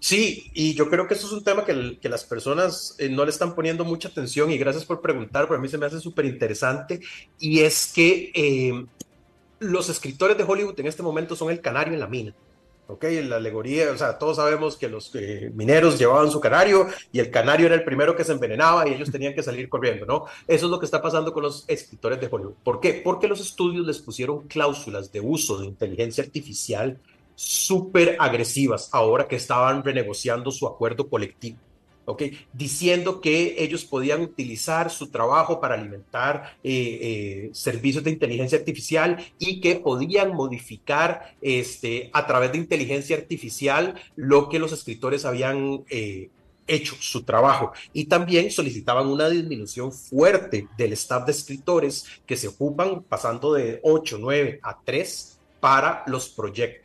Sí, 0.00 0.50
y 0.54 0.72
yo 0.72 0.88
creo 0.88 1.06
que 1.06 1.12
eso 1.12 1.26
es 1.26 1.34
un 1.34 1.44
tema 1.44 1.66
que, 1.66 1.98
las 2.08 2.24
personas 2.24 2.94
eh, 2.98 3.10
no 3.10 3.26
le 3.26 3.30
están 3.30 3.54
poniendo 3.54 3.84
mucha 3.84 4.08
atención 4.08 4.50
y 4.50 4.56
gracias 4.56 4.86
por 4.86 5.02
preguntar, 5.02 5.44
pero 5.48 5.58
a 5.58 5.62
mí 5.62 5.68
se 5.68 5.76
me 5.76 5.84
hace 5.84 6.00
súper 6.00 6.24
interesante 6.24 7.00
y 7.38 7.60
es 7.60 7.92
que 7.94 8.32
eh, 8.34 8.86
los 9.58 9.90
escritores 9.90 10.38
de 10.38 10.44
Hollywood 10.44 10.80
en 10.80 10.86
este 10.86 11.02
momento 11.02 11.36
son 11.36 11.50
el 11.50 11.60
canario 11.60 11.92
en 11.92 12.00
la 12.00 12.06
mina. 12.06 12.34
¿Ok? 12.86 13.04
La 13.24 13.36
alegoría, 13.36 13.90
o 13.90 13.96
sea, 13.96 14.18
todos 14.18 14.36
sabemos 14.36 14.76
que 14.76 14.88
los 14.88 15.14
eh, 15.14 15.50
mineros 15.54 15.98
llevaban 15.98 16.30
su 16.30 16.40
canario 16.40 16.86
y 17.12 17.20
el 17.20 17.30
canario 17.30 17.66
era 17.66 17.74
el 17.74 17.84
primero 17.84 18.14
que 18.14 18.24
se 18.24 18.32
envenenaba 18.32 18.88
y 18.88 18.92
ellos 18.92 19.10
tenían 19.10 19.34
que 19.34 19.42
salir 19.42 19.68
corriendo, 19.68 20.06
¿no? 20.06 20.24
Eso 20.46 20.66
es 20.66 20.70
lo 20.70 20.78
que 20.78 20.84
está 20.86 21.00
pasando 21.00 21.32
con 21.32 21.42
los 21.42 21.64
escritores 21.68 22.20
de 22.20 22.28
Hollywood. 22.30 22.54
¿Por 22.62 22.80
qué? 22.80 23.00
Porque 23.04 23.28
los 23.28 23.40
estudios 23.40 23.86
les 23.86 23.98
pusieron 23.98 24.46
cláusulas 24.48 25.12
de 25.12 25.20
uso 25.20 25.58
de 25.58 25.66
inteligencia 25.66 26.24
artificial 26.24 26.98
súper 27.34 28.16
agresivas 28.20 28.90
ahora 28.92 29.26
que 29.26 29.36
estaban 29.36 29.82
renegociando 29.82 30.50
su 30.50 30.66
acuerdo 30.66 31.08
colectivo. 31.08 31.58
Diciendo 32.52 33.20
que 33.20 33.56
ellos 33.58 33.84
podían 33.84 34.22
utilizar 34.22 34.90
su 34.90 35.08
trabajo 35.08 35.60
para 35.60 35.74
alimentar 35.74 36.56
eh, 36.62 36.98
eh, 37.00 37.50
servicios 37.52 38.04
de 38.04 38.10
inteligencia 38.10 38.58
artificial 38.58 39.24
y 39.38 39.60
que 39.60 39.76
podían 39.76 40.34
modificar 40.34 41.34
este, 41.40 42.10
a 42.12 42.26
través 42.26 42.52
de 42.52 42.58
inteligencia 42.58 43.16
artificial 43.16 43.94
lo 44.16 44.48
que 44.48 44.58
los 44.58 44.72
escritores 44.72 45.24
habían 45.24 45.84
eh, 45.88 46.28
hecho, 46.66 46.94
su 46.98 47.24
trabajo. 47.24 47.72
Y 47.92 48.06
también 48.06 48.50
solicitaban 48.50 49.06
una 49.06 49.28
disminución 49.28 49.92
fuerte 49.92 50.68
del 50.76 50.92
staff 50.94 51.24
de 51.26 51.32
escritores 51.32 52.06
que 52.26 52.36
se 52.36 52.48
ocupan 52.48 53.02
pasando 53.02 53.52
de 53.54 53.80
8, 53.82 54.18
9 54.20 54.60
a 54.62 54.78
3 54.84 55.38
para 55.60 56.04
los 56.06 56.28
proyectos. 56.28 56.83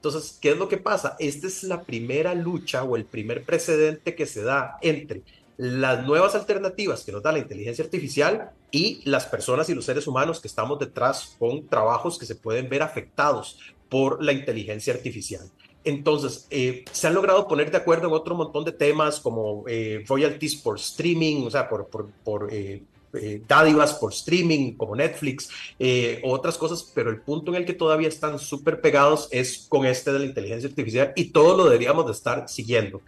Entonces, 0.00 0.38
¿qué 0.40 0.52
es 0.52 0.56
lo 0.56 0.66
que 0.66 0.78
pasa? 0.78 1.14
Esta 1.18 1.46
es 1.46 1.62
la 1.64 1.82
primera 1.82 2.34
lucha 2.34 2.84
o 2.84 2.96
el 2.96 3.04
primer 3.04 3.44
precedente 3.44 4.14
que 4.14 4.24
se 4.24 4.42
da 4.42 4.78
entre 4.80 5.20
las 5.58 6.06
nuevas 6.06 6.34
alternativas 6.34 7.04
que 7.04 7.12
nos 7.12 7.22
da 7.22 7.32
la 7.32 7.38
inteligencia 7.38 7.84
artificial 7.84 8.50
y 8.70 9.02
las 9.04 9.26
personas 9.26 9.68
y 9.68 9.74
los 9.74 9.84
seres 9.84 10.06
humanos 10.06 10.40
que 10.40 10.48
estamos 10.48 10.78
detrás 10.78 11.36
con 11.38 11.68
trabajos 11.68 12.18
que 12.18 12.24
se 12.24 12.34
pueden 12.34 12.70
ver 12.70 12.80
afectados 12.82 13.58
por 13.90 14.24
la 14.24 14.32
inteligencia 14.32 14.94
artificial. 14.94 15.50
Entonces, 15.84 16.46
eh, 16.48 16.86
se 16.90 17.06
han 17.06 17.12
logrado 17.12 17.46
poner 17.46 17.70
de 17.70 17.76
acuerdo 17.76 18.08
en 18.08 18.14
otro 18.14 18.34
montón 18.34 18.64
de 18.64 18.72
temas 18.72 19.20
como 19.20 19.64
eh, 19.68 20.02
royalties 20.08 20.56
por 20.56 20.78
streaming, 20.78 21.44
o 21.46 21.50
sea, 21.50 21.68
por, 21.68 21.88
por, 21.88 22.08
por 22.24 22.48
eh, 22.50 22.82
eh, 23.12 23.42
dádivas 23.46 23.94
por 23.94 24.12
streaming 24.12 24.74
como 24.74 24.94
Netflix 24.94 25.48
eh, 25.78 26.20
otras 26.24 26.56
cosas, 26.56 26.90
pero 26.94 27.10
el 27.10 27.20
punto 27.20 27.50
en 27.50 27.56
el 27.56 27.64
que 27.64 27.72
todavía 27.72 28.08
están 28.08 28.38
súper 28.38 28.80
pegados 28.80 29.28
es 29.30 29.66
con 29.68 29.84
este 29.84 30.12
de 30.12 30.20
la 30.20 30.26
inteligencia 30.26 30.68
artificial 30.68 31.12
y 31.16 31.26
todo 31.26 31.56
lo 31.56 31.64
deberíamos 31.64 32.06
de 32.06 32.12
estar 32.12 32.48
siguiendo. 32.48 33.00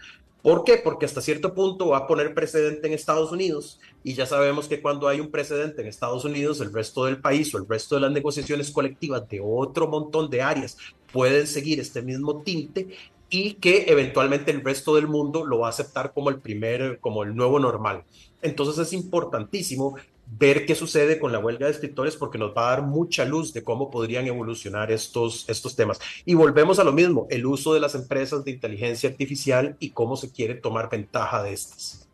¿Por 0.42 0.64
qué? 0.64 0.76
Porque 0.76 1.07
hasta 1.07 1.20
cierto 1.20 1.55
punto 1.55 1.88
va 1.90 1.98
a 1.98 2.07
poner 2.09 2.34
precedente 2.34 2.88
en 2.88 2.94
Estados 2.94 3.30
Unidos 3.30 3.78
y 4.03 4.14
ya 4.14 4.26
sabemos 4.26 4.66
que 4.66 4.82
cuando 4.82 5.07
hay 5.07 5.20
un 5.20 5.30
precedente 5.30 5.82
en 5.82 5.86
Estados 5.86 6.24
Unidos, 6.24 6.61
el 6.61 6.72
resto 6.72 7.05
del 7.05 7.18
país 7.18 7.55
o 7.55 7.59
el 7.59 7.68
resto 7.68 7.94
de 7.94 8.00
las 8.00 8.11
negociaciones 8.11 8.72
colectivas 8.72 9.28
de 9.28 9.40
otro 9.40 9.86
montón 9.86 10.28
de 10.30 10.42
áreas 10.42 10.76
pueden 11.12 11.46
seguir 11.46 11.78
este 11.78 12.03
mismo 12.03 12.42
tinte 12.42 12.88
y 13.33 13.55
que 13.55 13.87
eventualmente 13.89 14.51
el 14.51 14.62
resto 14.62 14.95
del 14.95 15.09
mundo 15.09 15.47
lo 15.47 15.61
va 15.61 15.68
a 15.68 15.70
aceptar 15.70 16.12
como 16.12 16.28
el 16.28 16.39
primer, 16.39 16.99
como 17.01 17.22
el 17.22 17.35
nuevo 17.35 17.59
normal. 17.59 18.05
Entonces 18.43 18.87
es 18.87 18.93
importantísimo 18.93 19.97
ver 20.39 20.66
qué 20.66 20.74
sucede 20.74 21.18
con 21.18 21.33
la 21.33 21.39
huelga 21.39 21.64
de 21.64 21.72
escritores 21.72 22.14
porque 22.16 22.37
nos 22.37 22.55
va 22.55 22.66
a 22.66 22.70
dar 22.72 22.83
mucha 22.83 23.24
luz 23.24 23.55
de 23.55 23.62
cómo 23.62 23.91
podrían 23.91 24.26
evolucionar 24.26 24.93
estos, 24.93 25.49
estos 25.49 25.74
temas. 25.74 25.99
Y 26.26 26.35
volvemos 26.35 26.78
a 26.78 26.85
lo 26.85 26.93
mismo, 26.93 27.26
el 27.30 27.47
uso 27.47 27.72
de 27.72 27.80
las 27.80 27.95
empresas 27.95 28.45
de 28.45 28.51
inteligencia 28.51 29.09
artificial 29.09 29.76
y 29.80 29.91
cómo 29.91 30.18
se 30.18 30.30
quiere 30.30 30.55
tomar 30.55 30.91
ventaja 30.91 31.43
de 31.43 31.55
estas. 31.55 32.07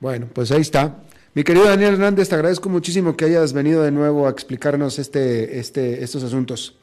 Bueno, 0.00 0.28
pues 0.32 0.50
ahí 0.50 0.62
está. 0.62 0.96
Mi 1.34 1.44
querido 1.44 1.66
Daniel 1.66 1.92
Hernández, 1.92 2.30
te 2.30 2.36
agradezco 2.36 2.70
muchísimo 2.70 3.18
que 3.18 3.26
hayas 3.26 3.52
venido 3.52 3.82
de 3.82 3.90
nuevo 3.90 4.26
a 4.26 4.30
explicarnos 4.30 4.98
este, 4.98 5.58
este, 5.58 6.02
estos 6.02 6.22
asuntos. 6.22 6.77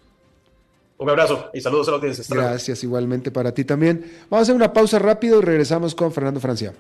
Un 0.98 1.10
abrazo 1.10 1.50
y 1.54 1.62
saludos 1.62 1.88
a 1.88 1.92
la 1.92 1.98
audiencia. 1.98 2.24
Gracias, 2.30 2.84
igualmente 2.84 3.32
para 3.32 3.54
ti 3.54 3.66
también. 3.66 4.06
Vamos 4.30 4.40
a 4.40 4.42
hacer 4.44 4.56
una 4.56 4.72
pausa 4.72 5.00
rápido 5.00 5.40
y 5.40 5.42
regresamos 5.42 5.94
con 5.94 6.12
Fernando 6.12 6.40
Francia. 6.40 6.74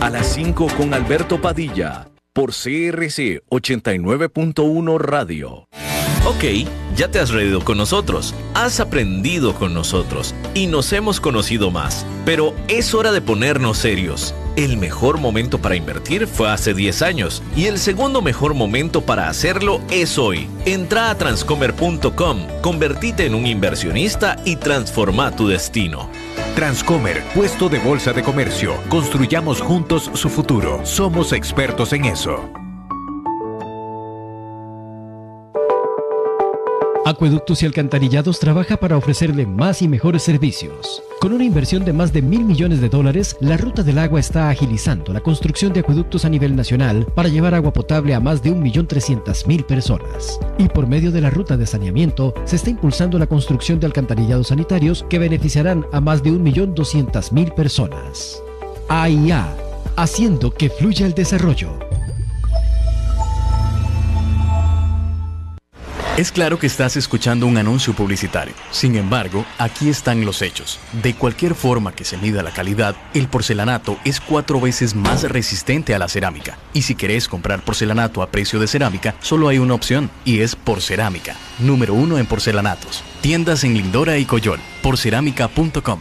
A 0.00 0.10
las 0.10 0.26
5 0.34 0.66
con 0.76 0.94
Alberto 0.94 1.40
Padilla, 1.40 2.08
por 2.32 2.50
CRC 2.50 3.42
89.1 3.50 4.98
Radio. 4.98 5.68
Ok, 6.26 6.44
ya 6.96 7.10
te 7.10 7.18
has 7.18 7.30
reído 7.30 7.64
con 7.64 7.78
nosotros, 7.78 8.34
has 8.54 8.80
aprendido 8.80 9.54
con 9.54 9.72
nosotros 9.72 10.34
y 10.54 10.66
nos 10.66 10.92
hemos 10.92 11.20
conocido 11.20 11.70
más, 11.70 12.04
pero 12.24 12.54
es 12.68 12.94
hora 12.94 13.12
de 13.12 13.22
ponernos 13.22 13.78
serios. 13.78 14.34
El 14.60 14.76
mejor 14.76 15.18
momento 15.18 15.58
para 15.58 15.74
invertir 15.74 16.26
fue 16.26 16.50
hace 16.50 16.74
10 16.74 17.00
años 17.00 17.42
y 17.56 17.64
el 17.64 17.78
segundo 17.78 18.20
mejor 18.20 18.52
momento 18.52 19.00
para 19.00 19.30
hacerlo 19.30 19.80
es 19.90 20.18
hoy. 20.18 20.50
Entra 20.66 21.08
a 21.08 21.14
transcomer.com, 21.14 22.46
convertite 22.60 23.24
en 23.24 23.34
un 23.34 23.46
inversionista 23.46 24.36
y 24.44 24.56
transforma 24.56 25.34
tu 25.34 25.48
destino. 25.48 26.10
Transcomer, 26.56 27.22
puesto 27.34 27.70
de 27.70 27.78
bolsa 27.78 28.12
de 28.12 28.22
comercio. 28.22 28.74
Construyamos 28.90 29.62
juntos 29.62 30.10
su 30.12 30.28
futuro. 30.28 30.84
Somos 30.84 31.32
expertos 31.32 31.94
en 31.94 32.04
eso. 32.04 32.52
Acueductos 37.06 37.62
y 37.62 37.66
Alcantarillados 37.66 38.38
trabaja 38.38 38.76
para 38.76 38.96
ofrecerle 38.98 39.46
más 39.46 39.80
y 39.80 39.88
mejores 39.88 40.22
servicios. 40.22 41.02
Con 41.18 41.32
una 41.32 41.44
inversión 41.44 41.82
de 41.84 41.94
más 41.94 42.12
de 42.12 42.20
mil 42.20 42.44
millones 42.44 42.82
de 42.82 42.90
dólares, 42.90 43.36
la 43.40 43.56
Ruta 43.56 43.82
del 43.82 43.98
Agua 43.98 44.20
está 44.20 44.50
agilizando 44.50 45.12
la 45.14 45.20
construcción 45.20 45.72
de 45.72 45.80
acueductos 45.80 46.26
a 46.26 46.28
nivel 46.28 46.54
nacional 46.54 47.06
para 47.14 47.30
llevar 47.30 47.54
agua 47.54 47.72
potable 47.72 48.14
a 48.14 48.20
más 48.20 48.42
de 48.42 48.52
1.300.000 48.52 49.64
personas. 49.64 50.38
Y 50.58 50.68
por 50.68 50.86
medio 50.86 51.10
de 51.10 51.22
la 51.22 51.30
ruta 51.30 51.56
de 51.56 51.66
saneamiento, 51.66 52.34
se 52.44 52.56
está 52.56 52.68
impulsando 52.68 53.18
la 53.18 53.26
construcción 53.26 53.80
de 53.80 53.86
alcantarillados 53.86 54.48
sanitarios 54.48 55.04
que 55.08 55.18
beneficiarán 55.18 55.86
a 55.92 56.02
más 56.02 56.22
de 56.22 56.32
1.200.000 56.32 57.54
personas. 57.54 58.42
AIA, 58.88 59.56
haciendo 59.96 60.52
que 60.52 60.68
fluya 60.68 61.06
el 61.06 61.14
desarrollo. 61.14 61.89
Es 66.20 66.32
claro 66.32 66.58
que 66.58 66.66
estás 66.66 66.98
escuchando 66.98 67.46
un 67.46 67.56
anuncio 67.56 67.94
publicitario. 67.94 68.52
Sin 68.70 68.94
embargo, 68.96 69.46
aquí 69.56 69.88
están 69.88 70.22
los 70.26 70.42
hechos. 70.42 70.78
De 71.02 71.14
cualquier 71.14 71.54
forma 71.54 71.92
que 71.92 72.04
se 72.04 72.18
mida 72.18 72.42
la 72.42 72.50
calidad, 72.50 72.94
el 73.14 73.26
porcelanato 73.26 73.96
es 74.04 74.20
cuatro 74.20 74.60
veces 74.60 74.94
más 74.94 75.22
resistente 75.22 75.94
a 75.94 75.98
la 75.98 76.08
cerámica. 76.08 76.58
Y 76.74 76.82
si 76.82 76.94
querés 76.94 77.26
comprar 77.26 77.64
porcelanato 77.64 78.20
a 78.20 78.30
precio 78.30 78.60
de 78.60 78.66
cerámica, 78.66 79.14
solo 79.20 79.48
hay 79.48 79.58
una 79.58 79.72
opción, 79.72 80.10
y 80.26 80.40
es 80.40 80.56
Porcerámica. 80.56 81.36
Número 81.58 81.94
uno 81.94 82.18
en 82.18 82.26
porcelanatos. 82.26 83.02
Tiendas 83.22 83.64
en 83.64 83.72
Lindora 83.72 84.18
y 84.18 84.26
Coyol. 84.26 84.60
Porcerámica.com. 84.82 86.00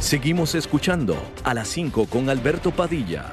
Seguimos 0.00 0.54
escuchando 0.54 1.16
a 1.44 1.54
las 1.54 1.66
5 1.68 2.08
con 2.10 2.28
Alberto 2.28 2.70
Padilla. 2.70 3.32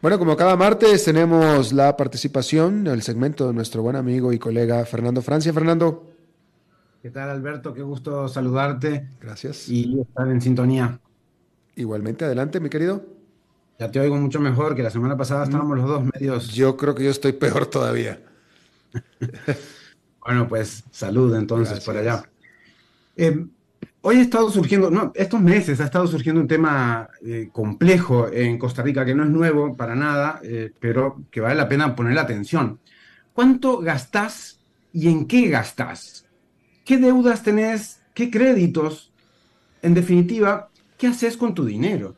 Bueno, 0.00 0.16
como 0.20 0.36
cada 0.36 0.54
martes 0.54 1.04
tenemos 1.04 1.72
la 1.72 1.96
participación, 1.96 2.86
el 2.86 3.02
segmento 3.02 3.48
de 3.48 3.52
nuestro 3.52 3.82
buen 3.82 3.96
amigo 3.96 4.32
y 4.32 4.38
colega 4.38 4.84
Fernando 4.84 5.22
Francia. 5.22 5.52
Fernando. 5.52 6.06
¿Qué 7.02 7.10
tal, 7.10 7.30
Alberto? 7.30 7.74
Qué 7.74 7.82
gusto 7.82 8.28
saludarte. 8.28 9.08
Gracias. 9.20 9.68
Y 9.68 10.00
estar 10.00 10.28
en 10.28 10.40
sintonía. 10.40 11.00
Igualmente, 11.74 12.24
adelante, 12.24 12.60
mi 12.60 12.68
querido. 12.68 13.04
Ya 13.80 13.90
te 13.90 13.98
oigo 13.98 14.14
mucho 14.16 14.38
mejor 14.38 14.76
que 14.76 14.84
la 14.84 14.90
semana 14.90 15.16
pasada 15.16 15.42
estábamos 15.42 15.76
los 15.76 15.88
dos 15.88 16.04
medios. 16.14 16.54
Yo 16.54 16.76
creo 16.76 16.94
que 16.94 17.02
yo 17.02 17.10
estoy 17.10 17.32
peor 17.32 17.66
todavía. 17.66 18.20
bueno, 20.24 20.46
pues 20.46 20.84
salud 20.92 21.34
entonces 21.34 21.80
por 21.80 21.96
allá. 21.96 22.22
Eh, 23.16 23.48
hoy 24.02 24.16
ha 24.16 24.22
estado 24.22 24.50
surgiendo, 24.50 24.90
no, 24.90 25.12
estos 25.14 25.40
meses 25.40 25.80
ha 25.80 25.84
estado 25.84 26.06
surgiendo 26.06 26.40
un 26.40 26.48
tema 26.48 27.08
eh, 27.24 27.48
complejo 27.52 28.28
en 28.32 28.58
Costa 28.58 28.82
Rica 28.82 29.04
que 29.04 29.14
no 29.14 29.24
es 29.24 29.30
nuevo 29.30 29.76
para 29.76 29.94
nada, 29.94 30.40
eh, 30.42 30.72
pero 30.78 31.24
que 31.30 31.40
vale 31.40 31.56
la 31.56 31.68
pena 31.68 31.94
poner 31.94 32.18
atención. 32.18 32.80
¿Cuánto 33.32 33.78
gastás 33.78 34.60
y 34.92 35.08
en 35.08 35.26
qué 35.26 35.48
gastás? 35.48 36.26
¿Qué 36.84 36.96
deudas 36.96 37.42
tenés? 37.42 38.00
¿Qué 38.14 38.30
créditos? 38.30 39.12
En 39.82 39.94
definitiva, 39.94 40.70
¿qué 40.96 41.08
haces 41.08 41.36
con 41.36 41.54
tu 41.54 41.64
dinero? 41.64 42.16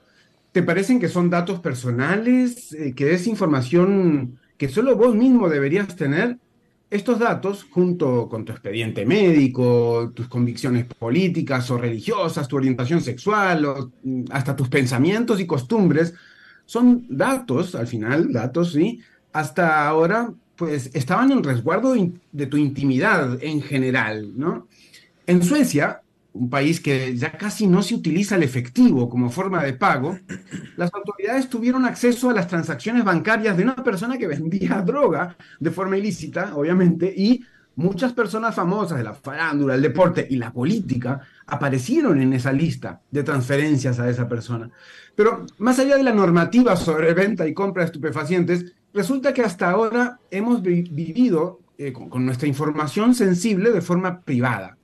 ¿Te 0.52 0.62
parecen 0.62 0.98
que 0.98 1.08
son 1.08 1.30
datos 1.30 1.60
personales, 1.60 2.76
que 2.96 3.12
es 3.12 3.26
información 3.26 4.38
que 4.56 4.68
solo 4.68 4.96
vos 4.96 5.14
mismo 5.14 5.48
deberías 5.48 5.94
tener? 5.94 6.38
Estos 6.90 7.20
datos, 7.20 7.66
junto 7.70 8.28
con 8.28 8.44
tu 8.44 8.50
expediente 8.50 9.06
médico, 9.06 10.10
tus 10.12 10.26
convicciones 10.26 10.86
políticas 10.86 11.70
o 11.70 11.78
religiosas, 11.78 12.48
tu 12.48 12.56
orientación 12.56 13.00
sexual, 13.00 13.64
mm, 14.02 14.24
hasta 14.30 14.56
tus 14.56 14.68
pensamientos 14.68 15.40
y 15.40 15.46
costumbres, 15.46 16.14
son 16.66 17.06
datos, 17.08 17.76
al 17.76 17.86
final, 17.86 18.32
datos, 18.32 18.72
sí, 18.72 19.00
hasta 19.32 19.86
ahora, 19.86 20.32
pues 20.56 20.90
estaban 20.92 21.30
en 21.30 21.44
resguardo 21.44 21.94
de 22.32 22.46
tu 22.46 22.56
intimidad 22.56 23.38
en 23.40 23.62
general, 23.62 24.32
¿no? 24.36 24.66
En 25.26 25.44
Suecia, 25.44 26.02
un 26.32 26.48
país 26.48 26.80
que 26.80 27.16
ya 27.16 27.32
casi 27.32 27.66
no 27.66 27.82
se 27.82 27.94
utiliza 27.94 28.36
el 28.36 28.42
efectivo 28.42 29.08
como 29.08 29.30
forma 29.30 29.64
de 29.64 29.72
pago, 29.72 30.18
las 30.76 30.92
autoridades 30.94 31.48
tuvieron 31.48 31.84
acceso 31.84 32.30
a 32.30 32.34
las 32.34 32.48
transacciones 32.48 33.04
bancarias 33.04 33.56
de 33.56 33.64
una 33.64 33.76
persona 33.76 34.16
que 34.16 34.26
vendía 34.26 34.82
droga 34.86 35.36
de 35.58 35.70
forma 35.70 35.98
ilícita, 35.98 36.54
obviamente, 36.54 37.12
y 37.16 37.44
muchas 37.76 38.12
personas 38.12 38.54
famosas 38.54 38.98
de 38.98 39.04
la 39.04 39.14
farándula, 39.14 39.74
el 39.74 39.82
deporte 39.82 40.26
y 40.28 40.36
la 40.36 40.52
política 40.52 41.20
aparecieron 41.46 42.20
en 42.20 42.32
esa 42.32 42.52
lista 42.52 43.00
de 43.10 43.22
transferencias 43.22 43.98
a 43.98 44.08
esa 44.08 44.28
persona. 44.28 44.70
Pero 45.14 45.46
más 45.58 45.78
allá 45.78 45.96
de 45.96 46.02
la 46.02 46.12
normativa 46.12 46.76
sobre 46.76 47.12
venta 47.14 47.46
y 47.46 47.54
compra 47.54 47.82
de 47.82 47.86
estupefacientes, 47.86 48.74
resulta 48.92 49.32
que 49.32 49.42
hasta 49.42 49.70
ahora 49.70 50.20
hemos 50.30 50.62
vivido 50.62 51.60
eh, 51.78 51.92
con 51.92 52.24
nuestra 52.24 52.48
información 52.48 53.14
sensible 53.14 53.70
de 53.70 53.80
forma 53.80 54.20
privada. 54.20 54.76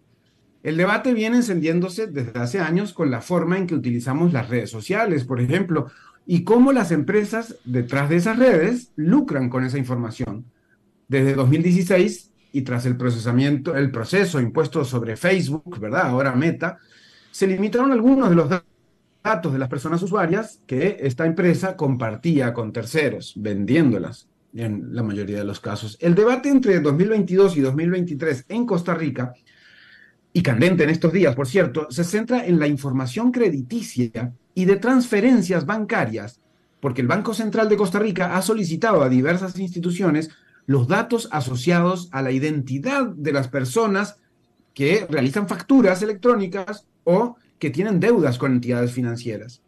El 0.67 0.77
debate 0.77 1.14
viene 1.14 1.37
encendiéndose 1.37 2.09
desde 2.09 2.41
hace 2.41 2.59
años 2.59 2.93
con 2.93 3.09
la 3.09 3.21
forma 3.21 3.57
en 3.57 3.69
que 3.69 3.77
utilizamos 3.77 4.33
las 4.33 4.49
redes 4.49 4.69
sociales, 4.69 5.23
por 5.23 5.41
ejemplo, 5.41 5.93
y 6.27 6.43
cómo 6.43 6.73
las 6.73 6.91
empresas 6.91 7.55
detrás 7.64 8.09
de 8.09 8.17
esas 8.17 8.37
redes 8.37 8.91
lucran 8.97 9.49
con 9.49 9.62
esa 9.62 9.79
información. 9.79 10.45
Desde 11.07 11.35
2016 11.35 12.33
y 12.51 12.62
tras 12.62 12.85
el 12.85 12.97
procesamiento, 12.97 13.77
el 13.77 13.93
proceso 13.93 14.41
impuesto 14.41 14.85
sobre 14.85 15.17
Facebook, 15.17 15.79
¿verdad? 15.79 16.09
Ahora 16.09 16.35
Meta, 16.35 16.79
se 17.31 17.47
limitaron 17.47 17.93
algunos 17.93 18.29
de 18.29 18.35
los 18.35 18.51
datos 19.23 19.53
de 19.53 19.61
las 19.61 19.69
personas 19.69 20.03
usuarias 20.03 20.62
que 20.67 20.97
esta 20.99 21.27
empresa 21.27 21.77
compartía 21.77 22.53
con 22.53 22.73
terceros, 22.73 23.35
vendiéndolas 23.37 24.27
en 24.53 24.93
la 24.93 25.05
mayoría 25.05 25.39
de 25.39 25.45
los 25.45 25.61
casos. 25.61 25.97
El 26.01 26.17
debate 26.17 26.49
entre 26.49 26.81
2022 26.81 27.57
y 27.57 27.61
2023 27.61 28.47
en 28.49 28.67
Costa 28.67 28.95
Rica 28.95 29.33
y 30.37 30.43
candente 30.43 30.84
en 30.84 30.91
estos 30.91 31.14
días, 31.14 31.34
por 31.34 31.49
cierto, 31.49 31.87
se 31.89 32.05
centra 32.05 32.45
en 32.45 32.59
la 32.59 32.66
información 32.66 33.32
crediticia 33.32 34.34
y 34.55 34.66
de 34.66 34.76
transferencias 34.76 35.64
bancarias, 35.64 36.43
porque 36.78 37.01
el 37.01 37.07
Banco 37.07 37.32
Central 37.32 37.70
de 37.70 37.78
Costa 37.78 37.99
Rica 37.99 38.37
ha 38.37 38.43
solicitado 38.43 39.03
a 39.03 39.09
diversas 39.09 39.59
instituciones 39.59 40.28
los 40.66 40.89
datos 40.89 41.30
asociados 41.32 42.11
a 42.12 42.20
la 42.20 42.32
identidad 42.32 43.07
de 43.07 43.32
las 43.32 43.49
personas 43.49 44.18
que 44.74 45.07
realizan 45.09 45.49
facturas 45.49 46.03
electrónicas 46.03 46.87
o 47.05 47.37
que 47.59 47.70
tienen 47.70 47.99
deudas 47.99 48.37
con 48.37 48.53
entidades 48.53 48.93
financieras. 48.93 49.62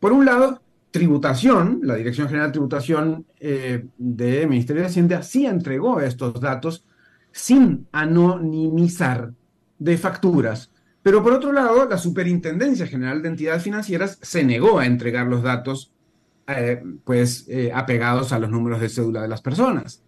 Por 0.00 0.10
un 0.10 0.24
lado, 0.24 0.62
tributación, 0.90 1.78
la 1.84 1.94
Dirección 1.94 2.26
General 2.26 2.48
de 2.48 2.54
Tributación 2.54 3.24
eh, 3.38 3.86
del 3.96 4.48
Ministerio 4.48 4.82
de 4.82 4.88
Hacienda 4.88 5.22
sí 5.22 5.46
entregó 5.46 6.00
estos 6.00 6.40
datos 6.40 6.84
sin 7.30 7.86
anonimizar 7.92 9.30
de 9.78 9.96
facturas. 9.98 10.70
Pero 11.02 11.22
por 11.22 11.32
otro 11.32 11.52
lado, 11.52 11.88
la 11.88 11.98
Superintendencia 11.98 12.86
General 12.86 13.22
de 13.22 13.28
Entidades 13.28 13.62
Financieras 13.62 14.18
se 14.22 14.44
negó 14.44 14.78
a 14.78 14.86
entregar 14.86 15.26
los 15.26 15.42
datos 15.42 15.92
eh, 16.48 16.82
pues, 17.04 17.46
eh, 17.48 17.70
apegados 17.74 18.32
a 18.32 18.38
los 18.38 18.50
números 18.50 18.80
de 18.80 18.88
cédula 18.88 19.22
de 19.22 19.28
las 19.28 19.42
personas. 19.42 20.02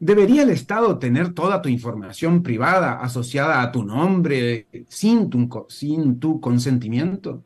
¿Debería 0.00 0.42
el 0.42 0.50
Estado 0.50 0.98
tener 0.98 1.32
toda 1.32 1.62
tu 1.62 1.68
información 1.68 2.42
privada 2.42 2.94
asociada 2.94 3.62
a 3.62 3.70
tu 3.70 3.84
nombre 3.84 4.66
sin 4.88 5.30
tu, 5.30 5.48
sin 5.68 6.18
tu 6.18 6.40
consentimiento? 6.40 7.44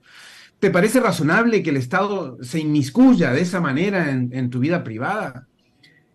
¿Te 0.58 0.70
parece 0.70 1.00
razonable 1.00 1.62
que 1.62 1.68
el 1.68 1.76
Estado 1.76 2.38
se 2.42 2.60
inmiscuya 2.60 3.32
de 3.32 3.42
esa 3.42 3.60
manera 3.60 4.10
en, 4.10 4.48
tu 4.48 4.58
vida 4.58 4.82
privada? 4.82 5.46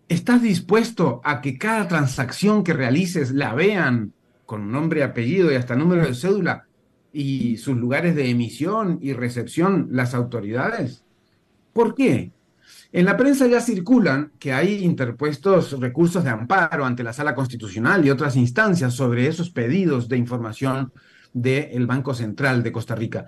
¿Estás 0.10 0.42
dispuesto 0.42 1.22
a 1.24 1.42
que 1.42 1.60
cada 1.60 1.88
transacción 1.88 2.64
que 2.64 2.74
realices 2.74 3.32
la 3.32 3.54
vean 3.54 4.14
con 4.52 4.70
nombre, 4.70 5.02
apellido 5.02 5.50
y 5.50 5.56
hasta 5.56 5.78
número 5.78 6.06
de 6.06 6.14
cédula 6.14 6.66
y 7.14 7.56
sus 7.56 7.78
lugares 7.78 8.18
de 8.18 8.30
emisión 8.30 9.00
y 9.02 9.14
recepción 9.14 9.88
las 9.92 10.14
autoridades? 10.14 11.06
¿Por 11.72 11.96
qué? 11.96 12.34
En 12.92 13.06
la 13.06 13.16
prensa 13.16 13.48
ya 13.48 13.62
circulan 13.62 14.34
que 14.40 14.52
hay 14.52 14.84
interpuestos 14.84 15.80
recursos 15.80 16.26
de 16.26 16.32
amparo 16.32 16.84
ante 16.84 17.02
la 17.02 17.14
Sala 17.14 17.34
Constitucional 17.34 18.06
y 18.06 18.10
otras 18.10 18.36
instancias 18.36 18.94
sobre 18.94 19.26
esos 19.28 19.52
pedidos 19.52 20.10
de 20.10 20.18
información 20.18 20.92
del 21.32 21.88
Banco 21.88 22.14
Central 22.14 22.62
de 22.62 22.74
Costa 22.74 22.94
Rica. 22.94 23.28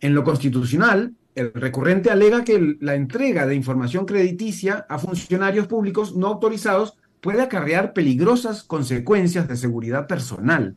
En 0.00 0.16
lo 0.16 0.24
constitucional, 0.24 1.14
el 1.36 1.52
recurrente 1.52 2.10
alega 2.10 2.42
que 2.42 2.76
la 2.80 2.96
entrega 2.96 3.46
de 3.46 3.54
información 3.54 4.04
crediticia 4.04 4.84
a 4.88 4.98
funcionarios 4.98 5.68
públicos 5.68 6.16
no 6.16 6.26
autorizados 6.26 6.98
puede 7.26 7.42
acarrear 7.42 7.92
peligrosas 7.92 8.62
consecuencias 8.62 9.48
de 9.48 9.56
seguridad 9.56 10.06
personal 10.06 10.76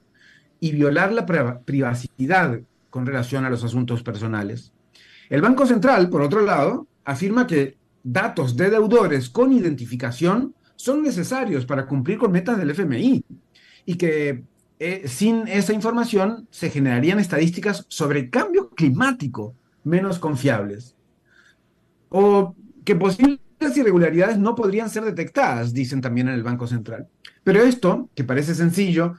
y 0.59 0.71
violar 0.71 1.11
la 1.11 1.27
privacidad 1.63 2.61
con 2.89 3.05
relación 3.05 3.45
a 3.45 3.51
los 3.51 3.63
asuntos 3.63 4.01
personales. 4.01 4.73
El 5.29 5.41
Banco 5.41 5.67
Central, 5.67 6.09
por 6.09 6.23
otro 6.23 6.41
lado, 6.41 6.87
afirma 7.05 7.45
que 7.45 7.77
datos 8.01 8.57
de 8.57 8.71
deudores 8.71 9.29
con 9.29 9.51
identificación 9.51 10.55
son 10.75 11.03
necesarios 11.03 11.67
para 11.67 11.85
cumplir 11.85 12.17
con 12.17 12.31
metas 12.31 12.57
del 12.57 12.71
FMI 12.71 13.23
y 13.85 13.93
que 13.93 14.43
eh, 14.79 15.03
sin 15.07 15.47
esa 15.47 15.73
información 15.73 16.47
se 16.49 16.71
generarían 16.71 17.19
estadísticas 17.19 17.85
sobre 17.89 18.31
cambio 18.31 18.71
climático 18.71 19.53
menos 19.83 20.17
confiables. 20.17 20.95
O 22.09 22.55
que 22.83 22.95
posibles 23.59 23.77
irregularidades 23.77 24.37
no 24.37 24.55
podrían 24.55 24.89
ser 24.89 25.03
detectadas, 25.03 25.73
dicen 25.73 26.01
también 26.01 26.29
en 26.29 26.35
el 26.35 26.43
Banco 26.43 26.65
Central. 26.65 27.07
Pero 27.43 27.61
esto, 27.61 28.09
que 28.15 28.23
parece 28.23 28.55
sencillo, 28.55 29.15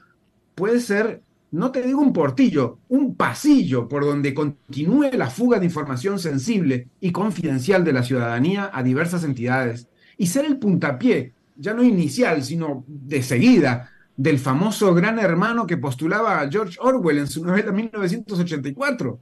puede 0.55 0.79
ser, 0.79 1.21
no 1.51 1.71
te 1.71 1.83
digo 1.83 2.01
un 2.01 2.11
portillo, 2.11 2.79
un 2.89 3.15
pasillo 3.15 3.87
por 3.87 4.03
donde 4.03 4.33
continúe 4.33 5.11
la 5.13 5.29
fuga 5.29 5.59
de 5.59 5.65
información 5.65 6.17
sensible 6.17 6.87
y 6.99 7.11
confidencial 7.11 7.83
de 7.83 7.93
la 7.93 8.03
ciudadanía 8.03 8.71
a 8.73 8.83
diversas 8.83 9.23
entidades 9.23 9.87
y 10.17 10.27
ser 10.27 10.45
el 10.45 10.57
puntapié, 10.57 11.33
ya 11.55 11.73
no 11.73 11.83
inicial, 11.83 12.43
sino 12.43 12.83
de 12.87 13.21
seguida, 13.21 13.91
del 14.17 14.39
famoso 14.39 14.93
gran 14.93 15.19
hermano 15.19 15.67
que 15.67 15.77
postulaba 15.77 16.47
George 16.49 16.77
Orwell 16.81 17.19
en 17.19 17.27
su 17.27 17.45
novela 17.45 17.71
1984. 17.71 19.19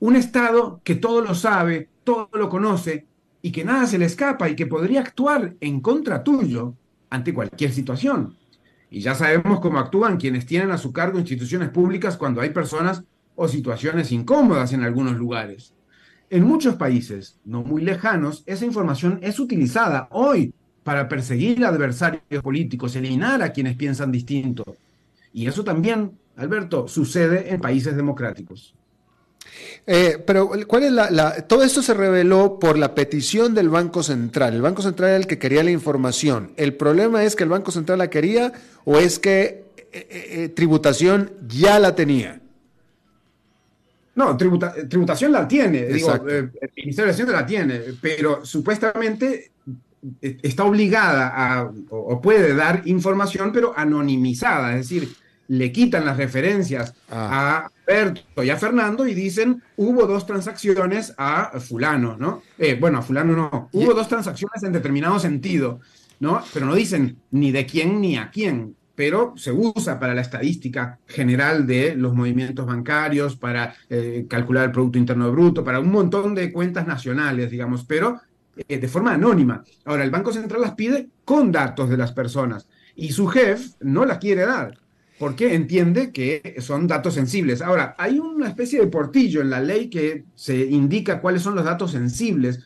Un 0.00 0.16
Estado 0.16 0.80
que 0.82 0.94
todo 0.94 1.20
lo 1.20 1.34
sabe, 1.34 1.88
todo 2.04 2.30
lo 2.32 2.48
conoce 2.48 3.06
y 3.42 3.52
que 3.52 3.64
nada 3.64 3.86
se 3.86 3.98
le 3.98 4.06
escapa 4.06 4.48
y 4.48 4.56
que 4.56 4.66
podría 4.66 5.00
actuar 5.00 5.54
en 5.60 5.80
contra 5.80 6.22
tuyo 6.22 6.74
ante 7.08 7.34
cualquier 7.34 7.72
situación. 7.72 8.36
Y 8.90 9.00
ya 9.00 9.14
sabemos 9.14 9.60
cómo 9.60 9.78
actúan 9.78 10.16
quienes 10.16 10.46
tienen 10.46 10.70
a 10.70 10.78
su 10.78 10.92
cargo 10.92 11.18
instituciones 11.18 11.70
públicas 11.70 12.16
cuando 12.16 12.40
hay 12.40 12.50
personas 12.50 13.04
o 13.36 13.48
situaciones 13.48 14.12
incómodas 14.12 14.72
en 14.72 14.82
algunos 14.82 15.16
lugares. 15.16 15.74
En 16.28 16.44
muchos 16.44 16.76
países, 16.76 17.38
no 17.44 17.62
muy 17.62 17.82
lejanos, 17.82 18.42
esa 18.46 18.64
información 18.64 19.18
es 19.22 19.40
utilizada 19.40 20.08
hoy 20.10 20.52
para 20.82 21.08
perseguir 21.08 21.64
adversarios 21.64 22.42
políticos, 22.42 22.96
eliminar 22.96 23.42
a 23.42 23.52
quienes 23.52 23.76
piensan 23.76 24.12
distinto. 24.12 24.76
Y 25.32 25.46
eso 25.46 25.64
también, 25.64 26.12
Alberto, 26.36 26.88
sucede 26.88 27.52
en 27.52 27.60
países 27.60 27.96
democráticos. 27.96 28.74
Eh, 29.86 30.22
pero, 30.26 30.50
¿cuál 30.66 30.84
es 30.84 30.92
la, 30.92 31.46
Todo 31.46 31.62
esto 31.62 31.82
se 31.82 31.94
reveló 31.94 32.58
por 32.58 32.78
la 32.78 32.94
petición 32.94 33.54
del 33.54 33.68
Banco 33.68 34.02
Central. 34.02 34.54
El 34.54 34.62
Banco 34.62 34.82
Central 34.82 35.10
era 35.10 35.18
el 35.18 35.26
que 35.26 35.38
quería 35.38 35.64
la 35.64 35.70
información. 35.70 36.52
¿El 36.56 36.74
problema 36.74 37.24
es 37.24 37.36
que 37.36 37.44
el 37.44 37.50
Banco 37.50 37.70
Central 37.70 37.98
la 37.98 38.10
quería 38.10 38.52
o 38.84 38.98
es 38.98 39.18
que 39.18 39.64
eh, 39.92 40.06
eh, 40.10 40.48
tributación 40.54 41.32
ya 41.48 41.78
la 41.78 41.94
tenía? 41.94 42.40
No, 44.14 44.36
tributación 44.36 45.32
la 45.32 45.48
tiene, 45.48 45.86
digo, 45.86 46.12
el 46.26 46.50
Ministerio 46.76 47.06
de 47.06 47.10
Hacienda 47.10 47.32
la 47.32 47.46
tiene, 47.46 47.80
pero 48.00 48.44
supuestamente 48.44 49.52
e-, 50.20 50.38
está 50.42 50.64
obligada 50.64 51.32
a, 51.34 51.70
o 51.90 52.20
puede 52.20 52.54
dar 52.54 52.82
información, 52.86 53.50
pero 53.52 53.72
anonimizada, 53.76 54.72
es 54.76 54.88
decir, 54.88 55.08
le 55.50 55.72
quitan 55.72 56.04
las 56.04 56.16
referencias 56.16 56.94
ah. 57.10 57.66
a 57.66 57.92
Alberto 57.92 58.42
y 58.42 58.50
a 58.50 58.56
Fernando 58.56 59.06
y 59.06 59.14
dicen, 59.14 59.60
hubo 59.76 60.06
dos 60.06 60.24
transacciones 60.24 61.12
a 61.18 61.58
fulano, 61.58 62.16
¿no? 62.16 62.42
Eh, 62.56 62.78
bueno, 62.80 62.98
a 62.98 63.02
fulano 63.02 63.34
no, 63.34 63.68
hubo 63.72 63.92
dos 63.92 64.06
transacciones 64.06 64.62
en 64.62 64.72
determinado 64.72 65.18
sentido, 65.18 65.80
¿no? 66.20 66.40
Pero 66.54 66.66
no 66.66 66.74
dicen 66.76 67.18
ni 67.32 67.50
de 67.50 67.66
quién 67.66 68.00
ni 68.00 68.16
a 68.16 68.30
quién, 68.30 68.76
pero 68.94 69.34
se 69.36 69.50
usa 69.50 69.98
para 69.98 70.14
la 70.14 70.20
estadística 70.20 71.00
general 71.08 71.66
de 71.66 71.96
los 71.96 72.14
movimientos 72.14 72.64
bancarios, 72.64 73.34
para 73.34 73.74
eh, 73.88 74.26
calcular 74.28 74.66
el 74.66 74.72
Producto 74.72 74.98
Interno 74.98 75.32
Bruto, 75.32 75.64
para 75.64 75.80
un 75.80 75.90
montón 75.90 76.32
de 76.32 76.52
cuentas 76.52 76.86
nacionales, 76.86 77.50
digamos, 77.50 77.84
pero 77.84 78.20
eh, 78.68 78.78
de 78.78 78.88
forma 78.88 79.14
anónima. 79.14 79.64
Ahora, 79.84 80.04
el 80.04 80.12
Banco 80.12 80.32
Central 80.32 80.60
las 80.60 80.74
pide 80.76 81.08
con 81.24 81.50
datos 81.50 81.90
de 81.90 81.96
las 81.96 82.12
personas 82.12 82.68
y 82.94 83.10
su 83.10 83.26
jefe 83.26 83.70
no 83.80 84.04
las 84.04 84.18
quiere 84.18 84.46
dar 84.46 84.78
porque 85.20 85.54
entiende 85.54 86.12
que 86.12 86.56
son 86.60 86.86
datos 86.86 87.12
sensibles. 87.12 87.60
Ahora, 87.60 87.94
hay 87.98 88.18
una 88.18 88.48
especie 88.48 88.80
de 88.80 88.86
portillo 88.86 89.42
en 89.42 89.50
la 89.50 89.60
ley 89.60 89.90
que 89.90 90.24
se 90.34 90.56
indica 90.64 91.20
cuáles 91.20 91.42
son 91.42 91.54
los 91.54 91.66
datos 91.66 91.90
sensibles 91.90 92.60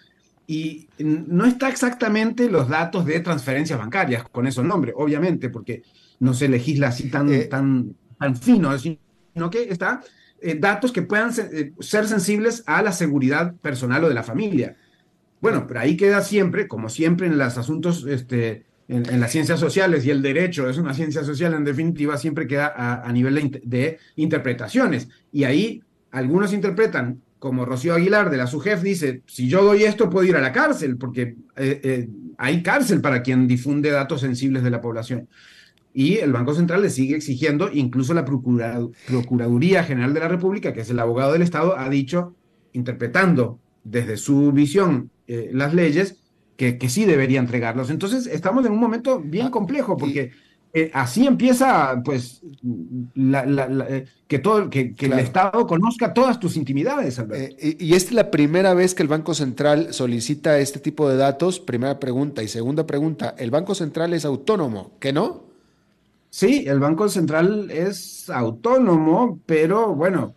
y 0.46 0.86
no 0.98 1.46
está 1.46 1.68
exactamente 1.68 2.48
los 2.48 2.68
datos 2.68 3.06
de 3.06 3.18
transferencias 3.18 3.76
bancarias 3.76 4.22
con 4.30 4.46
esos 4.46 4.64
nombres, 4.64 4.94
obviamente, 4.96 5.48
porque 5.48 5.82
no 6.20 6.32
se 6.32 6.48
legisla 6.48 6.88
así 6.88 7.10
tan, 7.10 7.28
eh, 7.32 7.46
tan, 7.46 7.96
tan 8.20 8.36
fino, 8.36 8.70
sino 8.78 9.50
que 9.50 9.64
está 9.64 10.04
eh, 10.40 10.54
datos 10.54 10.92
que 10.92 11.02
puedan 11.02 11.32
ser 11.32 12.06
sensibles 12.06 12.62
a 12.66 12.82
la 12.82 12.92
seguridad 12.92 13.56
personal 13.56 14.04
o 14.04 14.08
de 14.08 14.14
la 14.14 14.22
familia. 14.22 14.76
Bueno, 15.40 15.66
pero 15.66 15.80
ahí 15.80 15.96
queda 15.96 16.22
siempre, 16.22 16.68
como 16.68 16.88
siempre 16.88 17.26
en 17.26 17.36
los 17.36 17.58
asuntos, 17.58 18.06
este, 18.08 18.64
en, 18.88 19.20
las 19.20 19.32
ciencias 19.32 19.58
sociales 19.58 20.04
y 20.04 20.10
el 20.10 20.22
derecho 20.22 20.68
es 20.68 20.76
una 20.76 20.94
ciencia 20.94 21.24
social 21.24 21.54
en 21.54 21.64
definitiva, 21.64 22.18
siempre 22.18 22.46
queda 22.46 23.00
a, 23.02 23.10
nivel 23.12 23.60
de, 23.64 23.98
interpretaciones. 24.16 25.08
Y 25.32 25.44
ahí 25.44 25.82
algunos 26.10 26.52
interpretan, 26.52 27.22
como 27.38 27.64
Rocío 27.64 27.94
Aguilar 27.94 28.30
de 28.30 28.36
la 28.36 28.46
SUGEF 28.46 28.82
dice, 28.82 29.22
si 29.26 29.48
yo 29.48 29.64
doy 29.64 29.84
esto 29.84 30.10
puedo 30.10 30.26
ir 30.26 30.36
a 30.36 30.40
la 30.40 30.52
cárcel, 30.52 30.96
porque 30.96 31.36
eh, 31.56 31.80
eh, 31.82 32.08
hay 32.38 32.62
cárcel 32.62 33.00
para 33.00 33.22
quien 33.22 33.46
difunde 33.46 33.90
datos 33.90 34.20
sensibles 34.20 34.62
de 34.62 34.70
la 34.70 34.80
población. 34.80 35.28
Y 35.92 36.16
el 36.16 36.32
Banco 36.32 36.54
Central 36.54 36.82
le 36.82 36.90
sigue 36.90 37.16
exigiendo, 37.16 37.70
incluso 37.72 38.14
la 38.14 38.24
Procuraduría 38.24 39.84
General 39.84 40.12
de 40.12 40.20
la 40.20 40.28
República, 40.28 40.72
que 40.72 40.80
es 40.80 40.90
el 40.90 40.98
abogado 40.98 41.32
del 41.32 41.42
Estado, 41.42 41.78
ha 41.78 41.88
dicho, 41.88 42.34
interpretando 42.72 43.60
desde 43.84 44.16
su 44.16 44.50
visión 44.50 45.10
eh, 45.28 45.50
las 45.52 45.72
leyes 45.72 46.23
que, 46.56 46.78
que, 46.78 46.88
sí 46.88 47.04
debería 47.04 47.40
entregarlos. 47.40 47.90
Entonces, 47.90 48.26
estamos 48.26 48.64
en 48.66 48.72
un 48.72 48.78
momento 48.78 49.20
bien 49.20 49.46
ah, 49.46 49.50
complejo 49.50 49.96
porque 49.96 50.32
eh, 50.72 50.90
así 50.92 51.26
empieza, 51.26 52.02
pues, 52.04 52.42
eh, 53.16 54.06
que, 54.26 54.38
todo, 54.40 54.68
que, 54.70 54.94
el 54.98 55.18
Estado 55.20 55.66
conozca 55.66 56.12
todas 56.12 56.40
tus 56.40 56.56
intimidades, 56.56 57.22
y, 57.60 57.84
y 57.84 57.94
esta 57.94 58.10
es 58.10 58.14
la 58.14 58.30
primera 58.32 58.74
vez 58.74 58.94
que 58.94 59.04
el 59.04 59.08
Banco 59.08 59.34
Central 59.34 59.94
solicita 59.94 60.58
este 60.58 60.80
tipo 60.80 61.08
de 61.08 61.16
datos, 61.16 61.60
primera 61.60 62.00
pregunta. 62.00 62.42
Y 62.42 62.48
segunda 62.48 62.86
pregunta, 62.86 63.34
¿el 63.38 63.52
Banco 63.52 63.74
Central 63.74 64.14
es 64.14 64.24
autónomo? 64.24 64.92
¿Que 64.98 65.12
no? 65.12 65.44
Sí, 66.28 66.64
el 66.66 66.80
Banco 66.80 67.08
Central 67.08 67.70
es 67.70 68.28
autónomo, 68.28 69.38
pero 69.46 69.94
bueno, 69.94 70.34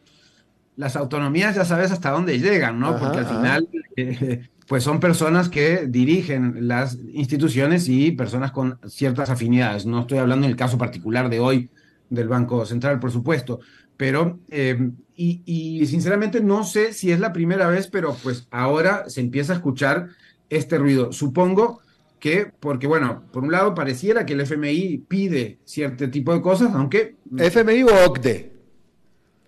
las 0.76 0.96
autonomías 0.96 1.56
ya 1.56 1.66
sabes 1.66 1.92
hasta 1.92 2.12
dónde 2.12 2.38
llegan, 2.38 2.80
¿no? 2.80 3.00
Porque 3.00 3.18
al 3.18 3.26
final 3.26 3.68
pues 4.68 4.84
son 4.84 5.00
personas 5.00 5.48
que 5.48 5.88
dirigen 5.88 6.68
las 6.68 6.98
instituciones 7.14 7.88
y 7.88 8.12
personas 8.12 8.52
con 8.52 8.78
ciertas 8.88 9.30
afinidades. 9.30 9.86
No 9.86 10.02
estoy 10.02 10.18
hablando 10.18 10.46
en 10.46 10.52
el 10.52 10.58
caso 10.58 10.78
particular 10.78 11.30
de 11.30 11.40
hoy 11.40 11.70
del 12.10 12.28
Banco 12.28 12.66
Central, 12.66 13.00
por 13.00 13.12
supuesto, 13.12 13.60
pero, 13.96 14.40
eh, 14.50 14.92
y, 15.16 15.86
sinceramente 15.88 16.42
no 16.42 16.64
sé 16.64 16.94
si 16.94 17.12
es 17.12 17.20
la 17.20 17.34
primera 17.34 17.68
vez, 17.68 17.88
pero 17.88 18.16
pues 18.22 18.48
ahora 18.52 19.10
se 19.10 19.22
empieza 19.22 19.54
a 19.54 19.56
escuchar 19.56 20.10
este 20.50 20.78
ruido. 20.78 21.14
Supongo 21.14 21.80
que, 22.20 22.52
porque 22.60 22.88
bueno, 22.88 23.24
por 23.32 23.44
un 23.44 23.52
lado 23.52 23.74
pareciera 23.74 24.26
que 24.26 24.34
el 24.34 24.42
FMI 24.42 25.06
pide 25.08 25.60
cierto 25.64 26.10
tipo 26.10 26.34
de 26.34 26.42
cosas, 26.42 26.74
aunque... 26.74 27.16
¿FMI 27.38 27.84
o 27.84 28.06
OCDE? 28.06 28.52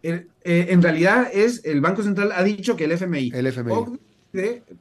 Eh, 0.02 0.26
en 0.44 0.82
realidad 0.82 1.28
es, 1.32 1.64
el 1.66 1.82
Banco 1.82 2.04
Central 2.04 2.32
ha 2.34 2.44
dicho 2.44 2.78
que 2.78 2.86
el 2.86 2.94
FMI. 2.94 3.32
El 3.36 3.48
FMI 3.48 4.00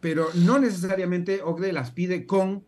pero 0.00 0.28
no 0.34 0.58
necesariamente 0.58 1.42
OCDE 1.42 1.72
las 1.72 1.90
pide 1.90 2.26
con, 2.26 2.64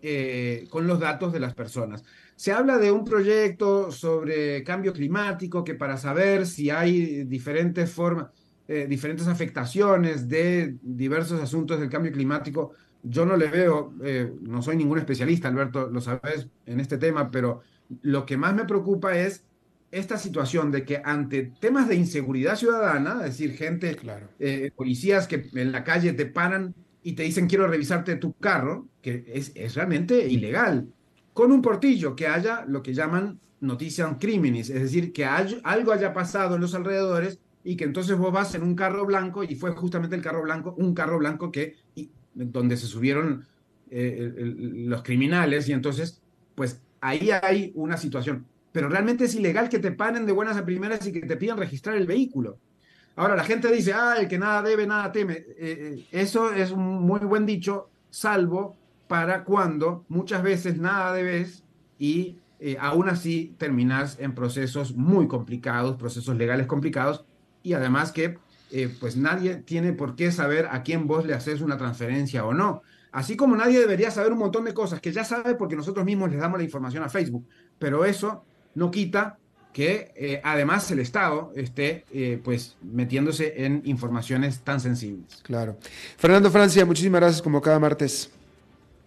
eh, 0.00 0.66
con 0.70 0.86
los 0.86 0.98
datos 1.00 1.32
de 1.32 1.40
las 1.40 1.54
personas. 1.54 2.04
Se 2.36 2.52
habla 2.52 2.78
de 2.78 2.90
un 2.90 3.04
proyecto 3.04 3.92
sobre 3.92 4.64
cambio 4.64 4.92
climático 4.92 5.62
que 5.62 5.74
para 5.74 5.96
saber 5.96 6.46
si 6.46 6.70
hay 6.70 7.24
diferentes 7.24 7.90
formas, 7.90 8.28
eh, 8.68 8.86
diferentes 8.88 9.26
afectaciones 9.26 10.28
de 10.28 10.76
diversos 10.82 11.40
asuntos 11.40 11.78
del 11.78 11.90
cambio 11.90 12.12
climático, 12.12 12.72
yo 13.02 13.26
no 13.26 13.36
le 13.36 13.48
veo, 13.48 13.92
eh, 14.02 14.32
no 14.42 14.62
soy 14.62 14.76
ningún 14.76 14.98
especialista, 14.98 15.48
Alberto, 15.48 15.90
lo 15.90 16.00
sabes 16.00 16.48
en 16.66 16.80
este 16.80 16.98
tema, 16.98 17.30
pero 17.30 17.60
lo 18.00 18.24
que 18.24 18.36
más 18.36 18.54
me 18.54 18.64
preocupa 18.64 19.16
es 19.18 19.44
esta 19.92 20.16
situación 20.16 20.72
de 20.72 20.84
que 20.84 21.02
ante 21.04 21.52
temas 21.60 21.86
de 21.86 21.94
inseguridad 21.94 22.56
ciudadana, 22.56 23.18
es 23.20 23.38
decir, 23.38 23.52
gente, 23.52 23.96
eh, 24.38 24.72
policías 24.74 25.28
que 25.28 25.50
en 25.52 25.70
la 25.70 25.84
calle 25.84 26.14
te 26.14 26.24
paran 26.24 26.74
y 27.02 27.12
te 27.12 27.22
dicen 27.24 27.46
quiero 27.46 27.68
revisarte 27.68 28.16
tu 28.16 28.32
carro, 28.32 28.88
que 29.02 29.24
es, 29.28 29.52
es 29.54 29.74
realmente 29.74 30.26
ilegal, 30.26 30.88
con 31.34 31.52
un 31.52 31.60
portillo, 31.60 32.16
que 32.16 32.26
haya 32.26 32.64
lo 32.66 32.82
que 32.82 32.94
llaman 32.94 33.38
noticias 33.60 34.16
criminis, 34.18 34.70
es 34.70 34.80
decir, 34.80 35.12
que 35.12 35.26
algo 35.26 35.92
haya 35.92 36.14
pasado 36.14 36.54
en 36.54 36.62
los 36.62 36.74
alrededores 36.74 37.38
y 37.62 37.76
que 37.76 37.84
entonces 37.84 38.16
vos 38.16 38.32
vas 38.32 38.54
en 38.54 38.62
un 38.62 38.74
carro 38.74 39.04
blanco 39.04 39.44
y 39.44 39.54
fue 39.56 39.72
justamente 39.72 40.16
el 40.16 40.22
carro 40.22 40.42
blanco, 40.42 40.74
un 40.78 40.94
carro 40.94 41.18
blanco 41.18 41.52
que 41.52 41.76
donde 42.34 42.78
se 42.78 42.86
subieron 42.86 43.46
eh, 43.90 44.32
los 44.86 45.02
criminales 45.02 45.68
y 45.68 45.72
entonces, 45.72 46.22
pues 46.54 46.80
ahí 47.02 47.30
hay 47.30 47.72
una 47.74 47.98
situación 47.98 48.46
pero 48.72 48.88
realmente 48.88 49.24
es 49.24 49.34
ilegal 49.34 49.68
que 49.68 49.78
te 49.78 49.92
paren 49.92 50.26
de 50.26 50.32
buenas 50.32 50.56
a 50.56 50.64
primeras 50.64 51.06
y 51.06 51.12
que 51.12 51.20
te 51.20 51.36
pidan 51.36 51.58
registrar 51.58 51.96
el 51.96 52.06
vehículo. 52.06 52.58
Ahora, 53.14 53.36
la 53.36 53.44
gente 53.44 53.70
dice, 53.70 53.92
ah, 53.92 54.16
el 54.18 54.26
que 54.26 54.38
nada 54.38 54.62
debe, 54.62 54.86
nada 54.86 55.12
teme. 55.12 55.34
Eh, 55.34 55.46
eh, 55.58 56.06
eso 56.12 56.52
es 56.52 56.70
un 56.70 57.02
muy 57.02 57.20
buen 57.20 57.44
dicho, 57.44 57.90
salvo 58.10 58.76
para 59.06 59.44
cuando 59.44 60.06
muchas 60.08 60.42
veces 60.42 60.78
nada 60.78 61.12
debes 61.12 61.64
y 61.98 62.38
eh, 62.58 62.78
aún 62.80 63.10
así 63.10 63.54
terminas 63.58 64.18
en 64.18 64.34
procesos 64.34 64.94
muy 64.96 65.28
complicados, 65.28 65.96
procesos 65.96 66.36
legales 66.36 66.66
complicados, 66.66 67.26
y 67.62 67.74
además 67.74 68.12
que 68.12 68.38
pues 69.00 69.18
nadie 69.18 69.56
tiene 69.56 69.92
por 69.92 70.16
qué 70.16 70.32
saber 70.32 70.66
a 70.70 70.82
quién 70.82 71.06
vos 71.06 71.26
le 71.26 71.34
haces 71.34 71.60
una 71.60 71.76
transferencia 71.76 72.46
o 72.46 72.54
no. 72.54 72.80
Así 73.10 73.36
como 73.36 73.54
nadie 73.54 73.78
debería 73.78 74.10
saber 74.10 74.32
un 74.32 74.38
montón 74.38 74.64
de 74.64 74.72
cosas 74.72 74.98
que 74.98 75.12
ya 75.12 75.24
sabe 75.24 75.56
porque 75.56 75.76
nosotros 75.76 76.06
mismos 76.06 76.30
les 76.30 76.40
damos 76.40 76.56
la 76.56 76.64
información 76.64 77.04
a 77.04 77.10
Facebook, 77.10 77.46
pero 77.78 78.06
eso 78.06 78.46
no 78.74 78.90
quita 78.90 79.38
que 79.72 80.12
eh, 80.16 80.40
además 80.44 80.90
el 80.90 80.98
Estado 80.98 81.50
esté 81.56 82.04
eh, 82.12 82.40
pues 82.42 82.76
metiéndose 82.82 83.64
en 83.64 83.82
informaciones 83.84 84.60
tan 84.60 84.80
sensibles. 84.80 85.40
Claro. 85.42 85.78
Fernando 86.18 86.50
Francia, 86.50 86.84
muchísimas 86.84 87.20
gracias 87.20 87.42
como 87.42 87.60
cada 87.60 87.78
martes. 87.78 88.30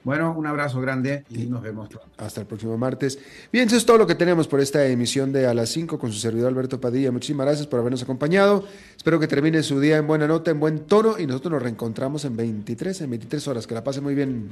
Bueno, 0.03 0.35
un 0.37 0.45
abrazo 0.45 0.79
grande 0.81 1.25
y 1.29 1.47
nos 1.47 1.63
vemos 1.63 1.89
pronto. 1.89 2.07
Hasta 2.17 2.41
el 2.41 2.45
próximo 2.45 2.77
martes. 2.77 3.17
Bien, 3.51 3.65
eso 3.65 3.75
es 3.75 3.87
todo 3.87 3.97
lo 3.97 4.05
que 4.05 4.13
tenemos 4.13 4.47
por 4.47 4.59
esta 4.59 4.85
emisión 4.85 5.33
de 5.33 5.47
A 5.47 5.53
las 5.55 5.69
5 5.69 5.97
con 5.97 6.13
su 6.13 6.19
servidor 6.19 6.49
Alberto 6.49 6.79
Padilla. 6.79 7.11
Muchísimas 7.11 7.47
gracias 7.47 7.65
por 7.65 7.79
habernos 7.79 8.03
acompañado. 8.03 8.65
Espero 8.95 9.19
que 9.19 9.27
termine 9.27 9.63
su 9.63 9.79
día 9.79 9.97
en 9.97 10.05
buena 10.05 10.27
nota, 10.27 10.51
en 10.51 10.59
buen 10.59 10.81
tono 10.81 11.17
y 11.17 11.25
nosotros 11.25 11.53
nos 11.53 11.63
reencontramos 11.63 12.23
en 12.23 12.37
23, 12.37 13.01
en 13.01 13.09
23 13.09 13.47
horas. 13.47 13.65
Que 13.65 13.73
la 13.73 13.83
pase 13.83 13.99
muy 13.99 14.13
bien. 14.13 14.51